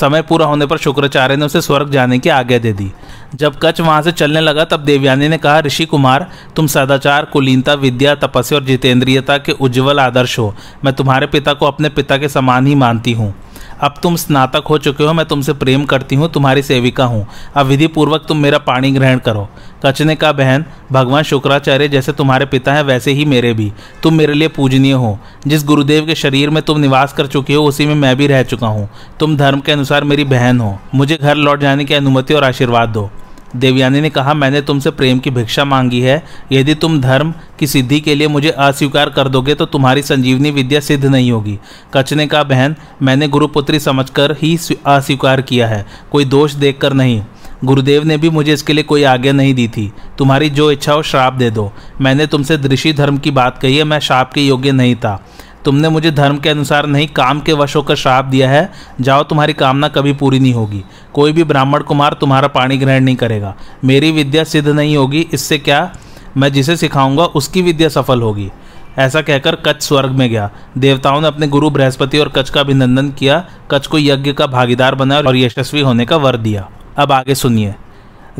समय 0.00 0.22
पूरा 0.22 0.46
होने 0.46 0.66
पर 0.66 0.76
शुक्राचार्य 0.76 1.36
ने 1.36 1.44
उसे 1.44 1.60
स्वर्ग 1.60 1.90
जाने 1.90 2.18
की 2.18 2.28
आज्ञा 2.28 2.58
दे 2.58 2.72
दी। 2.72 2.92
जब 3.34 3.56
कच्छ 3.62 3.80
वहाँ 3.80 4.02
से 4.02 4.12
चलने 4.12 4.40
लगा, 4.40 4.64
तब 4.64 4.80
देवयानी 4.80 5.28
ने 5.28 5.38
कहा, 5.38 5.60
ऋषि 5.60 5.84
कुमार, 5.84 6.30
तुम 6.56 6.66
सदाचार, 6.66 7.24
कुलीनता, 7.24 7.74
विद्या, 7.74 8.14
तपस्या 8.14 8.58
और 8.58 8.64
जितेंद्रियता 8.64 9.38
के 9.38 9.52
उज्जवल 9.52 10.00
आदर्श 10.00 10.38
हो। 10.38 10.54
मैं 10.84 10.94
तुम्हारे 10.94 11.26
पिता 11.26 11.52
को 11.52 11.66
अपने 11.66 11.88
पिता 11.88 12.16
के 12.16 12.28
समान 12.28 12.66
ही 12.66 12.74
मानती 12.74 13.12
हूँ। 13.12 13.34
अब 13.82 13.94
तुम 14.02 14.16
स्नातक 14.16 14.64
हो 14.70 14.78
चुके 14.78 15.04
हो, 15.04 15.12
मैं 15.12 15.26
तुमसे 15.26 15.52
प्रेम 15.52 15.84
करती 15.84 16.16
हूँ, 16.16 16.32
तुम्हारी 16.32 16.62
सेविका 16.62 17.04
हूँ। 17.04 17.26
अब 17.56 17.66
विधि 17.66 17.86
पूर्वक 17.86 18.24
तुम 18.28 18.36
मेरा 18.36 18.58
पानी 18.58 18.90
ग्रहण 18.90 19.18
करो। 19.18 19.48
कच 19.86 20.02
ने 20.02 20.14
कहा 20.14 20.32
बहन, 20.32 20.64
भगवान 20.92 21.22
शुक्राचार्य 21.22 21.88
जैसे 21.88 22.12
तुम्हारे 22.12 22.46
पिता 22.46 22.74
हैं, 22.74 22.82
वैसे 22.82 23.12
ही 23.12 23.24
मेरे 23.24 23.52
भी। 23.52 23.72
तुम 24.02 24.14
मेरे 24.14 24.34
लिए 24.34 24.48
पूजनीय 24.48 24.92
हो। 24.92 25.18
जिस 25.46 25.64
गुरुदेव 25.64 26.06
के 26.06 26.14
शरीर 26.14 26.50
में 26.50 26.62
तुम 26.62 26.80
निवास 26.80 27.12
कर 27.12 27.26
चुके 27.26 27.54
हो, 27.54 27.64
उसी 27.64 27.86
में 27.86 27.94
मैं 27.94 28.16
भी 28.16 28.26
रह 28.26 28.42
चुका 28.42 28.66
हूँ। 28.66 28.88
तुम 29.20 29.36
धर्म 29.36 29.60
के 29.60 29.72
अनुसार 29.72 30.04
मेरी 30.04 30.24
बहन 30.24 30.60
हो। 30.60 30.78
मुझे 30.94 31.18
घर 31.22 31.34
लौट 31.34 31.60
जाने 31.60 31.84
की 31.84 31.94
अनुमति 31.94 32.34
और 32.34 32.44
आशीर्वाद 32.44 32.88
दो। 32.88 33.10
देवयानी 33.56 34.00
ने 34.00 34.10
कहा, 34.10 34.34
मैंने 34.34 34.60
तुमसे 34.60 34.90
प्रेम 34.90 35.18
की 35.18 35.30
भिक्षा 35.30 35.64
मांगी 35.64 36.00
है। 36.00 36.22
यदि 36.52 36.74
तुम 36.74 37.00
धर्म 37.00 37.34
की 37.58 37.66
सिद्धि 37.66 38.00
के 38.00 38.14
लिए 38.14 38.28
मुझे 38.28 38.50
अस्वीकार 38.50 39.10
कर 39.10 39.28
दोगे 39.28 39.54
तो 39.54 39.66
तुम्हारी 39.66 40.02
संजीवनी 40.02 40.50
विद्या 40.50 40.80
सिद्ध 40.80 41.04
नहीं 41.06 41.32
होगी। 41.32 41.58
कच 41.94 42.12
ने 42.12 42.26
कहा, 42.26 42.42
बहन, 42.42 42.76
मैंने 43.02 43.28
गुरुपुत्री 43.28 43.80
समझकर 43.80 44.36
ही 44.42 44.58
अस्वीकार 44.86 45.42
किया 45.42 45.68
है। 45.68 45.86
कोई 46.12 46.24
दोष 46.24 46.52
देखकर 46.52 46.92
नहीं। 46.92 47.24
गुरुदेव 47.64 48.04
ने 48.04 48.16
भी 48.16 48.30
मुझे 48.30 48.52
इसके 48.52 48.72
लिए 48.72 48.84
कोई 48.84 49.02
आज्ञा 49.02 49.32
नहीं 49.32 49.54
दी 49.54 49.68
थी। 49.68 49.92
तुम्हारी 50.18 50.50
जो 50.50 50.70
इच्छा 50.70 50.92
हो, 50.92 51.02
श्राप 51.02 51.32
दे 51.32 51.50
दो। 51.50 51.72
मैंने 52.00 52.26
तुमसे 52.26 52.56
दृषि 52.56 52.92
धर्म 52.92 53.18
की 53.18 53.30
बात 53.30 53.58
कही 53.58 53.76
है, 53.76 53.84
मैं 53.84 53.98
श्राप 53.98 54.32
के 54.32 54.40
योग्य 54.40 54.72
नहीं 54.72 54.96
था। 54.96 55.24
तुमने 55.64 55.88
मुझे 55.88 56.10
धर्म 56.10 56.36
के 56.36 56.48
अनुसार 56.48 56.86
नहीं, 56.86 57.08
काम 57.08 57.40
के 57.40 57.52
वश 57.52 57.76
होकर 57.76 57.96
श्राप 57.96 58.24
दिया 58.24 58.50
है। 58.50 58.72
जाओ, 59.00 59.22
तुम्हारी 59.22 59.52
कामना 59.52 59.88
कभी 59.88 60.12
पूरी 60.12 60.40
नहीं 60.40 60.54
होगी। 60.54 60.84
कोई 61.14 61.32
भी 61.32 61.44
ब्राह्मण 61.44 61.80
कुमार 61.80 62.12
तुम्हारा 62.12 62.48
पानी 62.48 62.76
ग्रहण 62.76 63.04
नहीं 63.04 63.16
करेगा। 63.16 63.54
मेरी 63.84 64.10
विद्या 64.10 64.44
सिद्ध 64.44 64.68
नहीं 64.68 64.96
होगी, 64.96 65.28
इससे 65.32 65.58
क्या? 65.58 65.92
मैं 66.36 66.52
जिसे 66.52 66.76
सिखाऊँगा, 66.76 67.24
उसकी 67.24 67.62
विद्या 67.62 67.88
सफल 67.88 68.20
होगी। 68.20 68.50
ऐसा 68.98 69.22
कहकर 69.22 69.54
कच्छ 69.54 69.84
स्वर्ग 69.84 70.10
में 70.10 70.30
गया। 70.30 70.50
देवताओं 70.78 71.20
ने 71.20 71.26
अपने 71.26 71.48
गुरु 71.48 71.70
बृहस्पति 71.70 72.18
और 72.18 72.28
कच्छ 72.28 72.50
का 72.50 72.60
अभिनंदन 72.60 73.08
किया। 73.10 73.44
कच्छ 73.70 73.86
को 73.86 73.98
यज्ञ 73.98 74.32
का 74.32 74.46
भागीदार 74.46 74.94
बनाया 74.94 75.20
और 75.20 75.36
यशस्वी 75.36 75.80
होने 75.80 76.04
का 76.04 76.16
वर 76.16 76.36
दिया। 76.36 76.68
अब 76.96 77.12
आगे 77.12 77.34
सुनिए। 77.34 77.74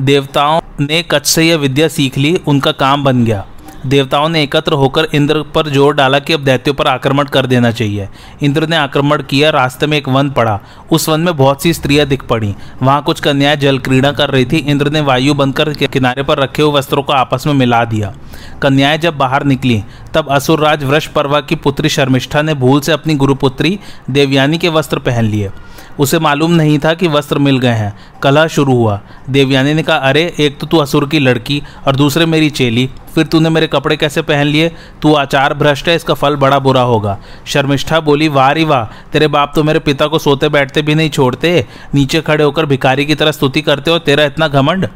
देवताओं 0.00 0.60
ने 0.80 1.02
कच्छ 1.02 1.26
से 1.26 1.44
यह 1.44 1.56
विद्या 1.56 1.88
सीख 1.88 2.18
ली, 2.18 2.40
उनका 2.46 2.72
काम 2.72 3.04
बन 3.04 3.24
गया। 3.24 3.46
देवताओं 3.86 4.28
ने 4.28 4.42
एकत्र 4.42 4.72
होकर 4.72 5.08
इंद्र 5.14 5.42
पर 5.42 5.68
ज़ोर 5.68 5.94
डाला 5.94 6.18
कि 6.18 6.32
अब 6.32 6.40
दैत्यों 6.40 6.74
पर 6.74 6.86
आक्रमण 6.86 7.24
कर 7.24 7.46
देना 7.46 7.70
चाहिए। 7.70 8.08
इंद्र 8.42 8.66
ने 8.66 8.76
आक्रमण 8.76 9.22
किया, 9.22 9.50
रास्ते 9.50 9.86
में 9.86 9.96
एक 9.98 10.08
वन 10.08 10.30
पड़ा। 10.30 10.60
उस 10.90 11.08
वन 11.08 11.20
में 11.20 11.36
बहुत 11.36 11.62
सी 11.62 11.72
स्त्रियाँ 11.72 12.06
दिख 12.06 12.22
पड़ी। 12.22 12.54
वहाँ 12.82 13.02
कुछ 13.02 13.20
कन्याएँ 13.20 13.56
जल 13.56 13.78
क्रीड़ा 13.78 14.12
कर 14.12 14.30
रही 14.30 14.44
थी। 14.44 14.56
इंद्र 14.56 14.90
ने 14.90 15.00
वायु 15.00 15.34
बनकर 15.34 15.72
किनारे 15.72 16.22
पर 16.22 16.38
रखे 16.38 16.62
हुए 16.62 16.72
वस्त्रों 16.72 17.02
को 17.02 17.12
आपस 17.12 17.46
में 17.46 17.54
मिला 17.54 17.84
दिया। 17.84 18.14
कन्याएँ 18.62 18.98
जब 18.98 19.16
बाहर 19.16 19.44
निकली, 19.44 19.82
तब 20.14 20.28
असुरराज 20.30 20.84
वृष 20.84 21.06
पर्वा 21.06 21.40
की 21.40 21.54
पुत्री 21.54 21.88
शर्मिष्ठा 21.88 22.42
ने 22.42 22.54
भूल 22.54 22.80
से 22.80 22.92
अपनी 22.92 23.14
गुरुपुत्री 23.14 23.78
देवयानी 24.10 24.58
के 24.58 24.68
वस्त्र 24.68 24.98
पहन 24.98 25.24
लिए। 25.24 25.50
उसे 25.98 26.18
मालूम 26.18 26.50
नहीं 26.50 26.78
था 26.78 26.94
कि 26.94 27.08
वस्त्र 27.08 27.38
मिल 27.38 27.58
गए 27.58 27.68
हैं। 27.68 27.96
कलह 28.22 28.46
शुरू 28.46 28.74
हुआ। 28.74 29.00
देवयानी 29.30 29.74
ने 29.74 29.82
कहा, 29.82 29.96
अरे, 29.96 30.34
एक 30.40 30.58
तो 30.58 30.66
तू 30.66 30.76
असुर 30.76 31.08
की 31.08 31.18
लड़की 31.18 31.62
और 31.86 31.96
दूसरे 31.96 32.26
मेरी 32.26 32.50
चेली। 32.50 32.90
फिर 33.14 33.26
तूने 33.26 33.50
मेरे 33.50 33.66
कपड़े 33.66 33.96
कैसे 33.96 34.22
पहन 34.22 34.46
लिए? 34.46 34.72
तू 35.02 35.14
आचार 35.14 35.54
भ्रष्ट 35.54 35.88
है, 35.88 35.96
इसका 35.96 36.14
फल 36.14 36.36
बड़ा 36.36 36.58
बुरा 36.58 36.82
होगा 36.82 37.18
शर्मिष्ठा 37.46 38.00
बोली, 38.00 38.28
वाह 38.28 38.50
री 38.50 38.64
वाह, 38.64 39.08
तेरे 39.12 39.28
बाप 39.28 39.52
तो 39.54 39.62
मेरे 39.62 39.78
पिता 39.78 40.06
को 40.06 40.18
सोते 40.18 40.48
बैठते 40.48 40.82
भी 40.82 40.94
नहीं 40.94 41.10
छोड़ते। 41.10 41.66
नीचे 41.94 42.20
खड़े 42.20 42.44
होकर 42.44 42.66
भिखारी 42.66 43.06
की 43.06 43.14
तरह 43.14 43.32
स्तुति 43.32 43.62
करते 43.62 43.90
हो, 43.90 43.98
तेरा 43.98 44.24
इतना 44.24 44.48
घमंड 44.48 44.88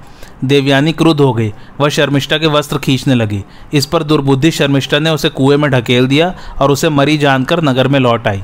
देवयानी 0.44 0.92
क्रुद्ध 0.92 1.20
हो 1.20 1.32
गई। 1.32 1.52
वह 1.80 1.88
शर्मिष्ठा 1.88 2.38
के 2.38 2.46
वस्त्र 2.46 2.78
खींचने 2.78 3.14
लगी। 3.14 3.44
इस 3.72 3.86
पर 3.86 4.02
दुर्बुद्धि 4.02 4.50
शर्मिष्ठा 4.50 4.98
ने 4.98 5.10
उसे 5.10 5.28
कुएँ 5.28 5.56
में 5.56 5.70
ढकेल 5.70 6.06
दिया 6.06 6.34
और 6.60 6.70
उसे 6.70 6.88
मरी 6.88 7.18
जानकर 7.18 7.62
नगर 7.62 7.88
में 7.88 8.00
लौट 8.00 8.28
आई। 8.28 8.42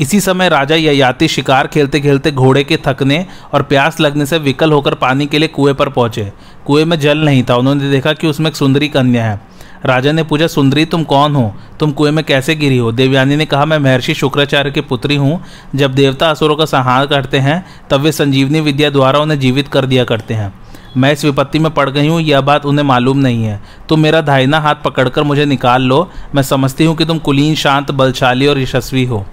इसी 0.00 0.20
समय 0.20 0.48
राजा 0.48 0.74
ययाति 0.74 1.28
शिकार 1.28 1.66
खेलते 1.66 2.00
खेलते 2.00 2.30
घोड़े 2.30 2.64
के 2.64 2.78
थकने 2.86 3.26
और 3.54 3.62
प्यास 3.62 4.00
लगने 4.00 4.26
से 4.26 4.38
विकल 4.38 4.72
होकर 4.72 4.94
पानी 4.94 5.26
के 5.26 5.38
लिए 5.38 5.48
कुएँ 5.48 5.74
पर 5.74 5.88
पहुँचे। 5.88 6.32
कुएँ 6.66 6.84
में 6.84 7.00
जल 7.00 7.18
नहीं 7.18 7.44
था। 7.50 7.56
उन्होंने 7.56 7.90
देखा 7.90 8.12
कि 8.12 8.26
उसमें 8.26 8.50
एक 8.50 8.56
सुंदरी 8.56 8.88
कन्या 8.88 9.24
है। 9.24 9.40
राजा 9.86 10.12
ने 10.12 10.22
पूछा, 10.22 10.46
सुंदरी, 10.46 10.84
तुम 10.84 11.04
कौन 11.04 11.36
हो? 11.36 11.54
तुम 11.80 11.92
कुएँ 11.92 12.10
में 12.10 12.24
कैसे 12.24 12.54
गिरी 12.54 12.78
हो? 12.78 12.92
देवयानी 12.92 13.36
ने 13.36 13.46
कहा, 13.46 13.64
मैं 13.64 13.78
महर्षि 13.78 14.14
शुक्राचार्य 14.14 14.70
की 14.70 14.80
पुत्री 14.80 15.16
हूँ। 15.16 15.44
जब 15.74 15.94
देवता 15.94 16.30
असुरों 16.30 16.56
का 16.56 16.64
संहार 16.64 17.06
करते 17.06 17.38
हैं, 17.38 17.66
तब 17.90 18.00
वे 18.00 18.12
संजीवनी 18.12 18.60
विद्या 18.60 18.90
द्वारा 18.90 19.18
उन्हें 19.18 19.40
जीवित 19.40 19.68
कर 19.68 19.86
दिया 19.86 20.04
करते 20.04 20.34
हैं। 20.34 20.54
मैं 20.96 21.12
इस 21.12 21.24
विपत्ति 21.24 21.58
में 21.58 21.70
पड़ 21.70 21.90
गई 21.90 22.08
हूँ, 22.08 22.20
यह 22.20 22.40
बात 22.40 22.66
उन्हें 22.66 22.86
मालूम 22.86 23.18
नहीं 23.18 23.44
है। 23.44 23.60
तुम 23.88 24.00
मेरा 24.00 24.20
धाइना 24.20 24.60
हाथ 24.60 24.74
पकड़कर 24.84 25.22
मुझे 25.22 25.44
निकाल 25.44 25.82
लो। 25.82 26.10
मैं 26.34 26.42
समझती 26.42 26.84
हूँ 26.84 26.96
कि 26.96 27.04
तुम 27.04 27.18
कुलीन, 27.18 27.54
शांत, 27.54 27.90
बलशाली 27.90 28.46
और 28.46 28.58
यशस्वी 28.58 29.04
हो। 29.04 29.26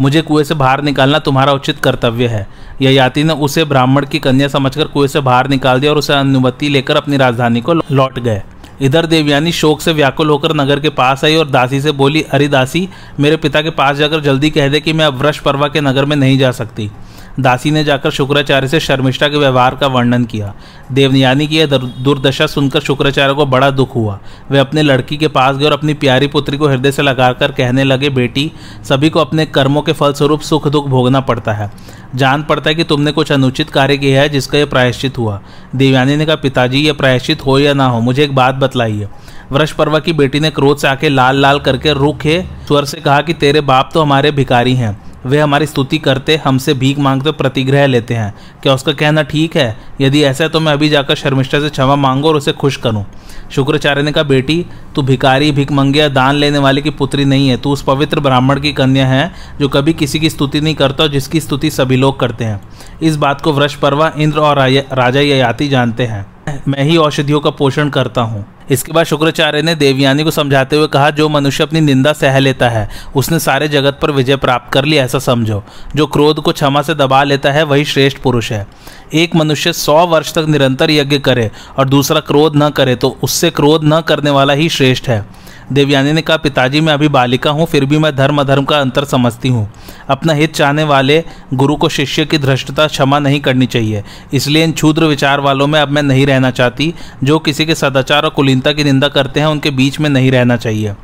मुझे 0.00 0.22
कुएँ 0.22 0.44
से 0.44 0.54
बाहर 0.54 0.82
निकालना 0.82 1.18
तुम्हारा 1.18 1.52
उचित 1.52 1.78
कर्तव्य 1.78 2.26
है। 2.26 2.46
ययाति 2.82 2.98
याति 2.98 3.24
ने 3.24 3.32
उसे 3.32 3.64
ब्राह्मण 3.64 4.06
की 4.06 4.18
कन्या 4.18 4.48
समझकर 4.48 4.84
कुएँ 4.84 5.08
से 5.08 5.20
बाहर 5.20 5.48
निकाल 5.48 5.80
दिया 5.80 5.92
और 5.92 5.98
उसे 5.98 6.12
अनुमति 6.12 6.68
लेकर 6.68 6.96
अपनी 6.96 7.16
राजधानी 7.16 7.60
को 7.60 7.72
लौट 7.72 8.18
गए। 8.18 8.42
इधर 8.80 9.06
देवयानी 9.06 9.52
शोक 9.52 9.80
से 9.80 9.92
व्याकुल 9.92 10.28
होकर 10.28 10.54
नगर 10.54 10.80
के 10.80 10.88
पास 10.88 11.24
आई 11.24 11.36
और 11.36 11.50
दासी 11.50 11.80
से 11.80 11.92
बोली, 11.92 12.22
अरे 12.22 12.48
दासी, 12.48 12.88
मेरे 13.20 13.36
पिता 13.36 13.62
के 13.62 13.70
पास 13.70 13.96
जाकर 13.96 14.20
जल्दी 14.20 14.50
कह 14.50 14.68
दे 14.68 14.80
कि 14.80 14.92
मैं 14.92 15.04
अब 15.04 15.14
वृक्ष 15.14 15.38
पर्वा 15.38 15.68
के 15.68 15.80
नगर 15.80 16.04
में 16.04 16.16
नहीं 16.16 16.38
जा 16.38 16.50
सकती। 16.50 16.90
दासी 17.40 17.70
ने 17.70 17.84
जाकर 17.84 18.10
शुक्राचार्य 18.10 18.68
से 18.68 18.80
शर्मिष्ठा 18.80 19.28
के 19.28 19.36
व्यवहार 19.36 19.74
का 19.74 19.86
वर्णन 19.86 20.24
किया। 20.24 20.54
देवयानी 20.92 21.46
की 21.46 21.58
यह 21.58 21.66
दुर्दशा 21.66 22.46
सुनकर 22.46 22.80
शुक्राचार्य 22.80 23.34
को 23.34 23.46
बड़ा 23.46 23.70
दुख 23.70 23.94
हुआ। 23.94 24.18
वे 24.50 24.58
अपने 24.58 24.82
लड़की 24.82 25.16
के 25.16 25.28
पास 25.28 25.56
गए 25.56 25.64
और 25.64 25.72
अपनी 25.72 25.94
प्यारी 25.94 26.26
पुत्री 26.26 26.56
को 26.56 26.68
हृदय 26.68 26.92
से 26.92 27.02
लगाकर 27.02 27.52
कहने 27.52 27.84
लगे, 27.84 28.10
बेटी, 28.10 28.50
सभी 28.84 29.10
को 29.10 29.20
अपने 29.20 29.46
कर्मों 29.46 29.82
के 29.82 29.92
फलस्वरूप 29.92 30.40
सुख 30.40 30.68
दुख 30.68 30.86
भोगना 30.86 31.20
पड़ता 31.20 31.52
है। 31.52 31.70
जान 32.14 32.42
पड़ता 32.42 32.70
है 32.70 32.74
कि 32.74 32.84
तुमने 32.84 33.12
कुछ 33.12 33.32
अनुचित 33.32 33.70
कार्य 33.70 33.96
किया 33.98 34.20
है 34.22 34.28
जिसका 34.28 34.58
यह 34.58 34.66
प्रायश्चित 34.66 35.18
हुआ। 35.18 35.40
देवयानी 35.76 36.16
ने 36.16 36.26
कहा, 36.26 36.36
पिताजी, 36.36 36.78
यह 36.78 36.92
प्रायश्चित 36.92 37.46
हो 37.46 37.58
या 37.58 37.74
ना 37.74 37.86
हो, 37.86 38.00
मुझे 38.00 38.24
एक 38.24 38.34
बात 38.34 38.54
बतलाइए। 38.54 39.08
वृष 39.52 39.72
पर्वा 39.72 39.98
की 39.98 40.12
बेटी 40.12 40.40
ने 40.40 40.50
क्रोध 40.50 40.78
से 40.78 40.88
आके 40.88 41.08
लाल 41.08 41.36
लाल 41.36 41.58
करके 41.58 41.92
रुखे 41.92 42.44
स्वर 42.66 42.84
से 42.84 43.00
कहा 43.00 43.20
कि 43.20 43.34
तेरे 43.34 43.60
बाप 43.60 43.90
तो 43.94 44.02
हमारे 44.02 44.30
भिकारी 44.30 44.74
हैं। 44.74 45.09
वे 45.26 45.38
हमारी 45.40 45.66
स्तुति 45.66 45.98
करते, 45.98 46.36
हमसे 46.36 46.74
भीख 46.74 46.98
मांगते, 46.98 47.30
प्रतिग्रह 47.32 47.86
लेते 47.86 48.14
हैं। 48.14 48.34
क्या 48.62 48.74
उसका 48.74 48.92
कहना 48.92 49.22
ठीक 49.22 49.56
है? 49.56 49.76
यदि 50.00 50.22
ऐसा 50.22 50.44
है 50.44 50.50
तो 50.50 50.60
मैं 50.60 50.72
अभी 50.72 50.88
जाकर 50.88 51.14
शर्मिष्ठा 51.14 51.60
से 51.60 51.68
क्षमा 51.68 51.96
मांगू 51.96 52.28
और 52.28 52.36
उसे 52.36 52.52
खुश 52.52 52.76
करूँ। 52.76 53.04
शुक्राचार्य 53.50 54.02
ने 54.02 54.12
कहा, 54.12 54.24
बेटी, 54.24 54.64
तू 54.94 55.02
भिकारी 55.02 55.50
भिक 55.52 55.72
मंगिया 55.72 56.08
दान 56.08 56.34
लेने 56.34 56.58
वाले 56.58 56.82
की 56.82 56.90
पुत्री 56.90 57.24
नहीं 57.24 57.48
है। 57.48 57.56
तू 57.56 57.70
उस 57.70 57.82
पवित्र 57.82 58.20
ब्राह्मण 58.20 58.60
की 58.60 58.72
कन्या 58.72 59.06
है, 59.06 59.30
जो 59.60 59.68
कभी 59.68 59.92
किसी 59.92 60.20
की 60.20 60.30
स्तुति 60.30 60.60
नहीं 60.60 60.74
करता 60.74 61.04
और 61.04 61.10
जिसकी 61.10 61.40
स्तुति 61.40 61.70
सभी 61.70 61.96
लोग 61.96 62.18
करते 62.20 62.44
हैं। 62.44 62.60
इस 63.02 63.16
बात 63.16 63.40
को 63.40 63.52
वृक्ष 63.52 63.74
पर्वा 63.74 64.12
इंद्र 64.16 64.38
और 64.38 64.58
राजा 64.92 65.20
ययाति 65.20 65.68
जानते 65.68 66.06
हैं। 66.06 66.26
मैं 66.68 66.84
ही 66.84 66.96
औषधियों 66.96 67.40
का 67.40 67.50
पोषण 67.50 67.88
करता 67.88 68.20
हूँ। 68.20 68.46
इसके 68.70 68.92
बाद 68.92 69.06
शुक्राचार्य 69.06 69.62
ने 69.62 69.74
देवयानी 69.74 70.24
को 70.24 70.30
समझाते 70.30 70.76
हुए 70.76 70.86
कहा, 70.86 71.10
जो 71.10 71.28
मनुष्य 71.28 71.64
अपनी 71.64 71.80
निंदा 71.80 72.12
सह 72.12 72.38
लेता 72.38 72.68
है, 72.68 72.88
उसने 73.16 73.38
सारे 73.38 73.68
जगत 73.68 73.98
पर 74.02 74.10
विजय 74.10 74.36
प्राप्त 74.36 74.72
कर 74.72 74.84
लिया, 74.84 75.04
ऐसा 75.04 75.18
समझो। 75.18 75.62
जो 75.96 76.06
क्रोध 76.06 76.40
को 76.40 76.52
क्षमा 76.52 76.82
से 76.82 76.94
दबा 76.94 77.22
लेता 77.24 77.52
है, 77.52 77.62
वही 77.62 77.84
श्रेष्ठ 77.84 78.18
पुरुष 78.18 78.52
है। 78.52 78.66
एक 79.14 79.34
मनुष्य 79.36 79.72
सौ 79.72 80.06
वर्ष 80.06 80.32
तक 80.34 80.46
निरंतर 80.48 80.90
यज्ञ 80.90 81.18
करे 81.18 81.50
और 81.78 81.88
दूसरा 81.88 82.20
क्रोध 82.20 82.56
न 82.56 82.68
करे 82.70 82.94
तो 82.96 83.16
उससे 83.22 83.50
क्रोध 83.50 83.84
न 83.84 84.00
करने 84.00 84.30
वाला 84.30 84.52
ही 84.52 84.68
श्रेष्ठ 84.68 85.08
है। 85.08 85.24
देवयानी 85.72 86.12
ने 86.12 86.22
कहा, 86.22 86.36
पिताजी, 86.36 86.80
मैं 86.80 86.92
अभी 86.92 87.08
बालिका 87.08 87.50
हूँ, 87.50 87.66
फिर 87.66 87.84
भी 87.84 87.98
मैं 87.98 88.14
धर्म 88.16 88.40
अधर्म 88.40 88.64
का 88.64 88.78
अंतर 88.80 89.04
समझती 89.04 89.48
हूँ। 89.48 89.68
अपना 90.08 90.32
हित 90.32 90.54
चाहने 90.54 90.84
वाले 90.84 91.22
गुरु 91.54 91.76
को 91.76 91.88
शिष्य 91.88 92.24
की 92.24 92.38
धृष्टता 92.38 92.86
क्षमा 92.86 93.18
नहीं 93.18 93.40
करनी 93.40 93.66
चाहिए। 93.66 94.02
इसलिए 94.32 94.64
इन 94.64 94.72
क्षुद्र 94.72 95.04
विचार 95.04 95.40
वालों 95.40 95.66
में 95.66 95.80
अब 95.80 95.88
मैं 95.88 96.02
नहीं 96.02 96.26
रहना 96.26 96.50
चाहती, 96.50 96.92
जो 97.24 97.38
किसी 97.38 97.66
के 97.66 97.74
सदाचार 97.74 98.24
और 98.24 98.30
कुलीनता 98.60 98.72
की 98.72 98.84
निंदा 98.84 99.08
करते 99.08 99.40
हैं, 99.40 99.46
उनके 99.46 99.70
बीच 99.70 100.00
में 100.00 100.08
नहीं 100.10 100.30
रहना 100.30 100.56
चाहिए। 100.56 100.94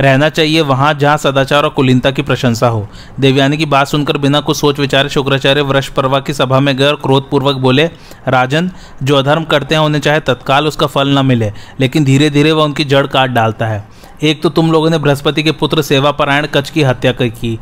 रहना 0.00 0.28
चाहिए 0.28 0.60
वहाँ 0.60 0.92
जहाँ 0.94 1.16
सदाचार 1.16 1.64
और 1.64 1.68
कुलीनता 1.68 2.10
की 2.10 2.22
प्रशंसा 2.22 2.68
हो। 2.68 2.88
देवयानी 3.20 3.56
की 3.56 3.66
बात 3.66 3.88
सुनकर 3.88 4.16
बिना 4.16 4.40
कुछ 4.40 4.56
सोच 4.56 4.78
विचारे 4.78 5.08
शुक्राचार्य 5.08 5.60
वृक्ष 5.60 5.88
पर्वा 5.88 6.20
की 6.20 6.32
सभा 6.32 6.60
में 6.60 6.76
गए 6.76 6.86
और 6.86 6.96
क्रोधपूर्वक 6.96 7.56
बोले, 7.56 7.84
राजन, 8.28 8.70
जो 9.02 9.16
अधर्म 9.16 9.44
करते 9.44 9.74
हैं, 9.74 9.82
उन्हें 9.82 10.00
चाहे 10.00 10.20
तत्काल 10.20 10.66
उसका 10.66 10.86
फल 10.86 11.18
न 11.18 11.26
मिले, 11.26 11.52
लेकिन 11.80 12.04
धीरे 12.04 12.30
धीरे 12.30 12.52
वह 12.52 12.64
उनकी 12.64 12.84
जड़ 12.84 13.06
काट 13.06 13.30
डालता 13.30 13.66
है। 13.66 13.88
एक 14.22 14.42
तो 14.42 14.48
तुम 14.48 14.72
लोगों 14.72 14.90
ने 14.90 14.98
बृहस्पति 14.98 15.42
के 15.42 15.52
पुत्र 15.52 15.82
सेवा 15.82 16.10
परायण 16.10 16.46
कच 16.46 16.70
की 16.70 16.82
हत्या 16.82 17.12
की 17.12 17.58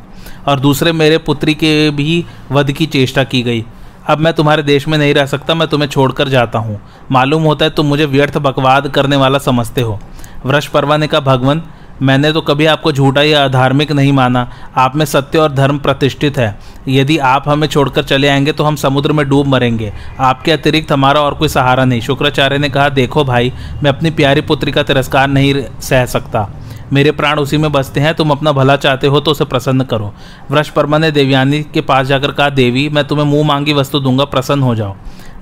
और 0.49 0.61
दूसरे 0.61 0.93
मेरे 0.93 1.19
पुत्री 1.19 1.55
के 1.55 1.91
भी 1.91 2.25
वध 2.53 2.73
की 2.73 2.87
चेष्टा 2.87 3.25
की 3.25 3.43
गई। 3.43 3.65
अब 4.09 4.19
मैं 4.19 4.33
तुम्हारे 4.33 4.63
देश 4.63 4.89
में 4.89 4.99
नहीं 4.99 5.15
रह 5.15 5.27
सकता, 5.27 5.55
मैं 5.55 5.69
तुम्हें 5.69 5.89
छोड़कर 5.89 6.29
जाता 6.29 6.59
हूँ। 6.59 6.81
मालूम 7.11 7.43
होता 7.43 7.65
है 7.65 7.71
तुम 7.71 7.87
मुझे 7.87 8.05
व्यर्थ 8.05 8.39
बकवाद 8.39 8.89
करने 8.89 9.17
वाला 9.17 9.39
समझते 9.39 9.81
हो। 9.81 10.01
वृष 10.47 10.67
परवा 10.67 10.97
ने 10.97 11.07
कहा 11.07 11.21
भगवान, 11.21 11.63
मैंने 12.03 12.33
तो 12.33 12.41
कभी 12.41 12.67
आपको 12.67 12.93
झूठा 12.93 13.23
या 13.23 13.45
अधार्मिक 13.45 13.93
नहीं 13.93 14.13
माना। 14.13 14.53
आप 14.77 14.97
में 14.97 15.05
सत्य 15.05 15.39
और 15.39 15.53
धर्म 15.53 15.79
प्रतिष्ठित 15.79 16.39
है। 16.39 16.59
यदि 16.89 17.19
आप 17.19 17.49
हमें 17.49 17.69
छोड़कर 17.69 18.03
चले 18.03 18.29
आएँगे 18.29 18.53
तो 18.53 18.65
हम 18.65 18.77
समुद्र 18.77 19.13
में 19.13 19.29
डूब 19.29 19.47
मरेंगे। 19.47 19.93
आपके 20.21 20.53
अतिरिक्त 20.53 20.93
हमारा 20.93 21.21
और 21.21 21.35
कोई 21.35 21.49
सहारा 21.49 21.85
नहीं। 21.85 22.01
शुक्राचार्य 22.01 22.59
ने 22.59 22.69
कहा, 22.69 22.89
देखो 22.89 23.25
भाई, 23.25 23.53
मैं 23.83 23.91
अपनी 23.91 24.11
प्यारी 24.11 24.41
पुत्री 24.41 24.73
का 24.73 24.83
तिरस्कार 24.83 25.29
नहीं 25.29 25.55
सह 25.81 26.07
सकता। 26.07 26.51
मेरे 26.93 27.11
प्राण 27.11 27.39
उसी 27.39 27.57
में 27.57 27.71
बसते 27.73 28.01
हैं, 28.01 28.15
तुम 28.15 28.31
अपना 28.31 28.53
भला 28.53 28.77
चाहते 28.77 29.07
हो 29.07 29.21
तो 29.21 29.31
उसे 29.31 29.45
प्रसन्न 29.45 29.85
करो। 29.85 30.13
वृक्ष 30.51 30.71
परमा 30.71 30.99
ने 30.99 31.11
देवयानी 31.11 31.63
के 31.65 31.81
पास 31.81 32.07
जाकर 32.07 32.33
कहा, 32.33 32.49
देवी, 32.51 32.89
मैं 32.89 33.05
तुम्हें 33.05 33.27
मुँह 33.27 33.47
मांगी 33.47 33.73
वस्तु 33.73 34.01
दूँगा, 34.01 34.25
प्रसन्न 34.25 34.63
हो 34.63 34.75
जाओ। 34.75 34.95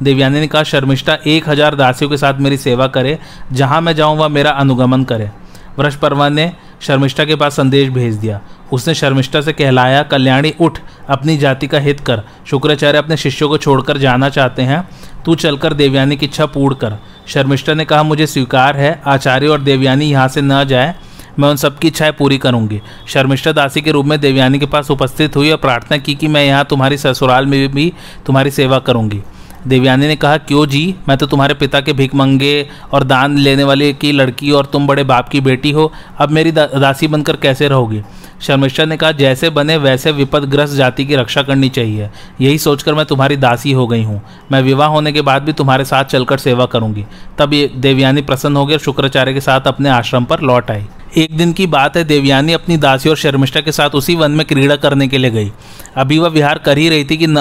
देवयानी 0.02 0.40
ने 0.40 0.46
कहा, 0.46 0.62
शर्मिष्ठा, 0.62 1.18
एक 1.26 1.48
हज़ार 1.48 1.74
दासियों 1.74 2.10
के 2.10 2.16
साथ 2.16 2.34
मेरी 2.34 2.56
सेवा 2.56 2.86
करे, 2.86 3.18
जहाँ 3.52 3.80
मैं 3.80 3.94
जाऊँ 3.94 4.16
वह 4.18 4.28
मेरा 4.28 4.50
अनुगमन 4.50 5.04
करे। 5.04 5.30
वृक्ष 5.78 5.96
परवा 5.96 6.28
ने 6.28 6.52
शर्मिष्ठा 6.80 7.24
के 7.24 7.34
पास 7.36 7.56
संदेश 7.56 7.88
भेज 7.88 8.14
दिया। 8.14 8.40
उसने 8.72 8.94
शर्मिष्ठा 8.94 9.40
से 9.40 9.52
कहलाया, 9.52 10.02
कल्याणी, 10.02 10.52
उठ, 10.60 10.78
अपनी 11.08 11.36
जाति 11.36 11.66
का 11.66 11.78
हित 11.78 12.00
कर। 12.00 12.22
शुक्राचार्य 12.46 12.98
अपने 12.98 13.16
शिष्यों 13.16 13.48
को 13.48 13.58
छोड़कर 13.58 13.98
जाना 13.98 14.28
चाहते 14.28 14.62
हैं। 14.62 14.88
तू 15.24 15.34
चलकर 15.34 15.72
देवयानी 15.72 16.16
की 16.16 16.26
इच्छा 16.26 16.46
पूर्ण 16.46 16.74
कर। 16.74 16.98
शर्मिष्ठा 17.26 17.74
ने 17.74 17.84
कहा, 17.84 18.02
मुझे 18.02 18.26
स्वीकार 18.26 18.76
है, 18.76 19.00
आचार्य 19.06 19.48
और 19.48 19.60
देवयानी 19.60 20.10
यहाँ 20.10 20.28
से 20.28 20.40
न 20.42 20.64
जाए। 20.64 20.94
मैं 21.38 21.48
उन 21.48 21.56
सबकी 21.56 21.88
इच्छाएँ 21.88 22.12
पूरी 22.12 22.38
करूँगी। 22.38 22.80
शर्मिष्ठा 23.08 23.52
दासी 23.52 23.80
के 23.80 23.90
रूप 23.90 24.06
में 24.06 24.20
देवयानी 24.20 24.58
के 24.58 24.66
पास 24.66 24.90
उपस्थित 24.90 25.36
हुई 25.36 25.50
और 25.50 25.56
प्रार्थना 25.56 25.98
की 25.98 26.14
कि 26.14 26.28
मैं 26.28 26.44
यहाँ 26.44 26.64
तुम्हारी 26.64 26.96
ससुराल 26.96 27.46
में 27.46 27.68
भी 27.68 27.92
तुम्हारी 28.26 28.50
सेवा 28.50 28.78
करूँगी। 28.78 29.22
देवयानी 29.66 30.06
ने 30.06 30.16
कहा 30.16 30.36
क्यों 30.36 30.66
जी? 30.66 30.94
मैं 31.08 31.16
तो 31.18 31.26
तुम्हारे 31.26 31.54
पिता 31.54 31.80
के 31.80 31.92
भीख 31.92 32.14
मंगे 32.14 32.68
और 32.92 33.04
दान 33.04 33.36
लेने 33.38 33.64
वाले 33.64 33.92
की 33.92 34.12
लड़की 34.12 34.50
और 34.50 34.66
तुम 34.66 34.86
बड़े 34.86 35.04
बाप 35.04 35.28
की 35.28 35.40
बेटी 35.40 35.70
हो। 35.70 35.92
अब 36.18 36.30
मेरी 36.30 36.52
दा, 36.52 36.66
दासी 36.66 37.08
बनकर 37.08 37.36
कैसे 37.36 37.68
रहोगी? 37.68 38.02
शर्मिष्ठा 38.40 38.84
ने 38.84 38.96
कहा 38.96 39.12
जैसे 39.12 39.50
बने 39.50 39.76
वैसे 39.76 40.12
विपदग्रस्त 40.12 40.74
जाति 40.74 41.04
की 41.04 41.16
रक्षा 41.16 41.42
करनी 41.42 41.68
चाहिए। 41.68 42.08
यही 42.40 42.58
सोचकर 42.58 42.94
मैं 42.94 43.04
तुम्हारी 43.06 43.36
दासी 43.36 43.72
हो 43.72 43.86
गई 43.86 44.02
हूँ। 44.02 44.20
मैं 44.52 44.62
विवाह 44.62 44.88
होने 44.88 45.12
के 45.12 45.20
बाद 45.20 45.42
भी 45.42 45.52
तुम्हारे 45.52 45.84
साथ 45.84 46.04
चलकर 46.04 46.38
सेवा 46.38 46.66
करूँगी। 46.66 47.04
तब 47.38 47.54
ये 47.54 47.70
देवयानी 47.76 48.22
प्रसन्न 48.22 48.56
हो 48.56 48.66
गई 48.66 48.74
और 48.74 48.80
शुक्राचार्य 48.80 49.34
के 49.34 49.40
साथ 49.40 49.60
अपने 49.60 49.88
आश्रम 49.88 50.24
पर 50.24 50.40
लौट 50.40 50.70
आई। 50.70 50.84
एक 51.16 51.36
दिन 51.36 51.52
की 51.52 51.66
बात 51.66 51.96
है, 51.96 52.04
देवयानी 52.04 52.52
अपनी 52.52 52.76
दासी 52.76 53.08
और 53.08 53.16
शर्मिष्ठा 53.16 53.60
के 53.60 53.72
साथ 53.72 53.90
उसी 53.90 54.14
वन 54.14 54.30
में 54.30 54.46
क्रीड़ा 54.46 54.76
करने 54.76 55.08
के 55.08 55.18
लिए 55.18 55.30
गई। 55.30 55.52
अभी 55.96 56.18
वह 56.18 56.28
विहार 56.28 56.58
कर 56.58 56.78
ही 56.78 56.88
रही 56.88 57.04
थी 57.04 57.16
कि 57.16 57.26
न, 57.26 57.38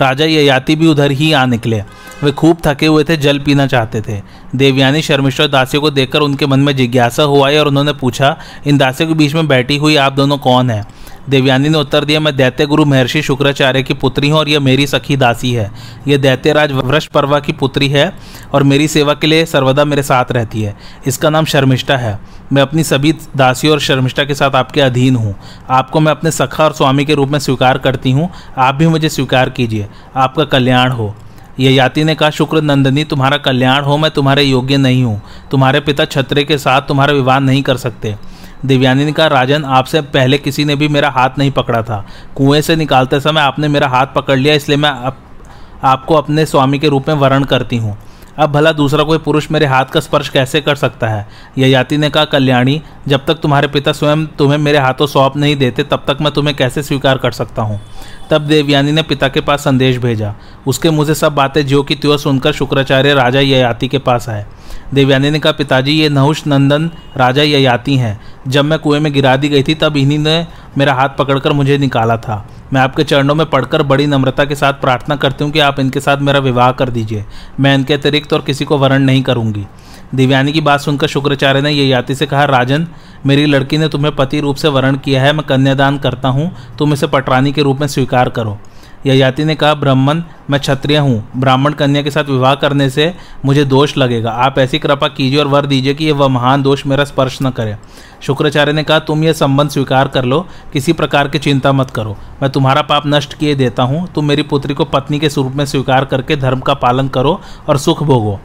राजा 0.00 0.24
ययाति 0.24 0.76
भी 0.76 0.86
उधर 0.86 1.10
ही 1.10 1.32
आ 1.32 1.46
निकले। 1.46 1.82
वे 2.22 2.32
खूब 2.32 2.58
थके 2.66 2.86
हुए 2.86 3.04
थे, 3.04 3.16
जल 3.16 3.38
पीना 3.38 3.66
चाहते 3.66 4.00
थे। 4.00 4.22
देवयानी, 4.54 5.02
शर्मिष्ठा 5.02 5.44
और 5.44 5.50
दासियों 5.50 5.80
को 5.80 5.90
देखकर 5.90 6.20
उनके 6.20 6.46
मन 6.46 6.60
में 6.60 6.76
जिज्ञासा 6.76 7.22
हुआ 7.22 7.50
और 7.50 7.68
उन्होंने 7.68 7.92
पूछा, 7.92 8.36
इन 8.66 8.78
दासियों 8.78 9.08
के 9.08 9.14
बीच 9.14 9.34
में 9.34 9.48
बैठी 9.48 9.76
हुई 9.76 9.96
आप 9.96 10.12
दोनों 10.12 10.38
कौन 10.38 10.70
हैं? 10.70 10.86
देवयानी 11.30 11.68
ने 11.68 11.78
उत्तर 11.78 12.04
दिया, 12.04 12.20
मैं 12.20 12.34
दैत्य 12.36 12.66
गुरु 12.66 12.84
महर्षि 12.84 13.22
शुक्राचार्य 13.22 13.82
की 13.82 13.94
पुत्री 13.94 14.28
हूँ 14.28 14.38
और 14.38 14.48
यह 14.48 14.60
मेरी 14.60 14.86
सखी 14.86 15.16
दासी 15.16 15.52
है। 15.52 15.70
यह 16.08 16.16
दैत्यराज 16.16 16.72
वृक्ष 16.72 17.06
पर्वा 17.06 17.40
की 17.40 17.52
पुत्री 17.52 17.88
है 17.88 18.12
और 18.54 18.62
मेरी 18.62 18.88
सेवा 18.88 19.14
के 19.14 19.26
लिए 19.26 19.44
सर्वदा 19.46 19.84
मेरे 19.84 20.02
साथ 20.02 20.32
रहती 20.32 20.62
है। 20.62 20.76
इसका 21.06 21.30
नाम 21.30 21.44
शर्मिष्ठा 21.44 21.96
है। 21.96 22.18
मैं 22.52 22.62
अपनी 22.62 22.84
सभी 22.84 23.12
दासियों 23.36 23.72
और 23.72 23.80
शर्मिष्ठा 23.80 24.24
के 24.24 24.34
साथ 24.34 24.54
आपके 24.54 24.80
अधीन 24.80 25.16
हूँ। 25.16 25.34
आपको 25.70 26.00
मैं 26.00 26.12
अपने 26.12 26.30
सखा 26.30 26.64
और 26.64 26.72
स्वामी 26.72 27.04
के 27.04 27.14
रूप 27.14 27.28
में 27.28 27.38
स्वीकार 27.38 27.78
करती 27.78 28.10
हूँ। 28.10 28.30
आप 28.58 28.74
भी 28.74 28.86
मुझे 28.86 29.08
स्वीकार 29.08 29.50
कीजिए। 29.50 29.86
आपका 30.16 30.44
कल्याण 30.44 30.90
हो। 30.90 31.14
यह 31.60 31.74
याति 31.74 32.04
ने 32.04 32.14
कहा, 32.14 32.30
शुक्र 32.30 32.62
नंदनी, 32.62 33.04
तुम्हारा 33.04 33.36
कल्याण 33.36 33.84
हो, 33.84 33.96
मैं 33.96 34.10
तुम्हारे 34.10 34.42
योग्य 34.42 34.76
नहीं 34.76 35.04
हूँ। 35.04 35.20
तुम्हारे 35.50 35.80
पिता 35.80 36.04
छत्रे 36.04 36.44
के 36.44 36.58
साथ 36.58 36.82
तुम्हारा 36.82 37.12
विवाह 37.12 37.38
नहीं 37.38 37.62
कर 37.62 37.76
सकते। 37.76 38.16
दिव्यानी 38.66 39.04
ने 39.04 39.12
कहा 39.12 39.26
राजन 39.26 39.64
आपसे 39.64 40.00
पहले 40.00 40.38
किसी 40.38 40.64
ने 40.64 40.76
भी 40.76 40.88
मेरा 40.88 41.10
हाथ 41.10 41.38
नहीं 41.38 41.50
पकड़ा 41.50 41.82
था। 41.82 42.06
कुएँ 42.36 42.60
से 42.60 42.76
निकालते 42.76 43.20
समय 43.20 43.40
आपने 43.40 43.68
मेरा 43.68 43.88
हाथ 43.88 44.06
पकड़ 44.06 44.38
लिया 44.38 44.54
इसलिए 44.54 44.78
मैं 44.78 44.90
आप, 44.90 45.18
आपको 45.84 46.14
अपने 46.14 46.46
स्वामी 46.46 46.78
के 46.78 46.88
रूप 46.88 47.08
में 47.08 47.14
वर्ण 47.14 47.44
करती 47.44 47.76
हूँ। 47.76 47.98
अब 48.38 48.52
भला 48.52 48.72
दूसरा 48.72 49.04
कोई 49.04 49.18
पुरुष 49.18 49.50
मेरे 49.50 49.66
हाथ 49.66 49.84
का 49.84 50.00
स्पर्श 50.00 50.28
कैसे 50.28 50.60
कर 50.60 50.74
सकता 50.74 51.08
है? 51.08 51.26
ययाति 51.58 51.96
ने 51.96 52.10
कहा 52.10 52.24
कल्याणी 52.24 52.82
जब 53.08 53.26
तक 53.26 53.34
तुम्हारे 53.34 53.68
पिता 53.68 53.92
स्वयं 53.92 54.26
तुम्हें 54.26 54.58
मेरे 54.58 54.78
हाथों 54.78 55.06
सौंप 55.06 55.36
नहीं 55.36 55.56
देते 55.56 55.82
तब 55.82 56.04
तक 56.06 56.18
मैं 56.20 56.32
तुम्हें 56.32 56.56
कैसे 56.56 56.82
स्वीकार 56.82 57.18
कर 57.18 57.32
सकता 57.32 57.62
हूँ? 57.62 57.80
तब 58.30 58.42
देवयानी 58.42 58.92
ने 58.92 59.02
पिता 59.02 59.28
के 59.28 59.40
पास 59.40 59.60
संदेश 59.60 59.96
भेजा। 59.96 60.34
उसके 60.66 60.90
मुझे 60.90 61.14
सब 61.14 61.34
बातें 61.34 61.66
ज्यो 61.66 61.82
की 61.82 61.94
त्यों 61.94 62.16
सुनकर 62.16 62.52
शुक्राचार्य 62.52 63.14
राजा 63.14 63.40
ययाति 63.40 63.88
के 63.88 63.98
पास 63.98 64.28
आए। 64.28 64.46
देवयानी 64.94 65.30
ने 65.30 65.38
कहा, 65.38 65.52
पिताजी, 65.52 65.92
ये 65.92 66.08
नहुष 66.08 66.46
नंदन 66.46 66.90
राजा 67.16 67.42
ययाति 67.42 67.96
हैं। 67.96 68.20
जब 68.48 68.64
मैं 68.64 68.78
कुएँ 68.78 69.00
में 69.00 69.12
गिरा 69.12 69.36
दी 69.36 69.48
गई 69.48 69.62
थी, 69.62 69.74
तब 69.74 69.96
इन्हीं 69.96 70.18
ने 70.18 70.46
मेरा 70.78 70.94
हाथ 70.94 71.08
पकड़कर 71.18 71.52
मुझे 71.52 71.78
निकाला 71.78 72.16
था। 72.16 72.48
मैं 72.72 72.80
आपके 72.80 73.04
चरणों 73.04 73.34
में 73.34 73.50
पढ़कर 73.50 73.82
बड़ी 73.82 74.06
नम्रता 74.06 74.44
के 74.44 74.54
साथ 74.54 74.72
प्रार्थना 74.72 75.16
करती 75.16 75.44
हूँ 75.44 75.52
कि 75.52 75.58
आप 75.58 75.80
इनके 75.80 76.00
साथ 76.00 76.18
मेरा 76.18 76.38
विवाह 76.38 76.72
कर 76.72 76.90
दीजिए। 76.90 77.24
मैं 77.60 77.74
इनके 77.74 77.94
अतिरिक्त 77.94 78.32
और 78.32 78.40
किसी 78.40 78.64
को 78.64 78.78
वर्ण 78.78 78.98
नहीं 78.98 79.22
करूँगी। 79.22 79.66
दिव्यानी 80.14 80.52
की 80.52 80.60
बात 80.60 80.80
सुनकर 80.80 81.06
शुक्राचार्य 81.06 81.60
ने 81.60 81.70
ये 81.70 81.84
याति 81.84 82.14
से 82.14 82.26
कहा, 82.26 82.44
राजन, 82.44 82.86
मेरी 83.26 83.46
लड़की 83.46 83.78
ने 83.78 83.88
तुम्हें 83.88 84.16
पति 84.16 84.40
रूप 84.40 84.56
से 84.56 84.68
वर्ण 84.68 84.96
किया 84.96 85.22
है। 85.22 85.32
मैं 85.32 85.46
कन्यादान 85.46 85.98
करता 85.98 86.28
हूँ। 86.28 86.52
तुम 86.78 86.92
इसे 86.92 87.06
पटरानी 87.06 87.52
के 87.52 87.62
रूप 87.62 87.80
में 87.80 87.86
स्वीकार 87.86 88.28
करो। 88.28 88.58
ययाति 89.06 89.44
ने 89.44 89.54
कहा, 89.54 89.74
ब्राह्मण, 89.74 90.22
मैं 90.50 90.58
क्षत्रिय 90.60 90.98
हूँ। 90.98 91.28
ब्राह्मण 91.36 91.72
कन्या 91.72 92.02
के 92.02 92.10
साथ 92.10 92.24
विवाह 92.24 92.54
करने 92.54 92.88
से 92.90 93.12
मुझे 93.44 93.64
दोष 93.64 93.96
लगेगा। 93.96 94.30
आप 94.30 94.58
ऐसी 94.58 94.78
कृपा 94.78 95.08
कीजिए 95.08 95.38
और 95.38 95.46
वर 95.46 95.66
दीजिए 95.66 95.94
कि 95.94 96.04
यह 96.04 96.14
वह 96.14 96.28
महान 96.28 96.62
दोष 96.62 96.86
मेरा 96.86 97.04
स्पर्श 97.04 97.38
न 97.42 97.50
करे। 97.50 97.76
शुक्राचार्य 98.22 98.72
ने 98.72 98.82
कहा, 98.82 98.98
तुम 98.98 99.24
यह 99.24 99.32
संबंध 99.32 99.70
स्वीकार 99.70 100.08
कर 100.08 100.24
लो। 100.24 100.46
किसी 100.72 100.92
प्रकार 100.92 101.28
की 101.28 101.38
चिंता 101.38 101.72
मत 101.72 101.90
करो। 101.90 102.16
मैं 102.42 102.50
तुम्हारा 102.50 102.82
पाप 102.82 103.02
नष्ट 103.06 103.34
किए 103.34 103.54
देता 103.54 103.82
हूँ। 103.82 104.06
तुम 104.14 104.24
मेरी 104.24 104.42
पुत्री 104.42 104.74
को 104.74 104.84
पत्नी 104.84 105.18
के 105.18 105.28
स्वरूप 105.28 105.52
में 105.52 105.64
स्वीकार 105.64 106.04
करके 106.04 106.36
धर्म 106.36 106.60
का 106.60 106.74
पालन 106.74 107.08
करो 107.08 107.40
और 107.68 107.78
सुख 107.78 108.02
भोगो। 108.02 108.40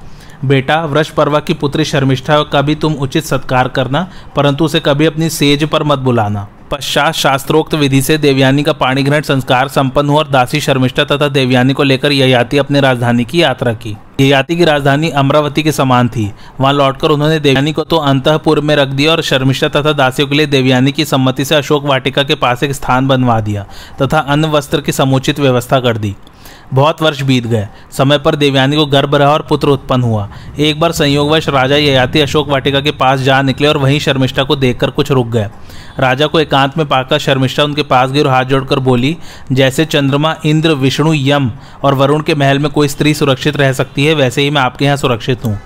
बेटा 0.46 0.84
वृक्ष 0.86 1.10
पर्वा 1.10 1.40
की 1.40 1.54
पुत्री 1.54 1.86
शर्मिष्ठा 1.86 2.42
का 2.44 2.62
भी 2.62 2.76
तुम 2.76 2.94
उचित 2.94 3.24
सत्कार 3.24 3.68
करना, 3.68 4.08
परंतु 4.36 4.66
उसे 4.66 4.80
कभी 4.80 5.06
अपनी 5.06 5.30
सेज 5.30 5.64
पर 5.64 5.84
मत 5.84 6.00
बुलाना। 6.00 6.48
पश्चात 6.72 7.14
शास्त्रोक्त 7.14 7.74
विधि 7.74 8.02
से 8.02 8.18
देवयानी 8.18 8.64
का 8.64 8.74
पाणीग्रहण 8.74 9.22
संस्कार 9.22 9.68
संपन्न 9.68 10.10
हुआ 10.10 10.20
और 10.20 10.28
दासी 10.28 10.62
शर्मिष्ठा 10.62 11.04
तथा 11.04 11.28
देवयानी 11.28 11.74
को 11.74 11.84
लेकर 11.84 12.12
ययाति 12.12 12.58
अपनी 12.58 12.80
राजधानी 12.80 13.26
की 13.26 13.42
यात्रा 13.42 13.74
की। 13.74 13.96
ययाति 14.22 14.56
की 14.56 14.66
राजधानी 14.66 15.10
अमरावती 15.10 15.64
के 15.64 15.72
समान 15.72 16.10
थी। 16.10 16.32
वहाँ 16.62 16.74
लौटकर 16.74 17.10
उन्होंने 17.10 17.40
देवयानी 17.40 17.74
को 17.74 17.84
तो 17.84 17.98
अंतपुर 17.98 18.60
में 18.60 18.76
रख 18.76 18.88
दिया 18.88 19.12
और 19.12 19.22
शर्मिष्ठा 19.22 19.68
तथा 19.68 19.94
दासियों 19.94 20.28
के 20.28 20.36
लिए 20.36 20.46
देवयानी 20.46 20.92
की 20.92 21.06
सम्मति 21.06 21.46
से 21.46 21.56
अशोक 21.56 21.86
वाटिका 21.86 22.24
के 22.24 22.36
पास 22.36 22.64
एक 22.64 22.72
स्थान 22.72 23.08
बनवा 23.08 23.40
दिया 23.40 23.66
तथा 24.02 24.20
अन्न 24.20 24.46
वस्त्र 24.46 24.82
की 24.82 24.92
समुचित 24.92 25.40
व्यवस्था 25.40 25.80
कर 25.80 25.98
दी। 25.98 26.16
बहुत 26.74 27.02
वर्ष 27.02 27.22
बीत 27.22 27.46
गए। 27.48 27.68
समय 27.92 28.18
पर 28.18 28.36
देवयानी 28.36 28.76
को 28.76 28.86
गर्भ 28.86 29.16
रहा 29.16 29.32
और 29.32 29.42
पुत्र 29.42 29.68
उत्पन्न 29.68 30.04
हुआ। 30.04 30.28
एक 30.60 30.80
बार 30.80 30.92
संयोगवश 30.92 31.50
राजा 31.50 31.76
ययाति 31.76 32.22
अशोक 32.22 32.48
वाटिका 32.50 32.80
के 32.82 32.92
पास 32.92 33.20
जा 33.20 33.42
निकले 33.42 33.68
और 33.68 33.78
वहीं 33.78 34.00
शर्मिष्ठा 34.00 34.44
को 34.44 34.56
देखकर 34.56 34.90
कुछ 34.90 35.12
रुक 35.12 35.28
गए। 35.28 35.50
राजा 36.00 36.28
को 36.28 36.40
एकांत 36.40 36.78
में 36.78 36.88
पाकर 36.88 37.20
शर्मिष्ठा 37.20 37.64
उनके 37.64 37.84
पास 37.84 38.12
गई 38.12 38.20
और 38.20 38.28
हाथ 38.28 38.46
जोड़कर 38.46 38.80
बोली, 38.80 39.18
जैसे 39.52 39.86
चंद्रमा, 39.86 40.36
इंद्र, 40.46 40.72
विष्णु, 40.72 41.14
यम 41.14 41.52
और 41.84 41.94
वरुण 41.94 42.22
के 42.22 42.36
महल 42.36 42.60
में 42.60 42.72
कोई 42.72 42.88
स्त्री 42.88 43.14
सुरक्षित 43.14 43.58
रह 43.58 43.74
सकती 43.74 44.06
है, 44.06 44.14
वैसे 44.14 44.42
ही 44.42 44.50
मैं 44.50 44.62
आपके 44.62 44.86
यहाँ 44.86 44.98
सुरक्षित 44.98 45.46
हूँ। 45.46 45.60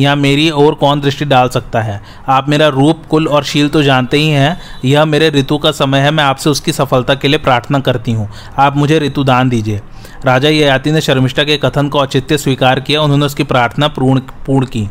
यहाँ 0.00 0.16
मेरी 0.16 0.50
और 0.50 0.74
कौन 0.74 1.00
दृष्टि 1.00 1.24
डाल 1.24 1.48
सकता 1.48 1.80
है? 1.82 2.02
आप 2.28 2.48
मेरा 2.48 2.68
रूप, 2.68 3.02
कुल 3.10 3.28
और 3.28 3.44
शील 3.44 3.68
तो 3.68 3.82
जानते 3.82 4.16
ही 4.16 4.28
हैं। 4.28 4.60
यह 4.84 5.04
मेरे 5.04 5.30
ऋतु 5.30 5.58
का 5.58 5.70
समय 5.70 5.98
है, 5.98 6.10
मैं 6.10 6.24
आपसे 6.24 6.50
उसकी 6.50 6.72
सफलता 6.72 7.14
के 7.14 7.28
लिए 7.28 7.38
प्रार्थना 7.38 7.78
करती 7.78 8.12
हूँ। 8.12 8.28
आप 8.58 8.76
मुझे 8.76 8.98
ऋतु 8.98 9.24
दान 9.24 9.48
दीजिए। 9.48 9.80
राजा 10.24 10.48
ययाति 10.48 10.92
ने 10.92 11.00
शर्मिष्ठा 11.00 11.44
के 11.44 11.56
कथन 11.56 11.88
को 11.88 11.98
औचित्य 11.98 12.38
स्वीकार 12.38 12.80
किया, 12.80 13.00
उन्होंने 13.02 13.26
उसकी 13.26 13.44
प्रार्थना 13.44 13.88
पूर्ण 13.88 14.20
पूर्ण 14.46 14.66
की। 14.66 14.88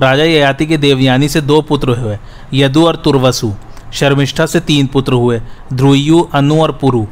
राजा 0.00 0.24
ययाति 0.24 0.66
के 0.66 0.76
देवयानी 0.76 1.28
से 1.28 1.40
दो 1.40 1.60
पुत्र 1.60 1.88
हुए, 1.88 2.18
यदु 2.54 2.86
और 2.86 2.96
तुर्वसु। 2.96 3.52
शर्मिष्ठा 3.92 4.46
से 4.46 4.60
तीन 4.60 4.86
पुत्र 4.86 5.12
हुए, 5.12 5.40
ध्रुयु, 5.72 6.22
अनु 6.34 6.60
और 6.62 6.72
पुरु। 6.72 7.06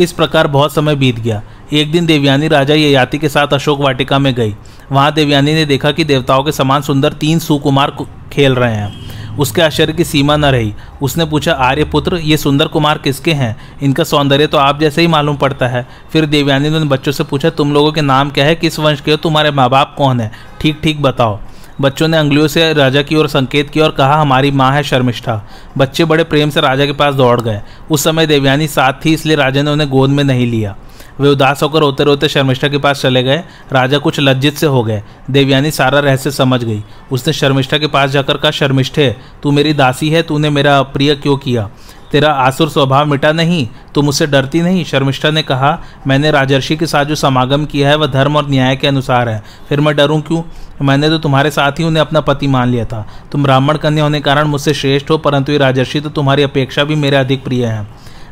इस 0.00 0.12
प्रकार 0.12 0.46
बहुत 0.46 0.74
समय 0.74 0.94
बीत 0.94 1.18
गया। 1.18 1.42
एक 1.72 1.92
दिन 1.92 2.06
देवयानी 2.06 2.48
राजा 2.48 2.74
ययाति 2.74 3.18
के 3.18 3.28
साथ 3.28 3.52
अशोक 3.52 3.80
वाटिका 3.80 4.18
में 4.18 4.34
गई। 4.34 4.54
वहाँ 4.92 5.12
देवयानी 5.12 5.54
ने 5.54 5.64
देखा 5.64 5.92
कि 5.92 6.04
देवताओं 6.04 6.44
के 6.44 6.52
समान 6.52 6.82
सुंदर 6.82 7.12
तीन 7.12 7.38
सुकुमार 7.38 7.96
खेल 8.32 8.54
रहे 8.54 8.74
हैं। 8.74 9.36
उसके 9.36 9.62
आश्चर्य 9.62 9.92
की 9.92 10.04
सीमा 10.04 10.36
न 10.36 10.44
रही। 10.44 10.74
उसने 11.02 11.24
पूछा 11.24 11.52
आर्य 11.52 11.84
पुत्र 11.84 12.16
ये 12.16 12.36
सुंदर 12.36 12.66
कुमार 12.66 12.98
किसके 12.98 13.32
हैं? 13.32 13.56
इनका 13.82 14.04
सौंदर्य 14.04 14.46
तो 14.46 14.58
आप 14.58 14.80
जैसे 14.80 15.00
ही 15.00 15.06
मालूम 15.06 15.36
पड़ता 15.36 15.68
है। 15.68 15.86
फिर 16.12 16.26
देवयानी 16.26 16.70
ने 16.70 16.76
उन 16.76 16.88
बच्चों 16.88 17.12
से 17.12 17.24
पूछा, 17.24 17.50
तुम 17.50 17.72
लोगों 17.72 17.92
के 17.92 18.00
नाम 18.00 18.30
क्या 18.30 18.44
है? 18.44 18.54
किस 18.54 18.78
वंश 18.78 19.00
के 19.00 19.10
हो? 19.10 19.16
तुम्हारे 19.16 19.50
माँ 19.50 19.68
बाप 19.70 19.94
कौन 19.98 20.20
है? 20.20 20.30
ठीक 20.60 20.80
ठीक 20.82 21.02
बताओ। 21.02 21.38
बच्चों 21.80 22.08
ने 22.08 22.16
अंगुलियों 22.16 22.48
से 22.48 22.72
राजा 22.72 23.02
की 23.02 23.16
ओर 23.16 23.28
संकेत 23.28 23.70
किया 23.70 23.84
और 23.84 23.90
कहा, 23.90 24.20
हमारी 24.20 24.50
माँ 24.50 24.72
है 24.72 24.82
शर्मिष्ठा। 24.82 25.48
बच्चे 25.78 26.04
बड़े 26.04 26.24
प्रेम 26.24 26.50
से 26.50 26.60
राजा 26.60 26.86
के 26.86 26.92
पास 26.92 27.14
दौड़ 27.14 27.40
गए। 27.40 27.62
उस 27.90 28.04
समय 28.04 28.26
देवयानी 28.26 28.66
साथ 28.66 28.92
थी, 29.04 29.12
इसलिए 29.14 29.36
राजा 29.36 29.62
ने 29.62 29.70
उन्हें 29.70 29.90
गोद 29.90 30.10
में 30.10 30.24
नहीं 30.24 30.46
लिया। 30.46 30.76
वे 31.20 31.28
उदास 31.28 31.62
होकर 31.62 31.78
रोते 31.78 32.04
रोते 32.04 32.28
शर्मिष्ठा 32.28 32.68
के 32.68 32.78
पास 32.78 33.02
चले 33.02 33.22
गए। 33.22 33.36
राजा 33.72 33.98
कुछ 33.98 34.20
लज्जित 34.20 34.54
से 34.54 34.66
हो 34.66 34.82
गए। 34.82 35.02
देवयानी 35.30 35.70
सारा 35.70 35.98
रहस्य 35.98 36.30
समझ 36.30 36.64
गई। 36.64 36.84
उसने 37.12 37.32
शर्मिष्ठा 37.32 37.78
के 37.78 37.86
पास 37.86 38.10
जाकर 38.10 38.36
कहा, 38.36 38.50
शर्मिष्ठे, 38.50 39.16
तू 39.42 39.50
मेरी 39.50 39.72
दासी 39.72 40.10
है, 40.10 40.22
तूने 40.22 40.50
मेरा 40.50 40.82
प्रिय 40.82 41.14
क्यों 41.14 41.36
किया? 41.36 41.70
तेरा 42.12 42.32
आसुर 42.32 42.68
स्वभाव 42.68 43.06
मिटा 43.06 43.32
नहीं, 43.32 43.68
तुम 43.94 44.04
मुझसे 44.04 44.26
डरती 44.26 44.62
नहीं? 44.62 44.84
शर्मिष्ठा 44.84 45.30
ने 45.30 45.42
कहा, 45.42 45.82
मैंने 46.06 46.30
राजर्षि 46.30 46.76
के 46.76 46.86
साथ 46.86 47.04
जो 47.04 47.14
समागम 47.14 47.64
किया 47.64 47.88
है, 47.88 47.96
वह 47.96 48.06
धर्म 48.06 48.36
और 48.36 48.50
न्याय 48.50 48.76
के 48.76 48.86
अनुसार 48.86 49.28
है। 49.28 49.42
फिर 49.68 49.80
मैं 49.80 49.96
डरूं 49.96 50.20
क्यों? 50.20 50.42
मैंने 50.82 51.08
तो 51.08 51.18
तुम्हारे 51.18 51.50
साथ 51.50 51.72
ही 51.72 51.84
उन्हें 51.84 52.00
अपना 52.00 52.20
पति 52.20 52.46
मान 52.46 52.68
लिया 52.68 52.84
था। 52.84 53.06
तुम 53.32 53.42
ब्राह्मण 53.42 53.76
कन्या 53.76 54.04
होने 54.04 54.18
के 54.18 54.24
कारण 54.24 54.44
मुझसे 54.44 54.74
श्रेष्ठ 54.74 55.10
हो, 55.10 55.18
परंतु 55.18 55.52
ये 55.52 55.58
राजर्षि 55.58 56.00
तो 56.00 56.10
तुम्हारी 56.10 56.42
अपेक्षा 56.42 56.84
भी 56.84 56.94
मेरे 56.94 57.16
अधिक 57.16 57.44
प्रिय 57.44 57.64
हैं। 57.66 57.88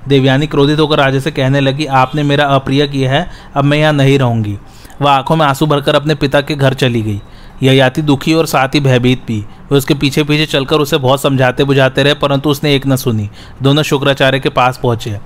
देवयानी 0.09 0.47
क्रोधित 0.47 0.81
होकर 0.81 0.99
राजा 0.99 1.19
से 1.19 1.31
कहने 1.31 1.61
लगी, 1.61 1.87
आपने 1.87 2.23
मेरा 2.23 2.47
अप्रिय 2.47 2.87
किया 2.89 3.13
है, 3.13 3.29
अब 3.57 3.65
मैं 3.65 3.79
यहाँ 3.79 3.93
नहीं 3.93 4.19
रहूँगी। 4.19 4.59
वह 5.03 5.11
आँखों 5.11 5.37
में 5.37 5.47
आँसू 5.47 5.67
भरकर 5.67 5.95
अपने 5.95 6.15
पिता 6.15 6.41
के 6.41 6.55
घर 6.55 6.75
चली 6.75 7.03
गई। 7.03 7.21
यह 7.63 7.73
याति 7.73 8.03
दुखी 8.03 8.33
और 8.35 8.47
साथ 8.47 8.75
ही 8.75 8.81
भयभीत 8.81 9.23
भी। 9.27 9.39
वे 9.71 9.79
उसके 9.79 9.95
पीछे 9.95 10.23
पीछे 10.25 10.47
चलकर 10.47 10.77
उसे 10.77 10.97
बहुत 10.97 11.23
समझाते 11.23 11.65
बुझाते 11.65 12.03
रहे, 12.03 12.15
परंतु 12.15 12.51
उसने 12.51 12.75
एक 12.75 12.87
न 12.87 12.97
सुनी। 12.97 13.29
दोनों 13.63 13.83
शुक्राचार्य 13.83 14.41
के 14.41 14.49
पास 14.49 14.81
पहुँचे। 14.83 15.19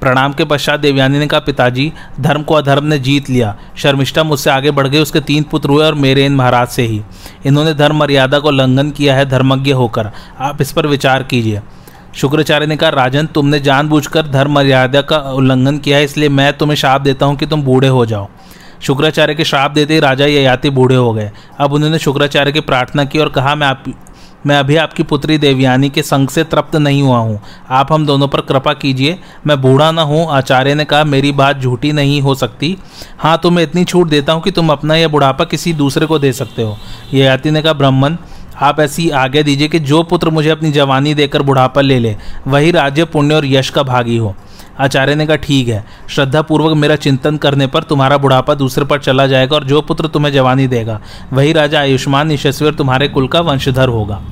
प्रणाम 0.00 0.32
के 0.32 0.44
पश्चात 0.44 0.80
देवयानी 0.80 1.18
ने 1.18 1.26
कहा, 1.26 1.40
पिताजी, 1.40 1.92
धर्म 2.20 2.42
को 2.42 2.54
अधर्म 2.54 2.84
ने 2.84 2.98
जीत 2.98 3.30
लिया। 3.30 3.56
शर्मिष्ठा 3.76 4.22
मुझसे 4.22 4.50
आगे 4.50 4.70
बढ़ 4.70 4.86
गई, 4.86 4.98
उसके 4.98 5.20
तीन 5.20 5.42
पुत्र 5.42 5.70
हुए 5.70 5.84
और 5.86 5.94
मेरे 5.94 6.26
इन 6.26 6.34
महाराज 6.36 6.68
से 6.68 6.82
ही। 6.82 7.02
इन्होंने 7.46 7.74
धर्म 7.74 7.96
मर्यादा 7.96 8.38
को 8.38 8.48
उल्लंघन 8.48 8.90
किया 8.90 9.16
है, 9.16 9.28
धर्मज्ञ 9.28 9.72
होकर। 9.72 10.10
आप 10.40 10.60
इस 10.60 10.72
पर 10.72 10.86
विचार 10.86 11.22
कीजिए। 11.22 11.60
शुक्राचार्य 12.14 12.66
ने 12.66 12.76
कहा, 12.76 12.90
राजन, 12.90 13.26
तुमने 13.26 13.60
जानबूझकर 13.60 14.26
धर्म 14.26 14.52
मर्यादा 14.52 15.00
का 15.00 15.18
उल्लंघन 15.18 15.78
किया 15.78 15.98
है, 15.98 16.04
इसलिए 16.04 16.28
मैं 16.28 16.52
तुम्हें 16.52 16.76
श्राप 16.76 17.00
देता 17.00 17.26
हूँ 17.26 17.36
कि 17.36 17.46
तुम 17.46 17.62
बूढ़े 17.62 17.88
हो 17.88 18.06
जाओ। 18.06 18.28
शुक्राचार्य 18.80 19.34
के 19.34 19.44
श्राप 19.44 19.70
देते 19.70 19.94
ही 19.94 20.00
राजा 20.00 20.26
ययाति 20.26 20.70
बूढ़े 20.70 20.96
हो 20.96 21.12
गए। 21.12 21.30
अब 21.58 21.72
उन्होंने 21.72 21.98
शुक्राचार्य 21.98 22.52
की 22.52 22.60
प्रार्थना 22.60 23.04
की 23.04 23.18
और 23.18 23.28
कहा, 23.28 23.54
मैं 23.54 23.66
आप 23.66 23.84
मैं 24.46 24.58
अभी 24.58 24.76
आपकी 24.76 25.02
पुत्री 25.02 25.38
देवयानी 25.38 25.88
के 25.90 26.02
संग 26.02 26.28
से 26.28 26.44
तृप्त 26.44 26.76
नहीं 26.76 27.02
हुआ 27.02 27.18
हूँ। 27.18 27.40
आप 27.70 27.92
हम 27.92 28.06
दोनों 28.06 28.28
पर 28.28 28.40
कृपा 28.40 28.72
कीजिए। 28.72 29.18
मैं 29.46 29.60
बूढ़ा 29.62 29.90
ना 29.90 30.02
हूँ, 30.02 30.26
आचार्य 30.30 30.74
ने 30.74 30.84
कहा, 30.84 31.04
मेरी 31.04 31.32
बात 31.32 31.58
झूठी 31.58 31.92
नहीं 31.92 32.20
हो 32.22 32.34
सकती। 32.34 32.76
हाँ 33.18 33.36
तो 33.38 33.50
मैं 33.50 33.62
इतनी 33.62 33.84
छूट 33.84 34.08
देता 34.08 34.32
हूँ 34.32 34.42
कि 34.42 34.50
तुम 34.50 34.70
अपना 34.72 34.94
यह 34.94 35.08
बुढ़ापा 35.08 35.44
किसी 35.44 35.72
दूसरे 35.72 36.06
को 36.06 36.18
दे 36.18 36.32
सकते 36.32 36.62
हो। 36.62 36.76
ययाति 37.14 37.50
ने 37.50 37.62
कहा, 37.62 37.72
ब्राह्मण, 37.72 38.16
आप 38.60 38.80
ऐसी 38.80 39.10
आज्ञा 39.10 39.42
दीजिए 39.42 39.68
कि 39.68 39.78
जो 39.78 40.02
पुत्र 40.02 40.30
मुझे 40.30 40.50
अपनी 40.50 40.70
जवानी 40.72 41.14
देकर 41.14 41.42
बुढ़ापा 41.42 41.80
ले 41.80 41.98
ले, 41.98 42.16
वही 42.46 42.70
राज्य, 42.70 43.04
पुण्य 43.04 43.34
और 43.34 43.46
यश 43.46 43.70
का 43.70 43.82
भागी 43.82 44.16
हो। 44.16 44.34
आचार्य 44.80 45.14
ने 45.14 45.26
कहा, 45.26 45.36
ठीक 45.36 45.68
है। 45.68 45.84
श्रद्धापूर्वक 46.08 46.76
मेरा 46.76 46.96
चिंतन 46.96 47.36
करने 47.36 47.66
पर 47.66 47.82
तुम्हारा 47.82 48.18
बुढ़ापा 48.18 48.54
दूसरे 48.54 48.84
पर 48.84 48.98
चला 48.98 49.26
जाएगा 49.26 49.56
और 49.56 49.64
जो 49.64 49.80
पुत्र 49.80 50.06
तुम्हें 50.06 50.32
जवानी 50.32 50.66
देगा, 50.66 51.00
वही 51.32 51.52
राजा 51.52 51.80
आयुष्मान 51.80 52.30
यशस्वी 52.30 52.68
और 52.68 52.74
तुम्हारे 52.74 53.08
कुल 53.08 53.28
का 53.28 53.40
वंशधर 53.40 53.88
होगा। 53.88 54.22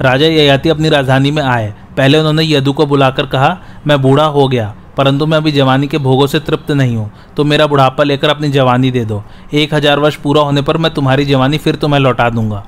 राजा 0.00 0.26
ययाति 0.26 0.68
अपनी 0.68 0.88
राजधानी 0.88 1.30
में 1.30 1.42
आए। 1.42 1.72
पहले 1.96 2.18
उन्होंने 2.18 2.44
यदु 2.44 2.72
को 2.72 2.86
बुलाकर 2.86 3.26
कहा, 3.26 3.56
मैं 3.86 4.00
बूढ़ा 4.02 4.24
हो 4.26 4.46
गया, 4.48 4.74
परंतु 4.96 5.26
मैं 5.26 5.38
अभी 5.38 5.52
जवानी 5.52 5.86
के 5.86 5.98
भोगों 6.00 6.26
से 6.26 6.40
तृप्त 6.40 6.70
नहीं 6.72 6.96
हूँ 6.96 7.10
तो 7.36 7.44
मेरा 7.44 7.66
बुढ़ापा 7.66 8.04
लेकर 8.04 8.28
अपनी 8.28 8.50
जवानी 8.50 8.90
दे 8.90 9.04
दो। 9.04 9.22
एक 9.54 9.74
हज़ार 9.74 9.98
वर्ष 9.98 10.16
पूरा 10.16 10.42
होने 10.42 10.62
पर 10.62 10.76
मैं 10.76 10.92
तुम्हारी 10.94 11.24
जवानी 11.24 11.58
फिर 11.58 11.76
तुम्हें 11.76 12.00
लौटा 12.00 12.28
दूँगा। 12.30 12.64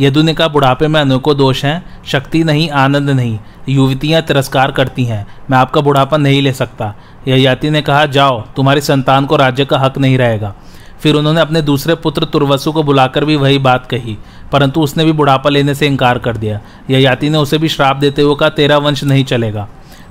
यदु 0.00 0.22
ने 0.22 0.34
कहा, 0.34 0.48
बुढ़ापे 0.48 0.88
में 0.88 1.00
अनेकों 1.00 1.36
दोष 1.36 1.64
हैं, 1.64 2.02
शक्ति 2.04 2.42
नहीं, 2.44 2.68
आनंद 2.70 3.10
नहीं, 3.10 3.38
युवतियाँ 3.68 4.22
तिरस्कार 4.22 4.70
करती 4.72 5.04
हैं, 5.04 5.26
मैं 5.50 5.58
आपका 5.58 5.80
बुढ़ापा 5.80 6.16
नहीं 6.16 6.40
ले 6.42 6.52
सकता। 6.54 6.94
ययाति 7.28 7.70
ने 7.70 7.82
कहा, 7.82 8.06
जाओ, 8.06 8.40
तुम्हारी 8.56 8.80
संतान 8.82 9.26
को 9.26 9.36
राज्य 9.36 9.64
का 9.64 9.78
हक 9.78 9.98
नहीं 9.98 10.18
रहेगा। 10.18 10.54
फिर 11.00 11.14
उन्होंने 11.14 11.40
अपने 11.40 11.62
दूसरे 11.62 11.94
पुत्र 11.96 12.24
तुर्वसु 12.24 12.72
को 12.72 12.82
बुलाकर 12.82 13.24
भी 13.24 13.36
वही 13.36 13.58
बात 13.60 13.86
कही। 13.86 14.16
परंतु 14.52 14.80
उसने 14.80 15.04
भी 15.04 15.12
बुढ़ापा 15.12 15.50
लेने 15.50 15.74
से 15.74 15.86
इनकार 15.86 16.18
कर 16.18 16.36
दिया। 16.36 16.60
ययाति 16.90 17.30
ने 17.30 17.38
उसे 17.38 17.58
भी 17.58 17.68
श्राप 17.68 17.96
देते 17.96 18.22
हुए 18.22 18.34
कहा, 18.34 18.48
तेरा 18.48 18.78
वंश 18.78 19.04
नहीं 19.04 19.24
चलेगा। 19.24 19.68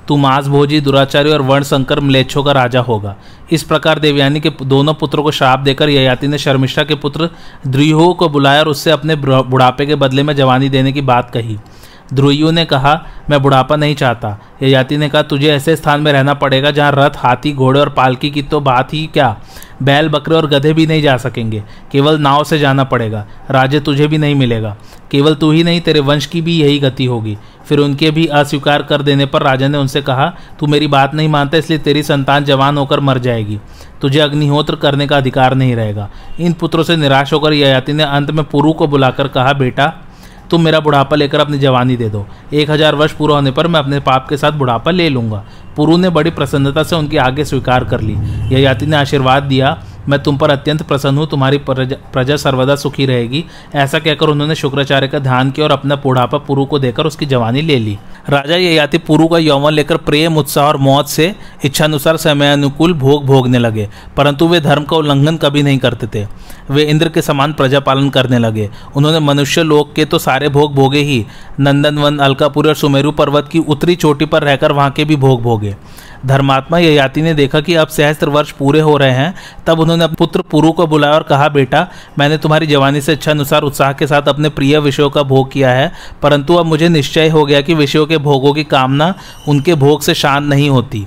तू 0.08 0.16
मांस 0.16 0.46
भोजी 0.46 0.80
दुराचार्य 0.80 1.32
और 1.32 1.42
वर्ण 1.42 1.62
संकर 1.62 2.00
मलेच्छों 2.00 2.42
का 2.44 2.52
राजा 2.52 2.80
होगा। 2.80 3.14
इस 3.52 3.62
प्रकार 3.62 3.98
देवयानी 3.98 4.40
के 4.40 4.50
दोनों 4.62 4.94
पुत्रों 4.94 5.22
को 5.22 5.30
श्राप 5.30 5.58
देकर 5.58 5.88
ययाति 5.88 6.28
ने 6.28 6.38
शर्मिष्ठा 6.38 6.82
के 6.84 6.94
पुत्र 6.94 7.28
द्रिहो 7.66 8.12
को 8.14 8.28
बुलाया 8.28 8.60
और 8.60 8.68
उससे 8.68 8.90
अपने 8.90 9.16
बुढ़ापे 9.16 9.86
के 9.86 9.94
बदले 9.94 10.22
में 10.22 10.34
जवानी 10.36 10.68
देने 10.68 10.92
की 10.92 11.00
बात 11.00 11.30
कही। 11.30 11.58
ध्रुयु 12.12 12.50
ने 12.50 12.64
कहा, 12.64 13.06
मैं 13.30 13.42
बुढ़ापा 13.42 13.76
नहीं 13.76 13.94
चाहता। 13.94 14.38
ययाति 14.62 14.96
ने 14.96 15.08
कहा, 15.08 15.22
तुझे 15.22 15.50
ऐसे 15.50 15.76
स्थान 15.76 16.00
में 16.00 16.12
रहना 16.12 16.34
पड़ेगा 16.34 16.70
जहाँ 16.70 16.92
रथ, 16.94 17.10
हाथी, 17.16 17.52
घोड़े 17.52 17.80
और 17.80 17.88
पालकी 17.88 18.30
की 18.30 18.42
तो 18.42 18.60
बात 18.60 18.94
ही 18.94 19.06
क्या? 19.06 19.36
बैल, 19.82 20.08
बकरे 20.08 20.34
और 20.34 20.46
गधे 20.46 20.72
भी 20.72 20.86
नहीं 20.86 21.02
जा 21.02 21.16
सकेंगे। 21.16 21.62
केवल 21.92 22.18
नाव 22.18 22.44
से 22.44 22.58
जाना 22.58 22.84
पड़ेगा। 22.84 23.26
राजे 23.50 23.80
तुझे 23.80 24.06
भी 24.06 24.18
नहीं 24.18 24.34
मिलेगा। 24.34 24.76
केवल 25.10 25.34
तू 25.34 25.50
ही 25.50 25.64
नहीं, 25.64 25.80
तेरे 25.80 26.00
वंश 26.00 26.26
की 26.26 26.42
भी 26.42 26.62
यही 26.62 26.78
गति 26.78 27.04
होगी। 27.04 27.38
फिर 27.68 27.78
उनके 27.78 28.10
भी 28.10 28.26
अस्वीकार 28.26 28.82
कर 28.82 29.02
देने 29.02 29.26
पर 29.26 29.42
राजा 29.42 29.68
ने 29.68 29.78
उनसे 29.78 30.02
कहा, 30.02 30.34
तू 30.60 30.66
मेरी 30.66 30.86
बात 30.86 31.14
नहीं 31.14 31.28
मानता, 31.28 31.58
इसलिए 31.58 31.78
तेरी 31.78 32.02
संतान 32.02 32.44
जवान 32.44 32.78
होकर 32.78 33.00
मर 33.00 33.18
जाएगी। 33.18 33.60
तुझे 34.00 34.20
अग्निहोत्र 34.20 34.76
करने 34.76 35.06
का 35.06 35.16
अधिकार 35.16 35.54
नहीं 35.54 35.76
रहेगा। 35.76 36.10
इन 36.40 36.52
पुत्रों 36.52 36.82
से 36.82 36.96
निराश 36.96 37.32
होकर 37.32 37.52
ययाति 37.52 37.92
ने 37.92 38.02
अंत 38.02 38.30
में 38.30 38.44
पुरु 38.44 38.72
को 38.72 38.86
बुलाकर 38.86 39.28
कहा, 39.28 39.52
बेटा 39.52 39.92
तुम 40.54 40.62
मेरा 40.62 40.78
बुढ़ापा 40.80 41.16
लेकर 41.16 41.40
अपनी 41.40 41.58
जवानी 41.58 41.96
दे 41.96 42.08
दो। 42.08 42.24
एक 42.52 42.70
हज़ार 42.70 42.94
वर्ष 42.94 43.12
पूरा 43.12 43.34
होने 43.34 43.50
पर 43.50 43.66
मैं 43.66 43.80
अपने 43.80 43.98
पाप 44.00 44.26
के 44.28 44.36
साथ 44.36 44.52
बुढ़ापा 44.52 44.90
ले 44.90 45.08
लूँगा। 45.08 45.42
पुरु 45.76 45.96
ने 45.96 46.10
बड़ी 46.10 46.30
प्रसन्नता 46.30 46.82
से 46.82 46.96
उनकी 46.96 47.16
आगे 47.16 47.44
स्वीकार 47.44 47.84
कर 47.84 48.00
ली। 48.00 48.14
ययाति 48.50 48.86
ने 48.86 48.96
आशीर्वाद 48.96 49.42
दिया। 49.42 49.72
मैं 50.08 50.22
तुम 50.22 50.36
पर 50.36 50.50
अत्यंत 50.50 50.82
प्रसन्न 50.82 51.18
हूँ 51.18 51.26
तुम्हारी 51.26 51.58
प्रजा, 51.58 51.96
प्रजा 52.12 52.36
सर्वदा 52.36 52.76
सुखी 52.76 53.06
रहेगी। 53.06 53.44
ऐसा 53.74 53.98
कहकर 53.98 54.28
उन्होंने 54.28 54.54
शुक्राचार्य 54.54 55.08
का 55.08 55.18
ध्यान 55.18 55.50
किया 55.50 55.66
और 55.66 55.72
अपना 55.72 55.96
बुढ़ापा 55.96 56.38
पुरु 56.38 56.64
को 56.64 56.78
देकर 56.78 57.06
उसकी 57.06 57.26
जवानी 57.26 57.62
ले 57.62 57.78
ली। 57.78 57.98
राजा 58.30 58.56
ययाति 58.56 58.98
पुरु 58.98 59.26
का 59.28 59.38
यौवन 59.38 59.72
लेकर 59.72 59.96
प्रेम 59.98 60.36
उत्साह 60.36 60.66
और 60.66 60.76
मौत 60.78 61.08
से 61.08 61.34
इच्छानुसार 61.64 62.16
समयानुकूल 62.16 62.92
भोग 62.94 63.24
भोगने 63.26 63.58
लगे 63.58 63.88
परंतु 64.16 64.48
वे 64.48 64.60
धर्म 64.60 64.84
का 64.84 64.96
उल्लंघन 64.96 65.36
कभी 65.36 65.62
नहीं 65.62 65.78
करते 65.78 66.06
थे। 66.14 66.26
वे 66.70 66.82
इंद्र 66.82 67.08
के 67.08 67.22
समान 67.22 67.52
प्रजा 67.52 67.80
पालन 67.80 68.08
करने 68.10 68.38
लगे। 68.38 68.68
उन्होंने 68.96 69.18
मनुष्य 69.20 69.62
लोक 69.62 69.92
के 69.92 70.04
तो 70.04 70.18
सारे 70.18 70.48
भोग 70.48 70.74
भोगे 70.74 71.00
ही 71.00 71.24
नंदनवन 71.60 72.18
अलकापुर 72.18 72.68
और 72.68 72.74
सुमेरु 72.74 73.10
पर्वत 73.12 73.48
की 73.52 73.58
उत्तरी 73.58 73.96
चोटी 73.96 74.24
पर 74.26 74.42
रहकर 74.42 74.72
वहाँ 74.72 74.90
के 74.90 75.04
भी 75.04 75.16
भोग 75.16 75.42
भोगे। 75.42 75.74
धर्मात्मा 76.26 76.78
ययाति 76.78 77.22
ने 77.22 77.34
देखा 77.34 77.60
कि 77.60 77.74
अब 77.74 77.88
सहस्त्र 77.88 78.28
वर्ष 78.28 78.50
पूरे 78.50 78.80
हो 78.80 78.96
रहे 78.96 79.10
हैं, 79.10 79.34
तब 79.66 79.80
उन्होंने 79.80 80.06
पुत्र 80.06 80.42
पुरु 80.42 80.72
को 80.72 80.86
बुलाया 80.86 81.14
और 81.14 81.22
कहा, 81.22 81.48
बेटा, 81.48 81.88
मैंने 82.18 82.38
तुम्हारी 82.38 82.66
जवानी 82.66 83.00
से 83.00 83.12
इच्छा 83.12 83.30
अनुसार 83.30 83.62
उत्साह 83.62 83.92
के 83.92 84.06
साथ 84.06 84.22
अपने 84.22 84.48
प्रिय 84.48 84.78
विषयों 84.78 85.10
का 85.10 85.22
भोग 85.22 85.52
किया 85.52 85.70
है, 85.70 85.92
परंतु 86.22 86.54
अब 86.54 86.66
मुझे 86.66 86.88
निश्चय 86.88 87.28
हो 87.28 87.46
गया 87.46 87.60
कि 87.60 87.74
विषयों 87.74 88.06
के 88.06 88.18
भोगों 88.18 88.52
की 88.52 88.64
कामना 88.64 89.14
उनके 89.48 89.74
भोग 89.74 90.02
से 90.02 90.14
शांत 90.14 90.48
नहीं 90.48 90.70
होती। 90.70 91.06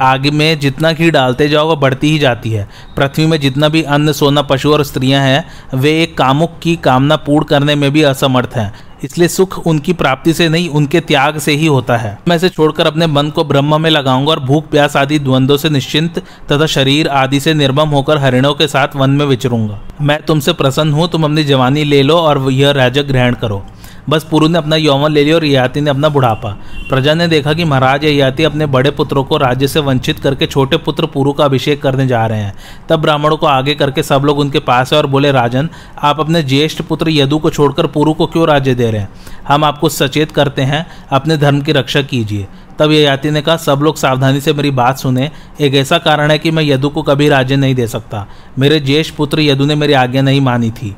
आग 0.00 0.26
में 0.26 0.58
जितना 0.58 0.92
घी 0.92 1.10
डालते 1.10 1.48
जाओ, 1.48 1.68
वह 1.68 1.74
बढ़ती 1.74 2.10
ही 2.10 2.18
जाती 2.18 2.50
है। 2.50 2.68
पृथ्वी 2.96 3.26
में 3.26 3.40
जितना 3.40 3.68
भी 3.68 3.82
अन्न, 3.82 4.12
सोना, 4.12 4.42
पशु 4.42 4.72
और 4.72 4.84
स्त्रियाँ 4.84 5.22
हैं, 5.22 5.44
वे 5.74 6.02
एक 6.02 6.18
कामुक 6.18 6.58
की 6.62 6.76
कामना 6.76 7.16
पूर्ण 7.16 7.44
करने 7.44 7.74
में 7.74 7.92
भी 7.92 8.02
असमर्थ 8.02 8.50
हैं। 8.56 8.72
इसलिए 9.06 9.28
सुख 9.28 9.58
उनकी 9.66 9.92
प्राप्ति 9.92 10.32
से 10.34 10.48
नहीं, 10.48 10.68
उनके 10.68 11.00
त्याग 11.00 11.38
से 11.38 11.52
ही 11.52 11.66
होता 11.66 11.96
है। 11.96 12.18
मैं 12.28 12.36
इसे 12.36 12.48
छोड़कर 12.48 12.86
अपने 12.86 13.06
मन 13.06 13.28
को 13.30 13.44
ब्रह्म 13.44 13.80
में 13.80 13.88
लगाऊँगा 13.90 14.30
और 14.30 14.40
भूख, 14.40 14.68
प्यास 14.70 14.96
आदि 14.96 15.18
द्वंद्व 15.18 15.56
से 15.56 15.70
निश्चिंत 15.70 16.18
तथा 16.52 16.66
शरीर 16.66 17.08
आदि 17.08 17.40
से 17.40 17.54
निर्मम 17.54 17.88
होकर 17.88 18.18
हरिणों 18.18 18.52
के 18.54 18.68
साथ 18.68 18.96
वन 18.96 19.10
में 19.10 19.24
विचरूँगा। 19.26 19.80
मैं 20.00 20.20
तुमसे 20.22 20.52
प्रसन्न 20.52 20.92
हूँ, 20.92 21.08
तुम 21.08 21.24
अपनी 21.24 21.44
जवानी 21.44 21.84
ले 21.84 22.02
लो 22.02 22.16
और 22.16 22.50
यह 22.52 22.70
राजक 22.72 23.06
ग्रहण 23.06 23.34
करो। 23.34 23.64
बस 24.08 24.24
पुरु 24.24 24.48
ने 24.48 24.58
अपना 24.58 24.76
यौवन 24.76 25.12
ले 25.12 25.24
लिया 25.24 25.36
और 25.36 25.44
याति 25.44 25.80
ने 25.80 25.90
अपना 25.90 26.08
बुढ़ापा। 26.08 26.50
प्रजा 26.88 27.14
ने 27.14 27.28
देखा 27.28 27.52
कि 27.52 27.64
महाराज 27.64 28.04
याति 28.04 28.44
अपने 28.44 28.66
बड़े 28.66 28.90
पुत्रों 28.90 29.24
को 29.24 29.36
राज्य 29.36 29.68
से 29.68 29.80
वंचित 29.80 30.18
करके 30.18 30.46
छोटे 30.46 30.76
पुत्र 30.76 31.06
पुरु 31.06 31.32
का 31.32 31.44
अभिषेक 31.44 31.82
करने 31.82 32.06
जा 32.06 32.26
रहे 32.26 32.40
हैं। 32.40 32.54
तब 32.88 33.00
ब्राह्मणों 33.00 33.36
को 33.36 33.46
आगे 33.46 33.74
करके 33.74 34.02
सब 34.02 34.22
लोग 34.24 34.38
उनके 34.38 34.58
पास 34.58 34.92
है 34.92 34.98
और 34.98 35.06
बोले, 35.06 35.32
राजन, 35.32 35.68
आप 36.02 36.20
अपने 36.20 36.42
ज्येष्ठ 36.42 36.82
पुत्र 36.82 37.10
यदु 37.10 37.38
को 37.38 37.50
छोड़कर 37.50 37.86
पुरु 37.86 38.12
को 38.12 38.26
क्यों 38.26 38.48
राज्य 38.48 38.74
दे 38.74 38.90
रहे 38.90 39.00
हैं? 39.00 39.08
हम 39.48 39.64
आपको 39.64 39.88
सचेत 39.88 40.32
करते 40.32 40.62
हैं, 40.62 40.86
अपने 41.10 41.36
धर्म 41.36 41.60
की 41.60 41.72
रक्षा 41.72 42.02
कीजिए। 42.02 42.46
तब 42.78 42.92
ये 42.92 43.02
याति 43.02 43.30
ने 43.30 43.40
कहा, 43.42 43.56
सब 43.56 43.80
लोग 43.82 43.96
सावधानी 43.96 44.40
से 44.40 44.52
मेरी 44.52 44.70
बात 44.70 44.98
सुने। 44.98 45.30
एक 45.60 45.74
ऐसा 45.74 45.98
कारण 45.98 46.30
है 46.30 46.38
कि 46.38 46.50
मैं 46.50 46.62
यदु 46.62 46.88
को 46.88 47.02
कभी 47.02 47.28
राज्य 47.28 47.56
नहीं 47.56 47.74
दे 47.74 47.86
सकता। 47.86 48.26
मेरे 48.58 48.80
ज्येष्ठ 48.80 49.14
पुत्र 49.14 49.40
यदु 49.40 49.64
ने 49.64 49.74
मेरी 49.74 49.92
आज्ञा 49.92 50.22
नहीं 50.22 50.40
मानी 50.40 50.70
थी। 50.70 50.96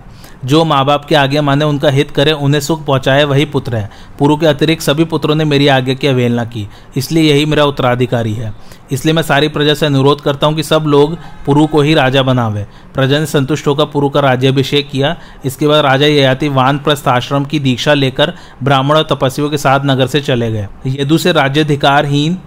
जो 0.49 0.65
माँ 0.65 0.85
बाप 0.85 1.05
की 1.05 1.15
आज्ञा 1.15 1.43
माने 1.43 1.65
उनका 1.65 1.91
हित 1.91 2.11
करे, 2.11 2.33
उन्हें 2.33 2.61
सुख 2.61 2.85
पहुँचाए, 2.85 3.25
वही 3.25 3.45
पुत्र 3.45 3.77
है। 3.77 3.91
पुरु 4.19 4.37
के 4.37 4.47
अतिरिक्त 4.47 4.83
सभी 4.83 5.05
पुत्रों 5.05 5.35
ने 5.35 5.45
मेरी 5.45 5.67
आज्ञा 5.69 5.95
की 5.95 6.07
अवहेलना 6.07 6.45
की, 6.45 6.67
इसलिए 6.97 7.23
यही 7.25 7.45
मेरा 7.47 7.65
उत्तराधिकारी 7.65 8.33
है। 8.33 8.53
इसलिए 8.93 9.15
मैं 9.15 9.23
सारी 9.23 9.49
प्रजा 9.49 9.75
से 9.75 9.87
अनुरोध 9.87 10.21
करता 10.21 10.47
हूँ 10.47 10.55
कि 10.57 10.63
सब 10.63 10.85
लोग 10.87 11.17
पुरु 11.47 11.67
को 11.67 11.81
ही 11.81 11.95
राजा 11.95 12.23
बनावे। 12.23 12.67
प्रजा 12.95 13.19
ने 13.19 13.27
संतुष्ट 13.27 13.67
होकर 13.67 13.85
पुरु 13.85 14.09
का 14.09 14.21
राज्याभिषेक 14.21 14.89
किया। 14.91 15.17
इसके 15.45 15.67
बाद 15.67 15.85
राजा 15.85 16.07
ययाति 16.07 16.49
वानप्रस्थ 16.49 17.09
आश्रम 17.09 17.45
की 17.45 17.59
दीक्षा 17.59 17.95
लेकर 17.95 18.33
ब्राह्मण 18.63 18.97
और 18.97 19.07
तपस्वियों 19.11 19.51
के 19.51 19.59
साथ 19.59 19.85
नगर 19.85 20.07
से 20.07 20.21
चले 20.21 20.51
गए। 20.53 20.69
यदु 20.87 21.19
से 21.19 21.33
राज्याधिकारहीन 21.33 22.39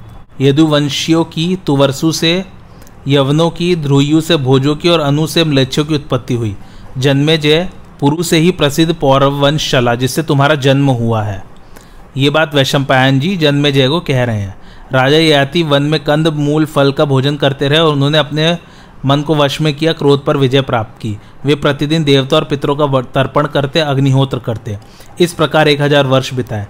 यदुवंशियों 0.41 1.23
की, 1.23 1.55
तुवरसु 1.65 2.11
से, 2.11 2.33
यवनों 3.07 3.49
की 3.49 3.75
ध्रुयु 3.75 4.21
से, 4.21 4.37
भोजों 4.37 4.75
की 4.75 4.89
और 4.89 4.99
अनु 4.99 5.27
से 5.27 5.43
म्लेच्छों 5.43 5.85
की 5.85 5.95
उत्पत्ति 5.95 6.33
हुई। 6.33 6.55
जन्मे 6.97 7.37
जय 7.37 7.67
पुरु 8.01 8.23
से 8.23 8.37
ही 8.37 8.51
प्रसिद्ध 8.51 8.93
पौरव 8.93 9.39
वंश 9.39 9.69
चला 9.71 9.93
जिससे 9.95 10.23
तुम्हारा 10.23 10.55
जन्म 10.57 10.89
हुआ 10.91 11.21
है। 11.23 11.43
ये 12.17 12.29
बात 12.29 12.55
वैशंपायन 12.55 13.19
जी 13.19 13.35
जन्मे 13.37 13.71
जय 13.71 13.87
को 13.87 13.99
कह 13.99 14.23
रहे 14.23 14.39
हैं। 14.39 14.55
राजा 14.93 15.17
याति 15.17 15.63
वन 15.63 15.83
में 15.83 15.99
कंद 15.99 16.27
मूल 16.29 16.65
फल 16.65 16.91
का 16.91 17.05
भोजन 17.05 17.35
करते 17.37 17.67
रहे 17.67 17.79
और 17.79 17.93
उन्होंने 17.93 18.17
अपने 18.17 18.57
मन 19.05 19.21
को 19.21 19.35
वश 19.35 19.59
में 19.61 19.73
किया, 19.73 19.93
क्रोध 19.93 20.25
पर 20.25 20.37
विजय 20.37 20.61
प्राप्त 20.61 20.99
की। 21.01 21.17
वे 21.45 21.55
प्रतिदिन 21.55 22.03
देवता 22.03 22.35
और 22.35 22.43
पितरों 22.43 22.75
का 22.75 23.01
तर्पण 23.13 23.47
करते, 23.47 23.79
अग्निहोत्र 23.79 24.39
करते। 24.39 24.77
इस 25.19 25.33
प्रकार 25.33 25.67
एक 25.67 25.81
हज़ार 25.81 26.07
वर्ष 26.07 26.33
बिताए। 26.33 26.67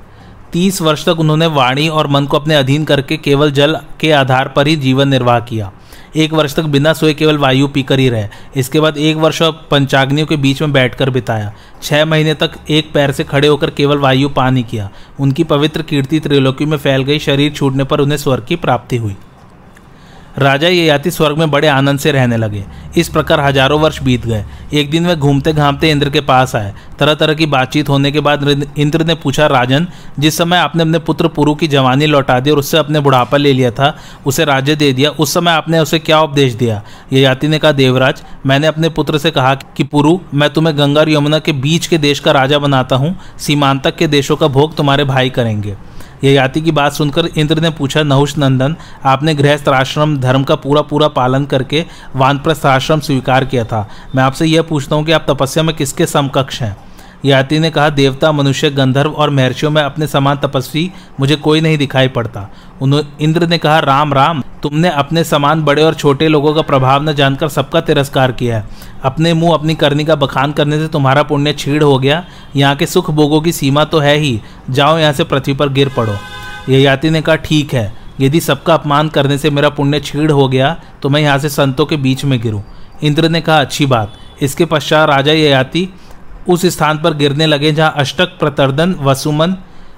तीस 0.52 0.82
वर्ष 0.82 1.06
तक 1.06 1.20
उन्होंने 1.20 1.46
वाणी 1.48 1.88
और 1.90 2.08
मन 2.08 2.26
को 2.26 2.38
अपने 2.38 2.56
अधीन 2.56 2.86
करके 2.86 3.18
केवल 3.18 3.52
जल 3.52 3.78
के 4.00 4.12
आधार 4.12 4.48
पर 4.48 4.68
ही 4.68 4.76
जीवन 4.76 5.08
निर्वाह 5.08 5.40
किया। 5.40 5.72
एक 6.16 6.34
वर्ष 6.34 6.56
तक 6.56 6.64
बिना 6.64 6.94
सोए 6.94 7.14
केवल 7.14 7.38
वायु 7.38 7.68
पीकर 7.68 8.00
ही 8.00 8.10
रहे। 8.10 8.28
इसके 8.56 8.80
बाद 8.80 8.98
एक 8.98 9.18
वर्ष 9.18 9.40
पंचाग्नियों 9.72 10.28
के 10.28 10.36
बीच 10.36 10.62
में 10.62 10.74
बैठकर 10.74 11.10
बिताया। 11.10 11.54
छह 11.84 12.06
महीने 12.06 12.34
तक 12.34 12.52
एक 12.70 12.92
पैर 12.94 13.12
से 13.12 13.24
खड़े 13.24 13.48
होकर 13.48 13.70
केवल 13.70 13.98
वायु 13.98 14.30
पानी 14.30 14.64
किया। 14.64 14.90
उनकी 15.20 15.44
पवित्र 15.44 15.82
कीर्ति 15.82 16.20
त्रिलोकी 16.20 16.66
में 16.66 16.78
फैल 16.78 17.04
गई, 17.04 17.20
शरीर 17.20 17.52
छूटने 17.52 17.84
पर 17.84 18.00
उन्हें 18.00 18.18
स्वर्ग 18.18 18.46
की 18.46 18.56
प्राप्ति 18.56 18.98
हुई। 18.98 19.16
राजा 20.38 20.68
ये 20.68 20.86
याति 20.86 21.12
स्वर्ग 21.12 21.38
में 21.38 21.52
बड़े 21.52 21.68
आनंद 21.68 22.00
से 22.00 22.12
रहने 22.12 22.38
लगे। 22.38 22.64
इस 22.98 23.10
प्रकार 23.10 23.40
हज़ारों 23.40 23.80
वर्ष 23.80 24.02
बीत 24.04 24.26
गए। 24.26 24.44
एक 24.74 24.90
दिन 24.92 25.08
वे 25.08 25.16
घूमते 25.16 25.54
घामते 25.54 25.90
इंद्र 25.92 26.10
के 26.10 26.22
पास 26.22 26.56
आए। 26.56 26.74
तरह 27.00 27.14
तरह 27.14 27.34
की 27.34 27.46
बातचीत 27.46 27.90
होने 27.90 28.12
के 28.12 28.20
बाद 28.20 28.48
इंद्र 28.78 29.06
ने 29.06 29.16
पूछा, 29.16 29.48
राजन, 29.48 29.88
जिस 30.20 30.38
समय 30.38 30.58
आपने 30.58 30.84
अपने 30.84 31.00
पुत्र 31.00 31.28
पुरु 31.28 31.56
की 31.56 31.68
जवानी 31.68 32.06
लौटा 32.06 32.40
दी 32.40 32.52
और 32.52 32.60
उससे 32.60 32.78
अपने 32.78 33.00
बुढ़ापा 33.00 33.38
ले 33.38 33.54
लिया 33.54 33.72
था, 33.72 33.96
उसे 34.26 34.46
राज्य 34.46 34.76
दे 34.76 34.92
दिया, 34.94 35.10
उस 35.10 35.34
समय 35.34 35.52
आपने 35.52 35.80
उसे 35.80 36.00
क्या 36.00 36.20
उपदेश 36.20 36.54
दिया? 36.54 36.82
ये 37.14 37.22
याति 37.22 37.48
ने 37.48 37.60
कहा, 37.60 37.72
देवराज, 37.72 38.24
मैंने 38.46 38.68
अपने 38.68 38.90
पुत्र 38.90 39.18
से 39.18 39.32
कहा 39.32 39.54
कि 39.78 39.84
पुरु, 39.84 40.18
मैं 40.34 40.50
तुम्हें 40.50 40.78
गंगा 40.78 41.00
और 41.02 41.10
यमुना 41.10 41.40
के 41.40 41.52
बीच 41.54 41.88
के 41.88 41.98
देश 41.98 42.20
का 42.20 42.32
राजा 42.32 42.60
बनाता 42.60 42.96
हूँ। 42.96 43.16
सीमांतक 43.40 43.96
के 43.96 44.08
देशों 44.08 44.36
का 44.36 44.48
भोग 44.48 44.76
तुम्हारे 44.76 45.04
भाई 45.04 45.30
करेंगे। 45.30 45.76
ययाति 46.24 46.62
की 46.62 46.72
बात 46.72 46.94
सुनकर 46.94 47.26
इंद्र 47.26 47.60
ने 47.60 47.70
पूछा, 47.70 48.04
नहुष 48.04 48.38
नंदन, 48.38 48.76
आपने 49.06 49.36
गृहस्थ 49.36 49.70
आश्रम 49.70 50.18
धर्म 50.18 50.44
का 50.44 50.56
पूरा 50.56 50.82
पूरा 50.82 51.08
पालन 51.08 51.46
करके 51.46 51.86
वानप्रस्थ 52.16 52.66
आश्रम 52.66 53.00
स्वीकार 53.00 53.46
किया 53.46 53.64
था। 53.64 53.90
मैं 54.16 54.24
आपसे 54.24 54.46
यह 54.46 54.62
पूछता 54.62 54.96
हूँ 54.96 55.06
कि 55.06 55.12
आप 55.12 55.26
तपस्या 55.30 55.64
में 55.64 55.76
किसके 55.76 56.06
समकक्ष 56.06 56.62
हैं? 56.62 56.78
याति 57.26 57.60
ने 57.60 57.72
कहा, 57.72 57.90
देवता, 57.90 58.32
मनुष्य, 58.32 58.70
गंधर्व 58.70 59.12
और 59.12 59.30
महर्षियों 59.30 59.72
में 59.72 59.82
अपने 59.82 60.08
समान 60.08 60.38
तपस्वी 60.38 60.92
मुझे 61.20 61.36
कोई 61.36 61.62
नहीं 61.62 61.78
दिखाई 61.78 62.08
पड़ता। 62.08 62.50
इंद्र 62.82 63.48
ने 63.48 63.58
कहा, 63.58 63.80
राम 63.80 64.14
राम, 64.14 64.42
तुमने 64.64 64.90
अपने 64.90 65.24
समान 65.24 65.64
बड़े 65.64 65.84
और 65.84 65.94
छोटे 65.94 66.28
लोगों 66.28 66.54
का 66.54 66.62
प्रभाव 66.62 67.04
न 67.04 67.14
जानकर 67.14 67.50
सबका 67.50 67.82
तिरस्कार 67.82 68.32
किया 68.32 68.58
है। 68.58 68.68
अपने 69.04 69.34
मुँह 69.34 69.54
अपनी 69.54 69.76
करनी 69.76 70.06
का 70.06 70.16
बखान 70.16 70.52
करने 70.52 70.80
से 70.80 70.88
तुम्हारा 70.88 71.24
पुण्य 71.24 71.54
छीड़ 71.54 71.84
हो 71.84 71.98
गया। 72.00 72.24
यहाँ 72.56 72.76
के 72.76 72.86
सुख 72.86 73.12
भोगों 73.12 73.42
की 73.42 73.52
सीमा 73.52 73.84
तो 73.84 74.00
है 74.00 74.16
ही। 74.18 74.40
जाओ 74.70 74.98
यहाँ 74.98 75.14
से 75.14 75.24
पृथ्वी 75.24 75.54
पर 75.54 75.70
गिर 75.70 75.92
पड़ो। 75.98 76.16
याति 76.70 77.10
ने 77.10 77.22
कहा, 77.22 77.36
ठीक 77.38 77.74
है। 77.74 77.94
यदि 78.20 78.40
सबका 78.40 78.74
अपमान 78.74 79.10
करने 79.10 79.38
से 79.38 79.50
मेरा 79.50 79.70
पुण्य 79.70 80.00
छीड़ 80.00 80.32
हो 80.32 80.48
गया 80.48 80.76
तो 81.02 81.10
मैं 81.10 81.22
यहाँ 81.22 81.38
से 81.40 81.50
संतों 81.50 81.86
के 81.86 81.98
बीच 81.98 82.26
में 82.26 82.40
गिरूँ। 82.42 82.64
इंद्र 83.04 83.30
ने 83.30 83.42
कहा, 83.42 83.60
अच्छी 83.60 83.86
बात। 83.86 84.14
इसके 84.42 84.66
पश्चात 84.66 85.10
राजा 85.10 85.32
ययाति 85.32 85.88
उस 86.50 86.66
स्थान 86.66 86.98
पर 86.98 87.14
गिरने 87.14 87.46
लगे 87.46 87.72
जहाँ 87.72 87.94
अष्टक, 87.98 88.38
प्रतर्दन, 88.40 88.96
वसुमन 89.02 89.56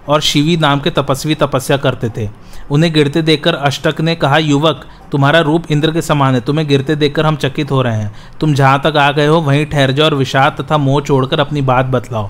और 0.09 0.21
शिवी 0.21 0.57
नाम 0.57 0.79
के 0.79 0.89
तपस्वी 0.89 1.35
तपस्या 1.35 1.77
करते 1.77 2.09
थे। 2.17 2.29
उन्हें 2.71 2.93
गिरते 2.93 3.21
देखकर 3.21 3.55
अष्टक 3.55 4.01
ने 4.01 4.15
कहा, 4.15 4.37
युवक, 4.37 4.85
तुम्हारा 5.11 5.39
रूप 5.39 5.71
इंद्र 5.71 5.91
के 5.91 6.01
समान 6.01 6.35
है। 6.35 6.41
तुम्हें 6.41 6.67
गिरते 6.67 6.95
देखकर 6.95 7.25
हम 7.25 7.35
चकित 7.35 7.71
हो 7.71 7.81
रहे 7.81 7.97
हैं। 7.97 8.15
तुम 8.39 8.53
जहाँ 8.53 8.81
तक 8.83 8.97
आ 8.97 9.11
गए 9.11 9.27
हो, 9.27 9.41
वहीं 9.41 9.65
ठहर 9.65 9.91
जाओ 9.91 10.05
और 10.05 10.13
विषाद 10.13 10.55
तथा 10.61 10.77
मोह 10.77 11.01
छोड़कर 11.01 11.39
अपनी 11.39 11.61
बात 11.61 11.85
बतलाओ। 11.85 12.29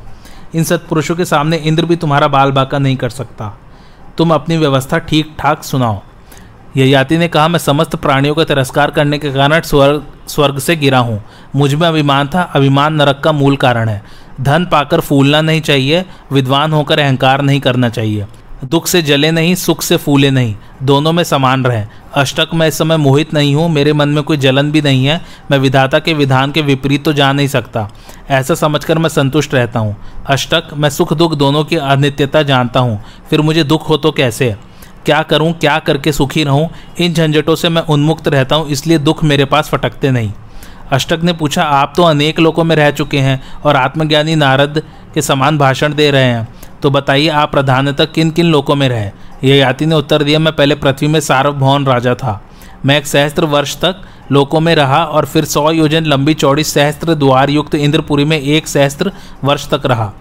इन 0.55 0.63
सत्पुरुषों 0.63 1.15
के 1.15 1.25
सामने 1.25 1.57
इंद्र 1.57 1.85
भी 1.85 1.95
तुम्हारा 1.95 2.27
बाल 2.27 2.51
बाका 2.51 2.79
नहीं 2.79 2.95
कर 2.95 3.09
सकता। 3.09 3.57
तुम 4.17 4.33
अपनी 4.33 4.57
व्यवस्था 4.57 4.97
ठीक 4.97 5.35
ठाक 5.39 5.63
सुनाओ। 5.63 6.01
ययाति 6.77 7.17
ने 7.17 7.27
कहा, 7.27 7.47
मैं 7.47 7.59
समस्त 7.59 7.95
प्राणियों 7.95 8.35
का 8.35 8.43
तिरस्कार 8.43 8.91
करने 8.91 9.17
के 9.17 9.31
कारण 9.31 9.61
स्वर्ग 9.61 10.03
स्वर्ग 10.27 10.59
से 10.59 10.75
गिरा 10.75 10.99
हूँ। 10.99 11.23
मुझमें 11.55 11.87
अभिमान 11.87 12.27
था। 12.27 12.41
अभिमान 12.41 12.93
नरक 12.93 13.19
का 13.19 13.31
मूल 13.31 13.57
कारण 13.57 13.89
है। 13.89 14.03
धन 14.41 14.65
पाकर 14.65 14.99
फूलना 14.99 15.41
नहीं 15.41 15.61
चाहिए, 15.61 16.05
विद्वान 16.31 16.73
होकर 16.73 16.99
अहंकार 16.99 17.41
नहीं 17.41 17.59
करना 17.59 17.89
चाहिए। 17.89 18.25
दुख 18.63 18.87
से 18.87 19.01
जले 19.01 19.31
नहीं, 19.31 19.53
सुख 19.55 19.81
से 19.81 19.97
फूले 19.97 20.29
नहीं, 20.31 20.55
दोनों 20.83 21.11
में 21.13 21.23
समान 21.23 21.63
रहे। 21.65 21.83
अष्टक 22.15 22.49
मैं 22.53 22.67
इस 22.67 22.77
समय 22.77 22.97
मोहित 22.97 23.33
नहीं 23.33 23.53
हूँ, 23.55 23.67
मेरे 23.69 23.93
मन 23.93 24.09
में 24.09 24.23
कोई 24.23 24.37
जलन 24.37 24.71
भी 24.71 24.81
नहीं 24.81 25.05
है, 25.05 25.19
मैं 25.51 25.57
विधाता 25.57 25.99
के 25.99 26.13
विधान 26.13 26.51
के 26.51 26.61
विपरीत 26.61 27.03
तो 27.05 27.13
जा 27.13 27.31
नहीं 27.33 27.47
सकता। 27.47 27.87
ऐसा 28.29 28.55
समझकर 28.55 28.97
मैं 28.97 29.09
संतुष्ट 29.09 29.53
रहता 29.53 29.79
हूँ। 29.79 29.95
अष्टक, 30.27 30.69
मैं 30.73 30.89
सुख 30.89 31.13
दुख 31.13 31.35
दोनों 31.35 31.63
की 31.63 31.75
अनित्यता 31.75 32.43
जानता 32.43 32.79
हूँ, 32.79 33.01
फिर 33.29 33.41
मुझे 33.41 33.63
दुख 33.63 33.89
हो 33.89 33.97
तो 33.97 34.11
कैसे? 34.11 34.55
क्या 35.05 35.21
करूँ, 35.21 35.51
क्या 35.53 35.77
करके 35.79 36.11
सुखी 36.11 36.43
रहूँ? 36.43 36.69
इन 36.99 37.13
झंझटों 37.13 37.55
से 37.55 37.69
मैं 37.69 37.81
उन्मुक्त 37.83 38.27
रहता 38.27 38.55
हूँ, 38.55 38.69
इसलिए 38.69 38.97
दुख 38.97 39.23
मेरे 39.23 39.45
पास 39.45 39.69
फटकते 39.69 40.11
नहीं। 40.11 40.31
अष्टक 40.93 41.19
ने 41.23 41.33
पूछा, 41.33 41.63
आप 41.63 41.93
तो 41.97 42.03
अनेक 42.03 42.39
लोगों 42.39 42.63
में 42.63 42.75
रह 42.75 42.91
चुके 42.91 43.17
हैं 43.17 43.41
और 43.65 43.75
आत्मज्ञानी 43.75 44.35
नारद 44.35 44.81
के 45.13 45.21
समान 45.21 45.57
भाषण 45.57 45.93
दे 45.93 46.11
रहे 46.11 46.23
हैं। 46.23 46.47
तो 46.81 46.89
बताइए, 46.89 47.27
आप 47.27 47.51
प्रधानतः 47.51 48.05
किन 48.05 48.31
किन 48.31 48.45
लोकों 48.45 48.75
में 48.75 48.89
रहे? 48.89 49.11
यह 49.43 49.55
याति 49.55 49.85
ने 49.85 49.95
उत्तर 49.95 50.23
दिया, 50.23 50.39
मैं 50.39 50.55
पहले 50.55 50.75
पृथ्वी 50.75 51.07
में 51.07 51.19
सार्वभौम 51.19 51.87
राजा 51.87 52.15
था। 52.15 52.41
मैं 52.85 52.97
एक 52.97 53.07
सहस्त्र 53.07 53.45
वर्ष 53.45 53.75
तक 53.77 54.01
लोकों 54.31 54.59
में 54.59 54.75
रहा 54.75 55.03
और 55.03 55.25
फिर 55.25 55.45
सौ 55.45 55.71
योजन 55.71 56.05
लंबी 56.05 56.33
चौड़ी 56.33 56.63
सहस्त्र 56.63 57.13
द्वार 57.15 57.49
युक्त 57.49 57.75
इंद्रपुरी 57.75 58.25
में 58.25 58.39
एक 58.39 58.67
सहस्त्र 58.67 59.11
वर्ष 59.43 59.69
तक 59.69 59.85
रहा। 59.85 60.11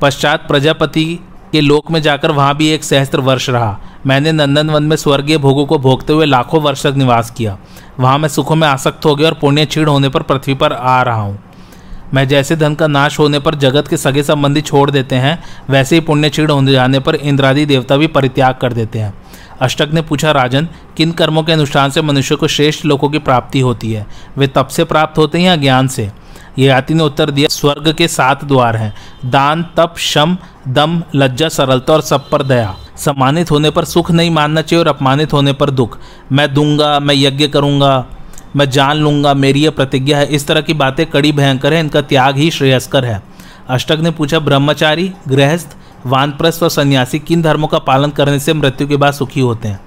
पश्चात 0.00 0.48
प्रजापति 0.48 1.18
के 1.56 1.60
लोक 1.60 1.90
में 1.90 2.02
जाकर 2.02 2.30
वहाँ 2.30 2.56
भी 2.56 2.68
एक 2.68 2.84
सहस्त्र 2.84 3.20
वर्ष 3.20 3.50
रहा। 3.50 3.78
मैंने 4.06 4.32
नंदन 4.32 4.70
वन 4.70 4.82
में 4.82 4.96
स्वर्गीय 4.96 5.38
भोगों 5.38 5.66
को 5.66 5.78
भोगते 5.78 6.12
हुए 6.12 6.26
लाखों 6.26 6.60
वर्ष 6.60 6.82
तक 6.86 6.94
निवास 6.96 7.30
किया। 7.30 7.58
वहाँ 8.00 8.18
मैं 8.18 8.28
सुखों 8.28 8.56
में 8.56 8.68
आसक्त 8.68 9.04
हो 9.04 9.16
गया 9.16 9.28
और 9.28 9.34
पुण्य 9.34 9.64
छीड़ 9.64 9.88
होने 9.88 10.08
पर 10.08 10.22
पृथ्वी 10.22 10.54
पर 10.54 10.72
आ 10.72 11.02
रहा 11.02 11.20
हूँ। 11.20 11.38
मैं 12.14 12.28
जैसे 12.28 12.56
धन 12.56 12.74
का 12.74 12.86
नाश 12.86 13.18
होने 13.18 13.38
पर 13.38 13.54
जगत 13.54 13.88
के 13.88 13.96
सगे 13.96 14.22
संबंधी 14.22 14.60
छोड़ 14.60 14.90
देते 14.90 15.16
हैं, 15.16 15.42
वैसे 15.70 15.96
ही 15.96 16.00
पुण्य 16.00 16.30
छीड़ 16.30 16.50
होने 16.50 16.72
जाने 16.72 17.00
पर 17.00 17.14
इंद्रादि 17.14 17.66
देवता 17.66 17.96
भी 17.96 18.06
परित्याग 18.06 18.54
कर 18.54 18.72
देते 18.72 18.98
हैं। 18.98 19.14
अष्टक 19.60 19.88
ने 19.92 20.02
पूछा, 20.02 20.30
राजन, 20.30 20.68
किन 20.96 21.12
कर्मों 21.12 21.42
के 21.42 21.52
अनुष्ठान 21.52 21.90
से 21.90 22.02
मनुष्य 22.02 22.36
को 22.36 22.48
श्रेष्ठ 22.48 22.84
लोगों 22.84 23.08
की 23.08 23.18
प्राप्ति 23.18 23.60
होती 23.60 23.92
है? 23.92 24.06
वे 24.38 24.46
तप 24.46 24.66
से 24.66 24.84
प्राप्त 24.84 25.18
होते 25.18 25.38
हैं 25.38 25.46
या 25.46 25.56
ज्ञान 25.56 25.88
से? 25.88 26.10
ये 26.58 26.66
याति 26.68 26.94
ने 26.94 27.02
उत्तर 27.02 27.30
दिया, 27.30 27.48
स्वर्ग 27.48 27.94
के 27.94 28.08
सात 28.08 28.44
द्वार 28.44 28.76
हैं। 28.76 28.94
दान, 29.24 29.62
तप, 29.76 29.94
शम 29.98 30.36
दम, 30.68 31.02
लज्जा, 31.14 31.48
सरलता 31.48 31.92
और 31.92 32.00
सब 32.00 32.30
पर 32.30 32.42
दया। 32.42 32.76
सम्मानित 32.96 33.50
होने 33.50 33.70
पर 33.70 33.84
सुख 33.84 34.10
नहीं 34.10 34.30
मानना 34.30 34.62
चाहिए 34.62 34.80
और 34.80 34.88
अपमानित 34.88 35.32
होने 35.32 35.52
पर 35.52 35.70
दुख। 35.70 35.98
मैं 36.32 36.54
दूँगा, 36.54 37.00
मैं 37.00 37.14
यज्ञ 37.14 37.48
करूँगा, 37.48 38.06
मैं 38.56 38.70
जान 38.70 38.96
लूँगा, 38.96 39.34
मेरी 39.34 39.64
यह 39.64 39.70
प्रतिज्ञा 39.70 40.18
है। 40.18 40.26
इस 40.26 40.46
तरह 40.46 40.60
की 40.60 40.74
बातें 40.74 41.06
कड़ी 41.06 41.32
भयंकर 41.32 41.74
है, 41.74 41.80
इनका 41.80 42.00
त्याग 42.00 42.36
ही 42.36 42.50
श्रेयस्कर 42.50 43.04
है। 43.04 43.22
अष्टक 43.68 43.98
ने 44.00 44.10
पूछा, 44.10 44.38
ब्रह्मचारी, 44.38 45.12
गृहस्थ, 45.28 45.76
वानप्रस्थ 46.06 46.62
और 46.62 46.70
सन्यासी 46.70 47.18
किन 47.18 47.42
धर्मों 47.42 47.68
का 47.68 47.78
पालन 47.78 48.10
करने 48.10 48.38
से 48.38 48.52
मृत्यु 48.52 48.88
के 48.88 48.96
बाद 48.96 49.14
सुखी 49.14 49.40
होते 49.40 49.68
हैं? 49.68 49.85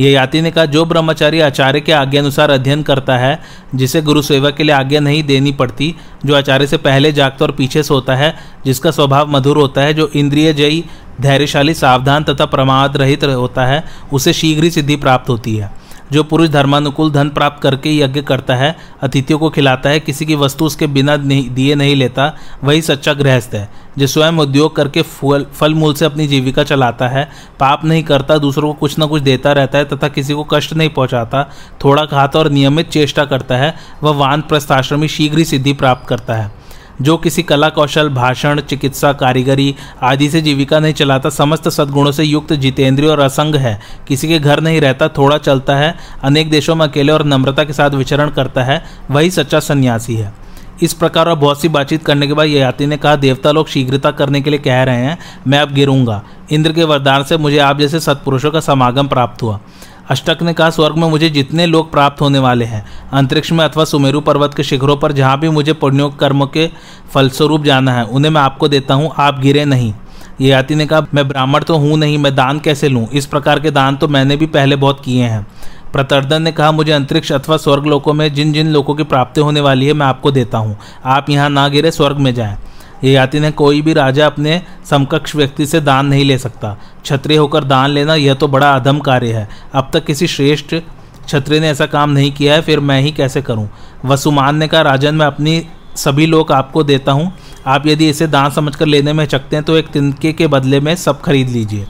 ये 0.00 0.10
याति 0.10 0.42
ने 0.42 0.50
कहा 0.50 0.64
जो 0.64 0.84
ब्रह्मचारी 0.84 1.40
आचार्य 1.40 1.80
के 1.80 1.92
आज्ञा 1.92 2.20
अनुसार 2.20 2.50
अध्ययन 2.50 2.82
करता 2.82 3.16
है, 3.16 3.40
जिसे 3.74 4.02
गुरु 4.02 4.22
सेवा 4.22 4.50
के 4.50 4.62
लिए 4.62 4.74
आज्ञा 4.74 5.00
नहीं 5.00 5.22
देनी 5.22 5.52
पड़ती, 5.52 5.94
जो 6.26 6.36
आचार्य 6.36 6.66
से 6.66 6.76
पहले 6.76 7.12
जागता 7.12 7.44
और 7.44 7.50
पीछे 7.50 7.82
सोता 7.82 8.14
है, 8.14 8.34
जिसका 8.64 8.90
स्वभाव 8.90 9.30
मधुर 9.30 9.56
होता 9.56 9.80
है, 9.80 9.94
जो 9.94 10.10
इंद्रिय 10.14 10.52
जयी 10.52 10.84
धैर्यशाली, 11.20 11.74
सावधान 11.74 12.24
तथा 12.24 12.46
प्रमाद 12.46 12.96
रहित 12.96 13.24
होता 13.24 13.66
है, 13.66 13.84
उसे 14.12 14.32
शीघ्र 14.32 14.64
ही 14.64 14.70
सिद्धि 14.70 14.96
प्राप्त 14.96 15.28
होती 15.30 15.56
है। 15.56 15.87
जो 16.12 16.22
पुरुष 16.22 16.48
धर्मानुकूल 16.48 17.10
धन 17.10 17.28
प्राप्त 17.28 17.62
करके 17.62 17.98
यज्ञ 17.98 18.22
करता 18.22 18.54
है, 18.56 18.76
अतिथियों 19.02 19.38
को 19.38 19.50
खिलाता 19.50 19.90
है, 19.90 20.00
किसी 20.00 20.26
की 20.26 20.34
वस्तु 20.34 20.64
उसके 20.64 20.86
बिना 20.86 21.16
दिए 21.16 21.74
नहीं 21.74 21.96
लेता, 21.96 22.36
वही 22.64 22.82
सच्चा 22.82 23.12
गृहस्थ 23.12 23.54
है, 23.54 23.68
जो 23.98 24.06
स्वयं 24.06 24.32
उद्योग 24.32 24.76
करके 24.76 25.02
फल 25.02 25.46
फल 25.54 25.74
मूल 25.74 25.94
से 25.94 26.04
अपनी 26.04 26.26
जीविका 26.26 26.64
चलाता 26.64 27.08
है, 27.08 27.28
पाप 27.60 27.84
नहीं 27.84 28.02
करता, 28.02 28.38
दूसरों 28.38 28.72
को 28.72 28.78
कुछ 28.80 28.98
ना 28.98 29.06
कुछ 29.06 29.22
देता 29.22 29.52
रहता 29.52 29.78
है, 29.78 29.84
तथा 29.84 30.08
किसी 30.08 30.34
को 30.34 30.44
कष्ट 30.44 30.72
नहीं 30.72 30.88
पहुंचाता, 30.88 31.50
थोड़ा 31.84 32.04
खाता 32.04 32.38
और 32.38 32.50
नियमित 32.50 32.88
चेष्टा 32.88 33.24
करता 33.24 33.56
है, 33.56 33.74
वह 34.02 34.12
वान 34.12 34.40
प्रस्थाश्रमी 34.40 35.08
शीघ्र 35.08 35.38
ही 35.38 35.44
सिद्धि 35.44 35.72
प्राप्त 35.72 36.08
करता 36.08 36.34
है। 36.34 36.57
जो 37.02 37.16
किसी 37.16 37.42
कला 37.42 37.68
कौशल, 37.68 38.08
भाषण, 38.08 38.60
चिकित्सा, 38.60 39.12
कारीगरी 39.12 39.74
आदि 40.02 40.30
से 40.30 40.40
जीविका 40.40 40.78
नहीं 40.78 40.94
चलाता, 40.94 41.30
समस्त 41.30 41.68
सद्गुणों 41.68 42.12
से 42.12 42.24
युक्त 42.24 42.52
जितेंद्रिय 42.52 43.10
और 43.10 43.20
असंग 43.20 43.54
है। 43.54 43.80
किसी 44.08 44.28
के 44.28 44.38
घर 44.38 44.60
नहीं 44.60 44.80
रहता, 44.80 45.08
थोड़ा 45.08 45.38
चलता 45.38 45.76
है, 45.76 45.94
अनेक 46.22 46.50
देशों 46.50 46.74
में 46.74 46.86
अकेले 46.86 47.12
और 47.12 47.24
नम्रता 47.24 47.64
के 47.64 47.72
साथ 47.72 47.90
विचरण 47.90 48.30
करता 48.30 48.64
है, 48.64 48.84
वही 49.10 49.30
सच्चा 49.30 49.60
सन्यासी 49.60 50.14
है। 50.14 50.34
इस 50.82 50.92
प्रकार 50.92 51.28
और 51.28 51.34
बहुत 51.34 51.60
सी 51.60 51.68
बातचीत 51.68 52.04
करने 52.04 52.26
के 52.26 52.32
बाद 52.32 52.46
ययाति 52.46 52.86
ने 52.86 52.96
कहा, 52.96 53.16
देवता 53.16 53.52
लोग 53.52 53.68
शीघ्रता 53.68 54.10
करने 54.10 54.40
के 54.40 54.50
लिए 54.50 54.58
कह 54.58 54.82
रहे 54.82 54.96
हैं, 54.96 55.18
मैं 55.46 55.58
अब 55.58 55.72
गिरूँगा। 55.72 56.22
इंद्र 56.50 56.72
के 56.72 56.84
वरदान 56.84 57.24
से 57.24 57.36
मुझे 57.36 57.58
आप 57.58 57.78
जैसे 57.78 58.00
सत्पुरुषों 58.00 58.50
का 58.50 58.60
समागम 58.60 59.08
प्राप्त 59.08 59.42
हुआ। 59.42 59.60
अष्टक 60.10 60.38
ने 60.42 60.52
कहा, 60.52 60.70
स्वर्ग 60.70 60.96
में 60.96 61.08
मुझे 61.08 61.30
जितने 61.30 61.66
लोग 61.66 61.90
प्राप्त 61.92 62.20
होने 62.20 62.38
वाले 62.38 62.64
हैं, 62.64 62.84
अंतरिक्ष 63.12 63.52
में 63.52 63.64
अथवा 63.64 63.84
सुमेरु 63.84 64.20
पर्वत 64.20 64.54
के 64.54 64.62
शिखरों 64.62 64.96
पर, 64.96 65.12
जहाँ 65.12 65.40
भी 65.40 65.48
मुझे 65.48 65.72
पुण्यों 65.72 66.10
कर्म 66.10 66.44
के 66.46 66.70
फलस्वरूप 67.14 67.64
जाना 67.64 67.92
है, 67.92 68.04
उन्हें 68.04 68.32
मैं 68.32 68.40
आपको 68.40 68.68
देता 68.68 68.94
हूँ, 68.94 69.12
आप 69.18 69.40
गिरे 69.40 69.64
नहीं। 69.64 69.94
याति 70.40 70.74
ने 70.74 70.86
कहा, 70.86 71.06
मैं 71.14 71.28
ब्राह्मण 71.28 71.62
तो 71.62 71.76
हूँ 71.76 71.98
नहीं, 71.98 72.18
मैं 72.18 72.34
दान 72.34 72.58
कैसे 72.58 72.88
लूँ? 72.88 73.08
इस 73.08 73.26
प्रकार 73.26 73.60
के 73.60 73.70
दान 73.70 73.96
तो 73.96 74.08
मैंने 74.08 74.36
भी 74.36 74.46
पहले 74.46 74.76
बहुत 74.76 75.02
किए 75.04 75.24
हैं। 75.24 75.46
प्रतर्दन 75.92 76.42
ने 76.42 76.52
कहा, 76.52 76.70
मुझे 76.72 76.92
अंतरिक्ष 76.92 77.32
अथवा 77.32 77.56
स्वर्ग 77.56 77.86
लोकों 77.86 78.12
में 78.12 78.34
जिन 78.34 78.52
जिन 78.52 78.68
लोगों 78.68 78.94
की 78.94 79.02
प्राप्ति 79.02 79.40
होने 79.40 79.60
वाली 79.60 79.86
है, 79.86 79.92
मैं 79.92 80.06
आपको 80.06 80.30
देता 80.30 80.58
हूँ। 80.58 80.78
आप 81.04 81.30
यहाँ 81.30 81.50
ना 81.50 81.68
गिरे, 81.68 81.90
स्वर्ग 81.90 82.16
में 82.16 82.34
जाएँ। 82.34 82.56
ये 83.04 83.12
याति 83.12 83.40
ने 83.40 83.50
कोई 83.50 83.82
भी 83.82 83.92
राजा 83.92 84.26
अपने 84.26 84.60
समकक्ष 84.90 85.34
व्यक्ति 85.36 85.66
से 85.66 85.80
दान 85.80 86.06
नहीं 86.06 86.24
ले 86.24 86.38
सकता। 86.38 86.76
क्षत्रिय 87.02 87.38
होकर 87.38 87.64
दान 87.64 87.90
लेना 87.90 88.14
यह 88.14 88.34
तो 88.34 88.48
बड़ा 88.48 88.72
अधम 88.72 88.98
कार्य 88.98 89.32
है। 89.32 89.48
अब 89.74 89.90
तक 89.92 90.04
किसी 90.04 90.26
श्रेष्ठ 90.26 90.74
क्षत्रिय 90.74 91.60
ने 91.60 91.68
ऐसा 91.68 91.86
काम 91.86 92.10
नहीं 92.10 92.32
किया 92.32 92.54
है, 92.54 92.62
फिर 92.62 92.80
मैं 92.80 93.00
ही 93.00 93.12
कैसे 93.12 93.42
करूँ? 93.42 93.68
वसुमान 94.04 94.56
ने 94.56 94.68
कहा, 94.68 94.82
राजन, 94.82 95.14
मैं 95.14 95.26
अपनी 95.26 95.62
सभी 95.96 96.26
लोग 96.26 96.52
आपको 96.52 96.82
देता 96.84 97.12
हूँ। 97.12 97.32
आप 97.66 97.86
यदि 97.86 98.08
इसे 98.08 98.26
दान 98.26 98.50
समझकर 98.50 98.86
लेने 98.86 99.12
में 99.12 99.24
चकते 99.26 99.56
हैं 99.56 99.64
तो 99.64 99.76
एक 99.76 99.88
तिनके 99.88 100.32
के 100.32 100.46
बदले 100.46 100.80
में 100.80 100.94
सब 100.96 101.20
खरीद 101.20 101.48
लीजिए। 101.48 101.86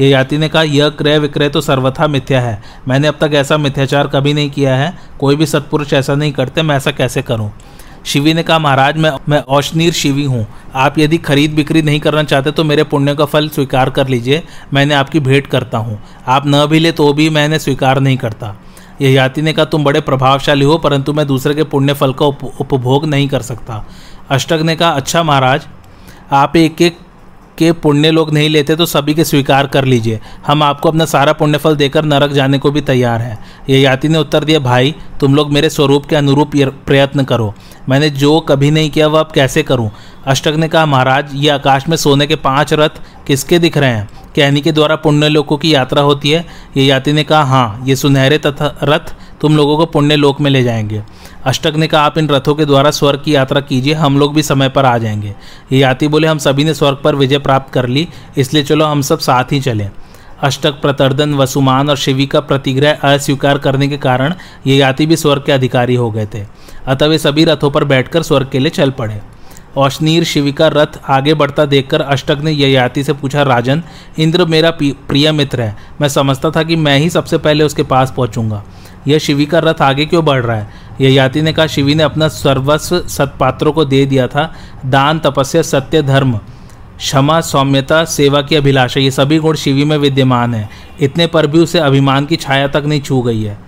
ये 0.00 0.08
याति 0.08 0.38
ने 0.38 0.48
कहा, 0.48 0.62
यह 0.62 0.88
क्रय 0.88 1.18
विक्रय 1.18 1.48
तो 1.48 1.60
सर्वथा 1.60 2.06
मिथ्या 2.06 2.40
है। 2.40 2.62
मैंने 2.88 3.08
अब 3.08 3.16
तक 3.20 3.30
ऐसा 3.34 3.56
मिथ्याचार 3.56 4.06
कभी 4.06 4.32
नहीं 4.34 4.50
किया 4.50 4.76
है। 4.76 4.92
कोई 5.20 5.36
भी 5.36 5.46
सत्पुरुष 5.46 5.92
ऐसा 5.92 6.14
नहीं 6.14 6.32
करते, 6.32 6.62
मैं 6.62 6.76
ऐसा 6.76 6.90
कैसे 6.90 7.22
करूँ? 7.22 7.50
शिवी 8.04 8.32
ने 8.34 8.42
कहा 8.42 8.58
महाराज 8.58 8.96
मैं 8.96 9.12
मैं 9.28 9.38
औशनीर 9.48 9.92
शिवी 9.92 10.24
हूँ। 10.24 10.46
आप 10.74 10.98
यदि 10.98 11.18
खरीद 11.18 11.54
बिक्री 11.54 11.82
नहीं 11.82 12.00
करना 12.00 12.22
चाहते 12.22 12.50
तो 12.50 12.64
मेरे 12.64 12.84
पुण्य 12.84 13.14
का 13.14 13.24
फल 13.24 13.48
स्वीकार 13.48 13.90
कर 13.90 14.08
लीजिए। 14.08 14.42
मैंने 14.74 14.94
आपकी 14.94 15.20
भेंट 15.20 15.46
करता 15.46 15.78
हूँ। 15.78 15.98
आप 16.26 16.46
न 16.46 16.64
भी 16.66 16.78
ले 16.78 16.92
तो 16.92 17.12
भी 17.12 17.28
मैंने 17.30 17.58
स्वीकार 17.58 18.00
नहीं 18.00 18.16
करता। 18.16 18.54
यह 19.00 19.12
याति 19.12 19.42
ने 19.42 19.52
कहा 19.52 19.64
तुम 19.64 19.84
बड़े 19.84 20.00
प्रभावशाली 20.00 20.64
हो 20.64 20.78
परंतु 20.78 21.12
मैं 21.12 21.26
दूसरे 21.26 21.54
के 21.54 21.64
पुण्य 21.64 21.92
फल 21.94 22.12
का 22.12 22.26
उप, 22.26 22.44
उपभोग 22.60 23.04
नहीं 23.06 23.28
कर 23.28 23.42
सकता। 23.42 23.84
अष्टक 24.30 24.60
ने 24.60 24.76
कहा 24.76 24.90
अच्छा 24.90 25.22
महाराज 25.22 25.66
आप 26.32 26.56
एक 26.56 26.82
एक 26.82 26.98
के 27.58 27.72
पुण्य 27.72 28.10
लोग 28.10 28.32
नहीं 28.32 28.48
लेते 28.48 28.76
तो 28.76 28.86
सभी 28.86 29.14
के 29.14 29.24
स्वीकार 29.24 29.66
कर 29.66 29.84
लीजिए। 29.84 30.20
हम 30.46 30.62
आपको 30.62 30.88
अपना 30.88 31.04
सारा 31.04 31.32
पुण्यफल 31.32 31.76
देकर 31.76 32.04
नरक 32.04 32.30
जाने 32.30 32.58
को 32.58 32.70
भी 32.70 32.80
तैयार 32.80 33.20
हैं। 33.20 33.38
ये 33.70 33.80
याति 33.80 34.08
ने 34.08 34.18
उत्तर 34.18 34.44
दिया, 34.44 34.58
भाई, 34.58 34.94
तुम 35.20 35.34
लोग 35.34 35.52
मेरे 35.52 35.70
स्वरूप 35.70 36.06
के 36.06 36.16
अनुरूप 36.16 36.50
प्रयत्न 36.86 37.24
करो। 37.24 37.54
मैंने 37.88 38.10
जो 38.10 38.40
कभी 38.40 38.70
नहीं 38.70 38.90
किया, 38.90 39.06
वह 39.06 39.20
अब 39.20 39.32
कैसे 39.34 39.62
करूँ? 39.62 39.90
अष्टक 40.26 40.54
ने 40.56 40.68
कहा, 40.68 40.86
महाराज, 40.86 41.30
ये 41.34 41.48
आकाश 41.48 41.88
में 41.88 41.96
सोने 41.96 42.26
के 42.26 42.36
पाँच 42.36 42.72
रथ 42.72 43.00
किसके 43.26 43.58
दिख 43.58 43.76
रहे 43.76 43.90
हैं? 43.90 44.08
कहनी 44.36 44.60
के 44.60 44.72
द्वारा 44.72 44.96
पुण्य 44.96 45.28
लोगों 45.28 45.56
की 45.56 45.74
यात्रा 45.74 46.02
होती 46.02 46.30
है? 46.30 46.46
ये 46.76 46.84
याति 46.84 47.12
ने 47.12 47.24
कहा 47.24 47.42
हाँ 47.42 47.82
ये 47.86 47.96
सुनहरे 47.96 48.38
तथा 48.38 48.78
रथ 48.82 49.14
तुम 49.40 49.56
लोगों 49.56 49.76
को 49.76 49.86
पुण्य 49.86 50.16
लोक 50.16 50.40
में 50.40 50.50
ले 50.50 50.62
जाएँगे। 50.62 51.02
अष्टक 51.44 51.74
ने 51.76 51.86
कहा, 51.86 52.00
आप 52.00 52.18
इन 52.18 52.28
रथों 52.28 52.54
के 52.54 52.64
द्वारा 52.64 52.90
स्वर्ग 52.90 53.22
की 53.24 53.34
यात्रा 53.34 53.60
कीजिए, 53.60 53.94
हम 53.94 54.18
लोग 54.18 54.34
भी 54.34 54.42
समय 54.42 54.68
पर 54.68 54.84
आ 54.84 54.98
जाएँगे। 54.98 55.34
ये 55.72 55.78
याति 55.78 56.08
बोले, 56.08 56.28
हम 56.28 56.38
सभी 56.38 56.64
ने 56.64 56.74
स्वर्ग 56.74 56.98
पर 57.04 57.14
विजय 57.14 57.38
प्राप्त 57.38 57.72
कर 57.72 57.86
ली, 57.86 58.08
इसलिए 58.38 58.62
चलो 58.62 58.84
हम 58.84 59.02
सब 59.02 59.18
साथ 59.18 59.52
ही 59.52 59.60
चलें। 59.60 59.90
अष्टक 60.42 60.70
प्रतर्दन, 60.70 61.34
वसुमान 61.34 61.90
और 61.90 61.96
शिवी 61.96 62.26
का 62.26 62.40
प्रतिग्रह 62.40 62.92
अस्वीकार 62.92 63.58
करने 63.58 63.88
के 63.88 63.96
कारण 63.96 64.34
ये 64.66 64.76
याति 64.76 65.06
भी 65.06 65.16
स्वर्ग 65.16 65.42
के 65.46 65.52
अधिकारी 65.52 65.94
हो 65.94 66.10
गए 66.10 66.26
थे। 66.26 66.44
अतः 66.86 67.06
वे 67.06 67.18
सभी 67.18 67.44
रथों 67.44 67.70
पर 67.70 67.84
बैठकर 67.84 68.22
स्वर्ग 68.22 68.48
के 68.48 68.58
लिए 68.58 68.70
चल 68.70 68.90
पड़े। 68.90 69.20
औशनीर 69.76 70.24
शिवी 70.24 70.52
का 70.52 70.68
रथ 70.68 70.98
आगे 71.08 71.34
बढ़ता 71.34 71.64
देखकर 71.64 72.00
अष्टक 72.00 72.38
ने 72.44 72.52
ययाति 72.52 73.04
से 73.04 73.12
पूछा, 73.12 73.42
राजन, 73.42 73.82
इंद्र 74.18 74.44
मेरा 74.44 74.70
प्रिय 74.82 75.32
मित्र 75.32 75.60
है। 75.60 75.76
मैं 76.00 76.08
समझता 76.08 76.50
था 76.50 76.62
कि 76.62 76.76
मैं 76.76 76.98
ही 76.98 77.10
सबसे 77.10 77.38
पहले 77.38 77.64
उसके 77.64 77.82
पास 77.82 78.12
पहुंचूँगा। 78.16 78.64
यह 79.08 79.18
शिवी 79.18 79.46
का 79.46 79.58
रथ 79.58 79.82
आगे 79.82 80.06
क्यों 80.06 80.24
बढ़ 80.24 80.44
रहा 80.44 80.56
है? 80.56 80.68
ययाति 81.00 81.42
ने 81.42 81.52
कहा, 81.52 81.66
शिवी 81.66 81.94
ने 81.94 82.02
अपना 82.02 82.28
सर्वस्व 82.28 82.98
सत्पात्रों 83.00 83.72
को 83.72 83.84
दे 83.84 84.04
दिया 84.06 84.26
था, 84.26 84.52
दान, 84.86 85.18
तपस्या, 85.18 85.62
सत्य, 85.62 86.02
धर्म, 86.02 86.38
क्षमा, 86.96 87.40
सौम्यता, 87.40 88.04
सेवा 88.04 88.42
की 88.42 88.56
अभिलाषा, 88.56 89.00
ये 89.00 89.10
सभी 89.10 89.38
गुण 89.38 89.56
शिवी 89.56 89.84
में 89.84 89.96
विद्यमान 89.96 90.54
है। 90.54 90.68
इतने 91.00 91.26
पर 91.26 91.46
भी 91.46 91.58
उसे 91.58 91.78
अभिमान 91.78 92.26
की 92.26 92.36
छाया 92.36 92.68
तक 92.68 92.82
नहीं 92.86 93.00
छू 93.00 93.22
गई 93.22 93.42
है। 93.42 93.58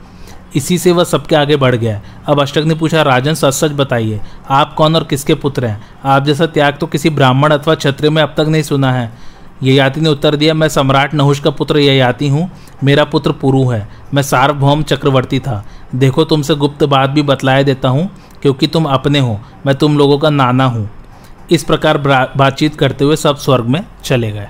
इसी 0.56 0.78
से 0.78 0.92
वह 0.92 1.04
सबके 1.04 1.36
आगे 1.36 1.56
बढ़ 1.56 1.74
गया 1.74 2.00
अब 2.26 2.40
अष्टक 2.40 2.64
ने 2.66 2.74
पूछा, 2.74 3.02
राजन, 3.02 3.34
सच 3.34 3.54
सच 3.54 3.72
बताइए, 3.72 4.20
आप 4.50 4.74
कौन 4.74 4.96
और 4.96 5.04
किसके 5.04 5.34
पुत्र 5.34 5.66
हैं? 5.66 5.84
आप 6.04 6.24
जैसा 6.24 6.46
त्याग 6.46 6.76
तो 6.76 6.86
किसी 6.86 7.10
ब्राह्मण 7.10 7.52
अथवा 7.52 7.74
क्षत्रिय 7.74 8.10
में 8.10 8.22
अब 8.22 8.34
तक 8.36 8.46
नहीं 8.48 8.62
सुना 8.62 8.92
है। 8.92 9.12
ययाति 9.62 10.00
ने 10.00 10.08
उत्तर 10.08 10.36
दिया, 10.36 10.54
मैं 10.54 10.68
सम्राट 10.68 11.14
नहुष 11.14 11.40
का 11.40 11.50
पुत्र 11.50 11.78
ययाति 11.78 12.28
हूँ। 12.28 12.50
मेरा 12.84 13.04
पुत्र 13.04 13.32
पुरु 13.32 13.68
है। 13.68 13.88
मैं 14.14 14.22
सार्वभौम 14.22 14.82
चक्रवर्ती 14.82 15.38
था। 15.38 15.64
देखो, 15.94 16.24
तुमसे 16.24 16.54
गुप्त 16.54 16.84
बात 16.84 17.10
भी 17.10 17.22
बतलाया 17.22 17.62
देता 17.62 17.88
हूँ, 17.88 18.10
क्योंकि 18.42 18.66
तुम 18.66 18.84
अपने 18.84 19.18
हो। 19.18 19.40
मैं 19.66 19.74
तुम 19.74 19.98
लोगों 19.98 20.18
का 20.18 20.30
नाना 20.30 20.64
हूँ। 20.64 20.90
इस 21.50 21.64
प्रकार 21.64 21.98
बातचीत 22.36 22.76
करते 22.76 23.04
हुए 23.04 23.16
सब 23.16 23.36
स्वर्ग 23.36 23.64
में 23.64 23.84
चले 24.04 24.30
गए। 24.32 24.48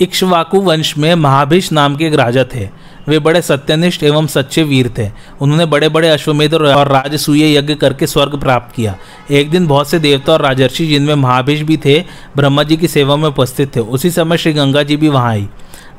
इक्ष्वाकु 0.00 0.60
वंश 0.60 0.98
में 0.98 1.14
महाभिष 1.14 1.72
नाम 1.72 1.96
के 1.96 2.04
एक 2.04 2.14
राजा 2.14 2.44
थे। 2.44 2.68
वे 3.08 3.18
बड़े 3.18 3.42
सत्यनिष्ठ 3.42 4.02
एवं 4.02 4.26
सच्चे 4.26 4.62
वीर 4.62 4.94
थे। 4.98 5.10
उन्होंने 5.40 5.66
बड़े 5.66 5.88
बड़े 5.88 6.08
अश्वमेध 6.08 6.54
और 6.54 6.88
राजसूय 6.88 7.56
यज्ञ 7.56 7.74
करके 7.74 8.06
स्वर्ग 8.06 8.40
प्राप्त 8.40 8.74
किया। 8.76 8.96
एक 9.30 9.50
दिन 9.50 9.66
बहुत 9.66 9.88
से 9.88 9.98
देवता 9.98 10.32
और 10.32 10.42
राजर्षि 10.42 10.86
जिनमें 10.86 11.14
महाभिष 11.14 11.60
भी 11.60 11.76
थे, 11.76 12.04
ब्रह्मा 12.36 12.62
जी 12.62 12.76
की 12.76 12.88
सेवा 12.88 13.16
में 13.16 13.28
उपस्थित 13.28 13.76
थे। 13.76 13.80
उसी 13.80 14.10
समय 14.10 14.36
श्री 14.36 14.52
गंगा 14.52 14.82
जी 14.82 14.96
भी 14.96 15.08
वहाँ 15.08 15.30
आई। 15.30 15.48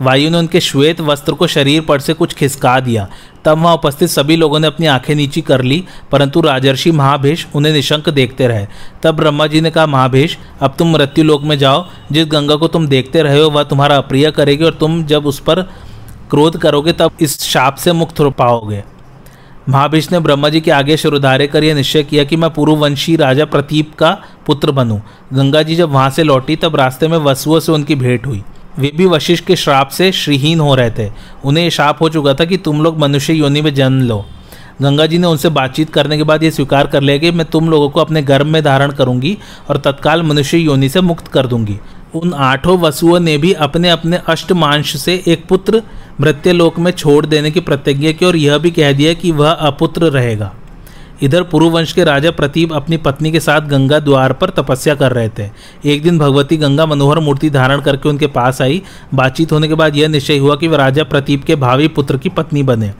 वायु 0.02 0.30
ने 0.30 0.38
उनके 0.38 0.60
श्वेत 0.60 1.02
वस्त्र 1.02 1.34
को 1.34 1.48
शरीर 1.48 1.82
पर 1.82 2.00
से 2.00 2.14
कुछ 2.14 2.34
खिसका 2.34 2.80
दिया। 2.80 3.08
तब 3.46 3.58
वहाँ 3.58 3.76
उपस्थित 3.76 4.10
सभी 4.10 4.36
लोगों 4.36 4.60
ने 4.60 4.68
अपनी 4.68 4.86
आँखें 4.86 5.16
नीची 5.16 5.42
कर 5.42 5.62
ली, 5.62 5.84
परंतु 6.12 6.42
राजर्षि 6.42 6.92
महाभेश 6.92 7.48
उन्हें 7.56 7.74
निशंक 7.74 8.10
देखते 8.10 8.48
रहे। 8.48 8.68
तब 9.04 9.16
ब्रह्मा 9.16 9.48
जी 9.48 9.62
ने 9.62 9.72
कहा 9.72 9.86
महाभेश 9.86 10.38
अब 10.62 10.76
तुम 10.80 10.94
मृत्यु 10.94 11.24
लोक 11.24 11.44
में 11.44 11.58
जाओ। 11.58 11.88
जिस 12.12 12.28
गंगा 12.28 12.56
को 12.56 12.68
तुम 12.68 12.88
देखते 12.88 13.22
रहे 13.22 13.42
हो, 13.42 13.50
वह 13.50 13.64
तुम्हारा 13.64 13.98
अप्रिय 13.98 14.32
करेगी 14.32 14.64
और 14.64 14.74
तुम 14.74 15.04
जब 15.06 15.26
उस 15.26 15.40
पर 15.40 15.62
क्रोध 16.30 16.58
करोगे, 16.58 16.92
तब 16.92 17.12
इस 17.22 17.42
शाप 17.42 17.76
से 17.76 17.92
मुक्त 17.92 18.20
हो 18.20 18.30
पाओगे। 18.30 18.84
महाभीष 19.70 20.12
ने 20.12 20.20
ब्रह्मा 20.20 20.50
जी 20.50 20.62
के 20.62 20.72
आगे 20.72 20.98
शुरुधारे 20.98 21.48
कर 21.48 21.64
यह 21.64 21.76
निश्चय 21.76 22.04
किया 22.04 22.24
कि 22.24 22.36
मैं 22.36 22.50
पूर्ववंशी 22.50 23.16
राजा 23.16 23.46
प्रतीप 23.46 23.96
का 23.96 24.18
पुत्र 24.46 24.72
बनूं। 24.72 25.00
गंगा 25.34 25.64
जी 25.64 25.76
जब 25.76 25.90
वहाँ 25.90 26.10
से 26.10 26.24
लौटी, 26.24 26.56
तब 26.56 26.76
रास्ते 26.76 27.08
में 27.08 27.18
वसुओं 27.18 27.60
से 27.60 27.72
उनकी 27.72 27.96
भेंट 27.96 28.28
हुई। 28.28 28.44
वे 28.80 28.92
भी 28.96 29.06
वशिष्ठ 29.06 29.46
के 29.46 29.56
श्राप 29.56 29.90
से 29.90 30.12
श्रीहीन 30.12 30.60
हो 30.60 30.76
रहे 30.76 30.92
थे। 30.92 31.12
उन्हें 31.46 31.70
श्राप 31.70 32.02
हो 32.02 32.10
चुका 32.10 32.34
था 32.34 32.46
कि 32.46 32.58
तुम 32.58 32.82
लोग 32.82 33.00
मनुष्य 33.00 33.34
योनि 33.34 33.62
में 33.62 33.74
जन्म 33.74 34.02
लो। 34.02 34.26
गंगा 34.82 35.06
जी 35.06 35.18
ने 35.18 35.28
उनसे 35.28 35.50
बातचीत 35.50 35.90
करने 35.90 36.18
के 36.18 36.24
बाद 36.24 36.44
ये 36.44 36.52
स्वीकार 36.52 36.88
कर 36.88 37.02
लिया 37.02 37.18
कि 37.18 37.32
मैं 37.32 37.46
तुम 37.46 37.70
लोगों 37.70 37.90
को 37.90 38.00
अपने 38.00 38.22
गर्भ 38.22 38.46
में 38.46 38.64
धारण 38.64 38.92
करूँगी 38.92 39.38
और 39.70 39.78
तत्काल 39.78 40.24
मनुष्य 40.24 40.58
योनि 40.58 40.90
से 40.90 41.02
मुक्त 41.02 41.28
कर 41.28 41.48
दूँगी। 41.48 41.80
उन 42.16 42.34
आठों 42.34 42.78
वसुओं 42.80 43.20
ने 43.20 43.38
भी 43.38 43.54
अपने 43.54 43.90
अपने 43.90 44.20
अष्टमांश 44.28 44.98
से 44.98 45.24
एक 45.28 45.46
पुत्र 45.48 45.82
मृत्यलोक 46.22 46.80
में 46.80 46.92
छोड़ 46.92 47.26
देने 47.26 47.52
की 47.52 47.60
प्रतिज्ञा 47.60 48.12
की 48.12 48.26
और 48.26 48.36
यह 48.36 48.58
भी 48.58 48.72
कह 48.72 48.92
दिया 48.92 49.14
कि 49.14 49.32
वह 49.32 49.52
अपुत्र 49.52 50.06
रहेगा। 50.06 50.54
इधर 51.24 51.44
पुरुवंश 51.44 51.94
के 51.94 52.04
राजा 52.04 52.32
प्रतीप 52.32 52.74
अपनी 52.74 52.98
पत्नी 52.98 53.32
के 53.32 53.40
साथ 53.40 53.62
गंगा 53.62 54.00
द्वार 54.00 54.34
पर 54.34 54.50
तपस्या 54.50 54.96
कर 54.96 55.12
रहे 55.12 55.30
थे। 55.30 55.50
एक 55.86 56.04
दिन 56.04 56.20
भगवती 56.20 56.58
गंगा 56.58 56.86
मनोहर 56.86 57.20
मूर्ति 57.20 57.50
धारण 57.50 57.82
करके 57.82 58.10
उनके 58.10 58.28
पास 58.28 58.62
आई। 58.62 58.82
बातचीत 59.14 59.52
होने 59.52 59.68
के 59.68 59.74
बाद 59.74 59.96
यह 59.96 60.08
निश्चय 60.08 60.38
हुआ 60.38 60.56
कि 60.56 60.68
वह 60.68 60.78
राजा 60.78 61.04
प्रतीप 61.04 61.44
के 61.44 61.56
भावी 61.56 61.88
पुत्र 61.88 62.18
की 62.18 62.30
पत्नी 62.30 62.64
बने। 62.64 62.94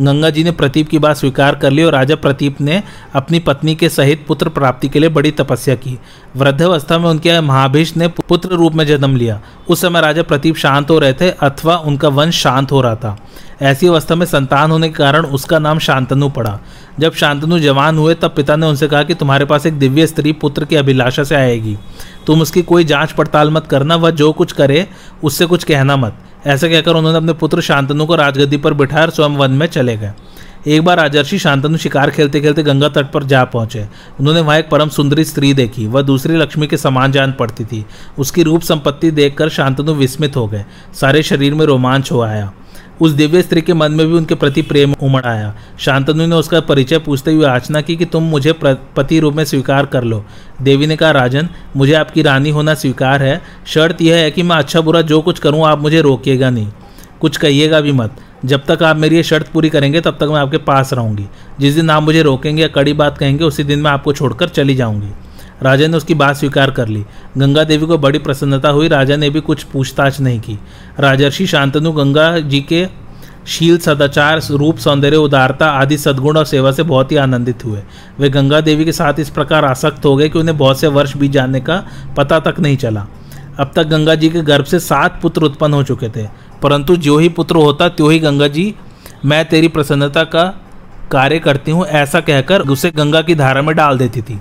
गंगा 0.00 0.30
जी 0.30 0.44
ने 0.44 0.50
प्रतीप 0.50 0.88
की 0.88 0.98
बात 0.98 1.16
स्वीकार 1.16 1.54
कर 1.54 1.70
ली 1.70 1.82
और 1.82 1.92
राजा 1.92 2.16
प्रतीप 2.16 2.60
ने 2.60 2.82
अपनी 3.14 3.38
पत्नी 3.38 3.74
के 3.74 3.88
सहित 3.88 4.24
पुत्र 4.28 4.48
प्राप्ति 4.48 4.88
के 4.88 4.98
लिए 4.98 5.08
बड़ी 5.08 5.30
तपस्या 5.30 5.74
की। 5.74 5.98
वृद्धावस्था 6.36 6.98
में 6.98 7.10
उनके 7.10 7.40
महाभीष 7.40 7.96
ने 7.96 8.08
पुत्र 8.08 8.48
रूप 8.48 8.74
में 8.74 8.86
जन्म 8.86 9.16
लिया। 9.16 9.40
उस 9.68 9.80
समय 9.80 10.00
राजा 10.00 10.22
प्रतीप 10.22 10.56
शांत 10.56 10.90
हो 10.90 10.98
रहे 10.98 11.12
थे 11.12 11.30
अथवा 11.30 11.76
उनका 11.76 12.08
वंश 12.08 12.42
शांत 12.42 12.72
हो 12.72 12.80
रहा 12.80 12.94
था। 12.94 13.18
ऐसी 13.62 13.86
अवस्था 13.86 14.14
में 14.14 14.26
संतान 14.26 14.70
होने 14.70 14.88
के 14.88 14.94
कारण 14.94 15.26
उसका 15.26 15.58
नाम 15.58 15.78
शांतनु 15.78 16.28
पड़ा। 16.28 16.60
जब 17.00 17.12
शांतनु 17.12 17.58
जवान 17.58 17.98
हुए, 17.98 18.14
तब 18.14 18.28
पिता 18.28 18.56
ने 18.56 18.66
उनसे 18.66 18.88
कहा 18.88 19.02
कि 19.02 19.14
तुम्हारे 19.14 19.44
पास 19.44 19.66
एक 19.66 19.74
दिव्य 19.74 20.06
स्त्री 20.06 20.32
पुत्र 20.32 20.64
की 20.64 20.76
अभिलाषा 20.76 21.24
से 21.24 21.34
आएगी। 21.34 21.78
तुम 22.26 22.40
उसकी 22.40 22.62
कोई 22.62 22.84
जाँच 22.84 23.12
पड़ताल 23.12 23.50
मत 23.50 23.66
करना, 23.66 23.96
वह 23.96 24.10
जो 24.10 24.32
कुछ 24.32 24.52
करे, 24.52 24.86
उससे 25.24 25.46
कुछ 25.46 25.64
कहना 25.64 25.96
मत। 25.96 26.14
ऐसा 26.46 26.68
कहकर 26.68 26.94
उन्होंने 26.94 27.18
अपने 27.18 27.32
पुत्र 27.32 27.60
शांतनु 27.60 28.06
को 28.06 28.14
राजगद्दी 28.14 28.56
पर 28.56 28.74
बिठाया 28.74 29.04
और 29.04 29.10
स्वयं 29.10 29.28
वन 29.28 29.50
में 29.50 29.66
चले 29.66 29.96
गए। 29.96 30.12
एक 30.66 30.84
बार 30.84 30.96
राजर्षि 30.96 31.38
शांतनु 31.38 31.76
शिकार 31.76 32.10
खेलते 32.10 32.40
खेलते 32.40 32.62
गंगा 32.62 32.88
तट 32.88 33.12
पर 33.12 33.24
जा 33.24 33.44
पहुँचे। 33.44 33.88
उन्होंने 34.20 34.40
वहाँ 34.40 34.58
एक 34.58 34.68
परम 34.68 34.88
सुंदरी 34.88 35.24
स्त्री 35.24 35.54
देखी। 35.54 35.86
वह 35.86 36.02
दूसरी 36.02 36.36
लक्ष्मी 36.36 36.66
के 36.66 36.76
समान 36.76 37.12
जान 37.12 37.32
पड़ती 37.32 37.64
थी। 37.64 37.86
उसकी 38.18 38.42
रूप 38.42 38.62
संपत्ति 38.62 39.10
देखकर 39.10 39.48
शांतनु 39.48 39.94
विस्मित 39.94 40.36
हो 40.36 40.46
गए। 40.46 40.64
सारे 41.00 41.22
शरीर 41.22 41.54
में 41.54 41.66
रोमांच 41.66 42.12
हो 42.12 42.20
आया। 42.20 42.52
उस 43.00 43.12
दिव्य 43.12 43.42
स्त्री 43.42 43.60
के 43.60 43.74
मन 43.74 43.92
में 43.92 44.06
भी 44.06 44.12
उनके 44.12 44.34
प्रति 44.34 44.62
प्रेम 44.62 44.94
उमड़ 45.02 45.24
आया। 45.24 45.54
शांतनु 45.78 46.26
ने 46.26 46.36
उसका 46.36 46.60
परिचय 46.60 46.98
पूछते 46.98 47.32
हुए 47.32 47.44
याचना 47.44 47.80
की 47.80 47.96
कि 47.96 48.04
तुम 48.04 48.22
मुझे 48.22 48.54
पति 48.64 49.20
रूप 49.20 49.34
में 49.34 49.44
स्वीकार 49.44 49.86
कर 49.86 50.04
लो। 50.04 50.24
देवी 50.62 50.86
ने 50.86 50.96
कहा, 50.96 51.10
राजन, 51.10 51.48
मुझे 51.76 51.92
आपकी 51.92 52.22
रानी 52.22 52.50
होना 52.50 52.74
स्वीकार 52.74 53.22
है। 53.22 53.42
शर्त 53.66 54.02
यह 54.02 54.16
है 54.16 54.30
कि 54.30 54.42
मैं 54.42 54.56
अच्छा 54.56 54.80
बुरा 54.80 55.02
जो 55.02 55.20
कुछ 55.20 55.38
करूँ, 55.38 55.66
आप 55.66 55.80
मुझे 55.80 56.00
रोकिएगा 56.00 56.50
नहीं। 56.50 56.68
कुछ 57.20 57.36
कहिएगा 57.36 57.80
भी 57.80 57.92
मत। 57.92 58.16
जब 58.44 58.64
तक 58.64 58.82
आप 58.82 58.96
मेरी 58.96 59.16
ये 59.16 59.22
शर्त 59.22 59.48
पूरी 59.48 59.68
करेंगे, 59.68 60.00
तब 60.00 60.10
तक 60.10 60.22
मैं 60.22 60.40
आपके 60.40 60.56
पास 60.56 60.92
रहूँगी। 60.92 61.26
जिस 61.60 61.74
दिन 61.74 61.90
आप 61.90 62.02
मुझे 62.02 62.22
रोकेंगे 62.22 62.62
या 62.62 62.68
कड़ी 62.68 62.92
बात 62.92 63.18
कहेंगे, 63.18 63.44
उसी 63.44 63.64
दिन 63.64 63.78
मैं 63.78 63.90
आपको 63.90 64.12
छोड़कर 64.12 64.48
चली 64.48 64.74
जाऊँगी। 64.74 65.08
राजा 65.62 65.86
ने 65.86 65.96
उसकी 65.96 66.14
बात 66.14 66.36
स्वीकार 66.36 66.70
कर 66.70 66.88
ली। 66.88 67.04
गंगा 67.38 67.64
देवी 67.64 67.86
को 67.86 67.98
बड़ी 67.98 68.18
प्रसन्नता 68.18 68.68
हुई। 68.68 68.88
राजा 68.88 69.16
ने 69.16 69.30
भी 69.30 69.40
कुछ 69.40 69.62
पूछताछ 69.62 70.20
नहीं 70.20 70.40
की। 70.40 70.58
राजर्षि 71.00 71.46
शांतनु 71.46 71.92
गंगा 71.92 72.38
जी 72.38 72.60
के 72.60 72.86
शील 73.46 73.78
सदाचार, 73.78 74.40
रूप, 74.50 74.76
सौंदर्य, 74.76 75.16
उदारता 75.16 75.66
आदि 75.66 75.98
सद्गुण 75.98 76.36
और 76.36 76.44
सेवा 76.44 76.72
से 76.72 76.82
बहुत 76.82 77.12
ही 77.12 77.16
आनंदित 77.16 77.64
हुए। 77.64 77.82
वे 78.18 78.30
गंगा 78.30 78.60
देवी 78.60 78.84
के 78.84 78.92
साथ 78.92 79.14
इस 79.20 79.30
प्रकार 79.30 79.64
आसक्त 79.64 80.04
हो 80.04 80.16
गए 80.16 80.28
कि 80.28 80.38
उन्हें 80.38 80.58
बहुत 80.58 80.80
से 80.80 80.86
वर्ष 80.86 81.16
बीत 81.16 81.30
जाने 81.30 81.60
का 81.60 81.84
पता 82.16 82.40
तक 82.40 82.60
नहीं 82.60 82.76
चला। 82.76 83.06
अब 83.58 83.72
तक 83.76 83.84
गंगा 83.84 84.14
जी 84.14 84.28
के 84.28 84.40
गर्भ 84.40 84.64
से 84.64 84.80
सात 84.80 85.18
पुत्र 85.22 85.42
उत्पन्न 85.42 85.74
हो 85.74 85.82
चुके 85.82 86.08
थे। 86.08 86.28
परंतु 86.62 86.96
जो 86.96 87.18
ही 87.18 87.28
पुत्र 87.28 87.56
होता, 87.56 87.88
त्यों 87.88 88.12
ही 88.12 88.18
गंगा 88.18 88.48
जी, 88.48 88.74
मैं 89.24 89.44
तेरी 89.44 89.68
प्रसन्नता 89.68 90.24
का 90.24 90.44
कार्य 91.10 91.38
करती 91.38 91.70
हूँ, 91.70 91.86
ऐसा 91.86 92.20
कहकर 92.20 92.60
उसे 92.60 92.90
गंगा 92.90 93.22
की 93.22 93.34
धारा 93.34 93.62
में 93.62 93.76
डाल 93.76 93.98
देती 93.98 94.22
थी। 94.22 94.40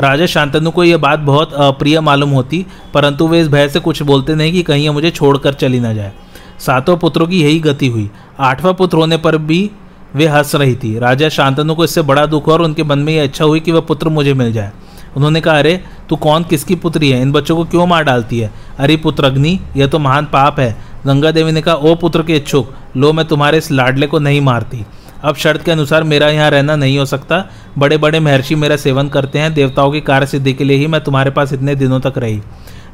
राजा 0.00 0.26
शांतनु 0.26 0.70
को 0.70 0.84
यह 0.84 0.98
बात 0.98 1.18
बहुत 1.18 1.52
अप्रिय 1.52 2.00
मालूम 2.00 2.30
होती, 2.30 2.66
परंतु 2.94 3.28
वे 3.28 3.40
इस 3.40 3.48
भय 3.48 3.68
से 3.68 3.80
कुछ 3.80 4.02
बोलते 4.02 4.34
नहीं 4.34 4.52
कि 4.52 4.62
कहीं 4.62 4.90
मुझे 4.90 5.10
छोड़कर 5.10 5.52
चली 5.52 5.80
ना 5.80 5.92
जाए। 5.92 6.12
सातों 6.58 6.96
पुत्रों 6.96 7.26
की 7.26 7.42
यही 7.42 7.60
गति 7.60 7.86
हुई। 7.86 8.10
आठवां 8.40 8.74
पुत्र 8.74 8.96
होने 8.96 9.16
पर 9.16 9.36
भी 9.36 9.70
वे 10.14 10.26
हंस 10.26 10.54
रही 10.54 10.74
थी। 10.74 10.98
राजा 10.98 11.28
शांतनु 11.28 11.74
को 11.74 11.84
इससे 11.84 12.02
बड़ा 12.02 12.26
दुख 12.26 12.48
और 12.48 12.62
उनके 12.62 12.82
मन 12.82 12.98
में 12.98 13.16
यह 13.16 13.22
अच्छा 13.22 13.44
हुई 13.44 13.60
कि 13.60 13.72
वह 13.72 13.80
पुत्र 13.80 14.08
मुझे 14.08 14.34
मिल 14.34 14.52
जाए। 14.52 14.72
उन्होंने 15.16 15.40
कहा, 15.40 15.58
अरे, 15.58 15.84
तू 16.08 16.16
कौन? 16.16 16.44
किसकी 16.44 16.74
पुत्री 16.74 17.10
है? 17.10 17.22
इन 17.22 17.32
बच्चों 17.32 17.56
को 17.56 17.64
क्यों 17.64 17.86
मार 17.86 18.04
डालती 18.04 18.40
है? 18.40 18.52
अरे, 18.78 18.96
पुत्र 18.96 19.24
अग्नि, 19.24 19.60
यह 19.76 19.86
तो 19.86 19.98
महान 19.98 20.24
पाप 20.24 20.60
है। 20.60 20.78
गंगा 21.06 21.30
देवी 21.30 21.52
ने 21.52 21.62
कहा, 21.62 21.74
ओ 21.74 21.94
पुत्र 21.94 22.22
के 22.22 22.36
इच्छुक, 22.36 22.74
लो, 22.96 23.12
मैं 23.12 23.26
तुम्हारे 23.26 23.58
इस 23.58 23.72
लाडले 23.72 24.06
को 24.06 24.18
नहीं 24.18 24.40
मारती। 24.40 24.86
अब 25.24 25.34
शर्त 25.34 25.62
के 25.62 25.70
अनुसार 25.70 26.02
मेरा 26.02 26.28
यहाँ 26.28 26.50
रहना 26.50 26.76
नहीं 26.76 26.98
हो 26.98 27.04
सकता। 27.04 27.44
बड़े 27.78 27.96
बड़े 27.98 28.20
महर्षि 28.20 28.54
मेरा 28.54 28.76
सेवन 28.76 29.08
करते 29.08 29.38
हैं, 29.38 29.54
देवताओं 29.54 29.92
की 29.92 30.00
कार्य 30.00 30.26
सिद्धि 30.26 30.52
के 30.52 30.64
लिए 30.64 30.76
ही 30.76 30.86
मैं 30.86 31.04
तुम्हारे 31.04 31.30
पास 31.30 31.52
इतने 31.52 31.74
दिनों 31.74 32.00
तक 32.00 32.18
रही। 32.18 32.40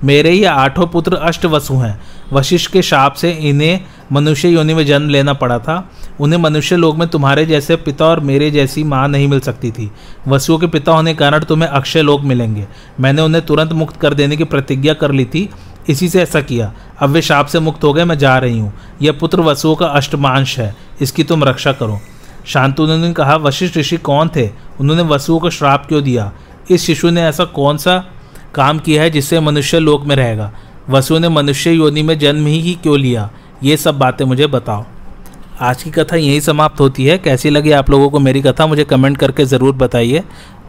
मेरे 0.04 0.30
ये 0.30 0.44
आठों 0.44 0.86
पुत्र 0.86 1.16
अष्टवसु 1.16 1.74
हैं। 1.74 2.00
वशिष्ठ 2.32 2.72
के 2.72 2.82
शाप 2.82 3.14
से 3.14 3.30
इन्हें 3.30 3.80
मनुष्य 4.12 4.48
योनि 4.48 4.74
में 4.74 4.86
जन्म 4.86 5.08
लेना 5.08 5.32
पड़ा 5.32 5.58
था। 5.58 5.90
उन्हें 6.20 6.40
मनुष्य 6.40 6.76
लोग 6.76 6.98
में 6.98 7.08
तुम्हारे 7.08 7.46
जैसे 7.46 7.76
पिता 7.76 8.04
और 8.04 8.20
मेरे 8.20 8.50
जैसी 8.50 8.84
माँ 8.84 9.08
नहीं 9.08 9.28
मिल 9.28 9.40
सकती 9.40 9.70
थी। 9.70 9.90
वसुओं 10.28 10.58
के 10.58 10.66
पिता 10.66 10.92
होने 10.92 11.12
के 11.12 11.18
कारण 11.18 11.44
तुम्हें 11.44 11.68
अक्षय 11.68 12.02
लोग 12.02 12.24
मिलेंगे। 12.24 12.66
मैंने 13.00 13.22
उन्हें 13.22 13.46
तुरंत 13.46 13.72
मुक्त 13.72 13.96
कर 13.96 14.14
देने 14.14 14.36
की 14.36 14.44
प्रतिज्ञा 14.44 14.94
कर 14.94 15.12
ली 15.12 15.24
थी। 15.24 15.48
इसी 15.88 16.08
से 16.08 16.22
ऐसा 16.22 16.40
किया। 16.40 16.72
अब 17.00 17.10
वे 17.10 17.22
शाप 17.22 17.46
से 17.46 17.60
मुक्त 17.60 17.84
हो 17.84 17.92
गए, 17.92 18.04
मैं 18.04 18.18
जा 18.18 18.38
रही 18.38 18.58
हूँ। 18.58 18.72
यह 19.02 19.12
पुत्र 19.12 19.40
वसुओं 19.40 19.74
का 19.76 19.86
अष्टमांश 19.86 20.58
है। 20.58 20.76
इसकी 21.00 21.24
तुम 21.24 21.44
रक्षा 21.44 21.72
करो। 21.72 22.00
शांतनु 22.46 22.96
ने 22.96 23.12
कहा, 23.12 23.36
वशिष्ठ 23.36 23.76
ऋषि 23.76 23.96
कौन 23.96 24.30
थे? 24.36 24.50
उन्होंने 24.80 25.02
वसुओं 25.02 25.38
को 25.38 25.50
श्राप 25.50 25.86
क्यों 25.86 26.02
दिया? 26.02 26.32
इस 26.70 26.82
शिशु 26.82 27.10
ने 27.10 27.22
ऐसा 27.22 27.44
कौन 27.44 27.76
सा 27.76 28.04
काम 28.54 28.78
किया 28.78 29.02
है 29.02 29.10
जिससे 29.10 29.40
मनुष्य 29.40 29.78
लोक 29.78 30.04
में 30.04 30.16
रहेगा? 30.16 30.52
वसु 30.90 31.18
ने 31.18 31.28
मनुष्य 31.28 31.70
योनि 31.70 32.02
में 32.02 32.18
जन्म 32.18 32.46
ही 32.46 32.74
क्यों 32.74 32.98
लिया? 32.98 33.30
ये 33.62 33.76
सब 33.76 33.98
बातें 33.98 34.24
मुझे 34.24 34.46
बताओ। 34.46 34.84
आज 35.60 35.82
की 35.82 35.90
कथा 35.90 36.16
यही 36.16 36.40
समाप्त 36.40 36.80
होती 36.80 37.04
है। 37.04 37.18
कैसी 37.18 37.50
लगी 37.50 37.70
आप 37.70 37.90
लोगों 37.90 38.10
को 38.10 38.18
मेरी 38.18 38.42
कथा, 38.42 38.66
मुझे 38.66 38.84
कमेंट 38.84 39.16
करके 39.16 39.44
ज़रूर 39.44 39.74
बताइए। 39.74 40.22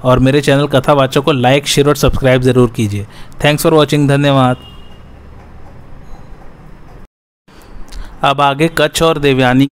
और 0.03 0.19
मेरे 0.19 0.41
चैनल 0.41 0.67
कथावाचक 0.67 1.21
को 1.21 1.31
लाइक, 1.31 1.67
शेयर 1.67 1.87
और 1.87 1.95
सब्सक्राइब 1.95 2.41
ज़रूर 2.41 2.69
कीजिए। 2.69 3.05
थैंक्स 3.43 3.63
फॉर 3.63 3.73
वॉचिंग 3.73 4.07
धन्यवाद। 4.09 4.57
अब 8.23 8.41
आगे 8.41 8.69
कच्छ 8.77 9.01
और 9.03 9.17
देवयानी 9.17 9.65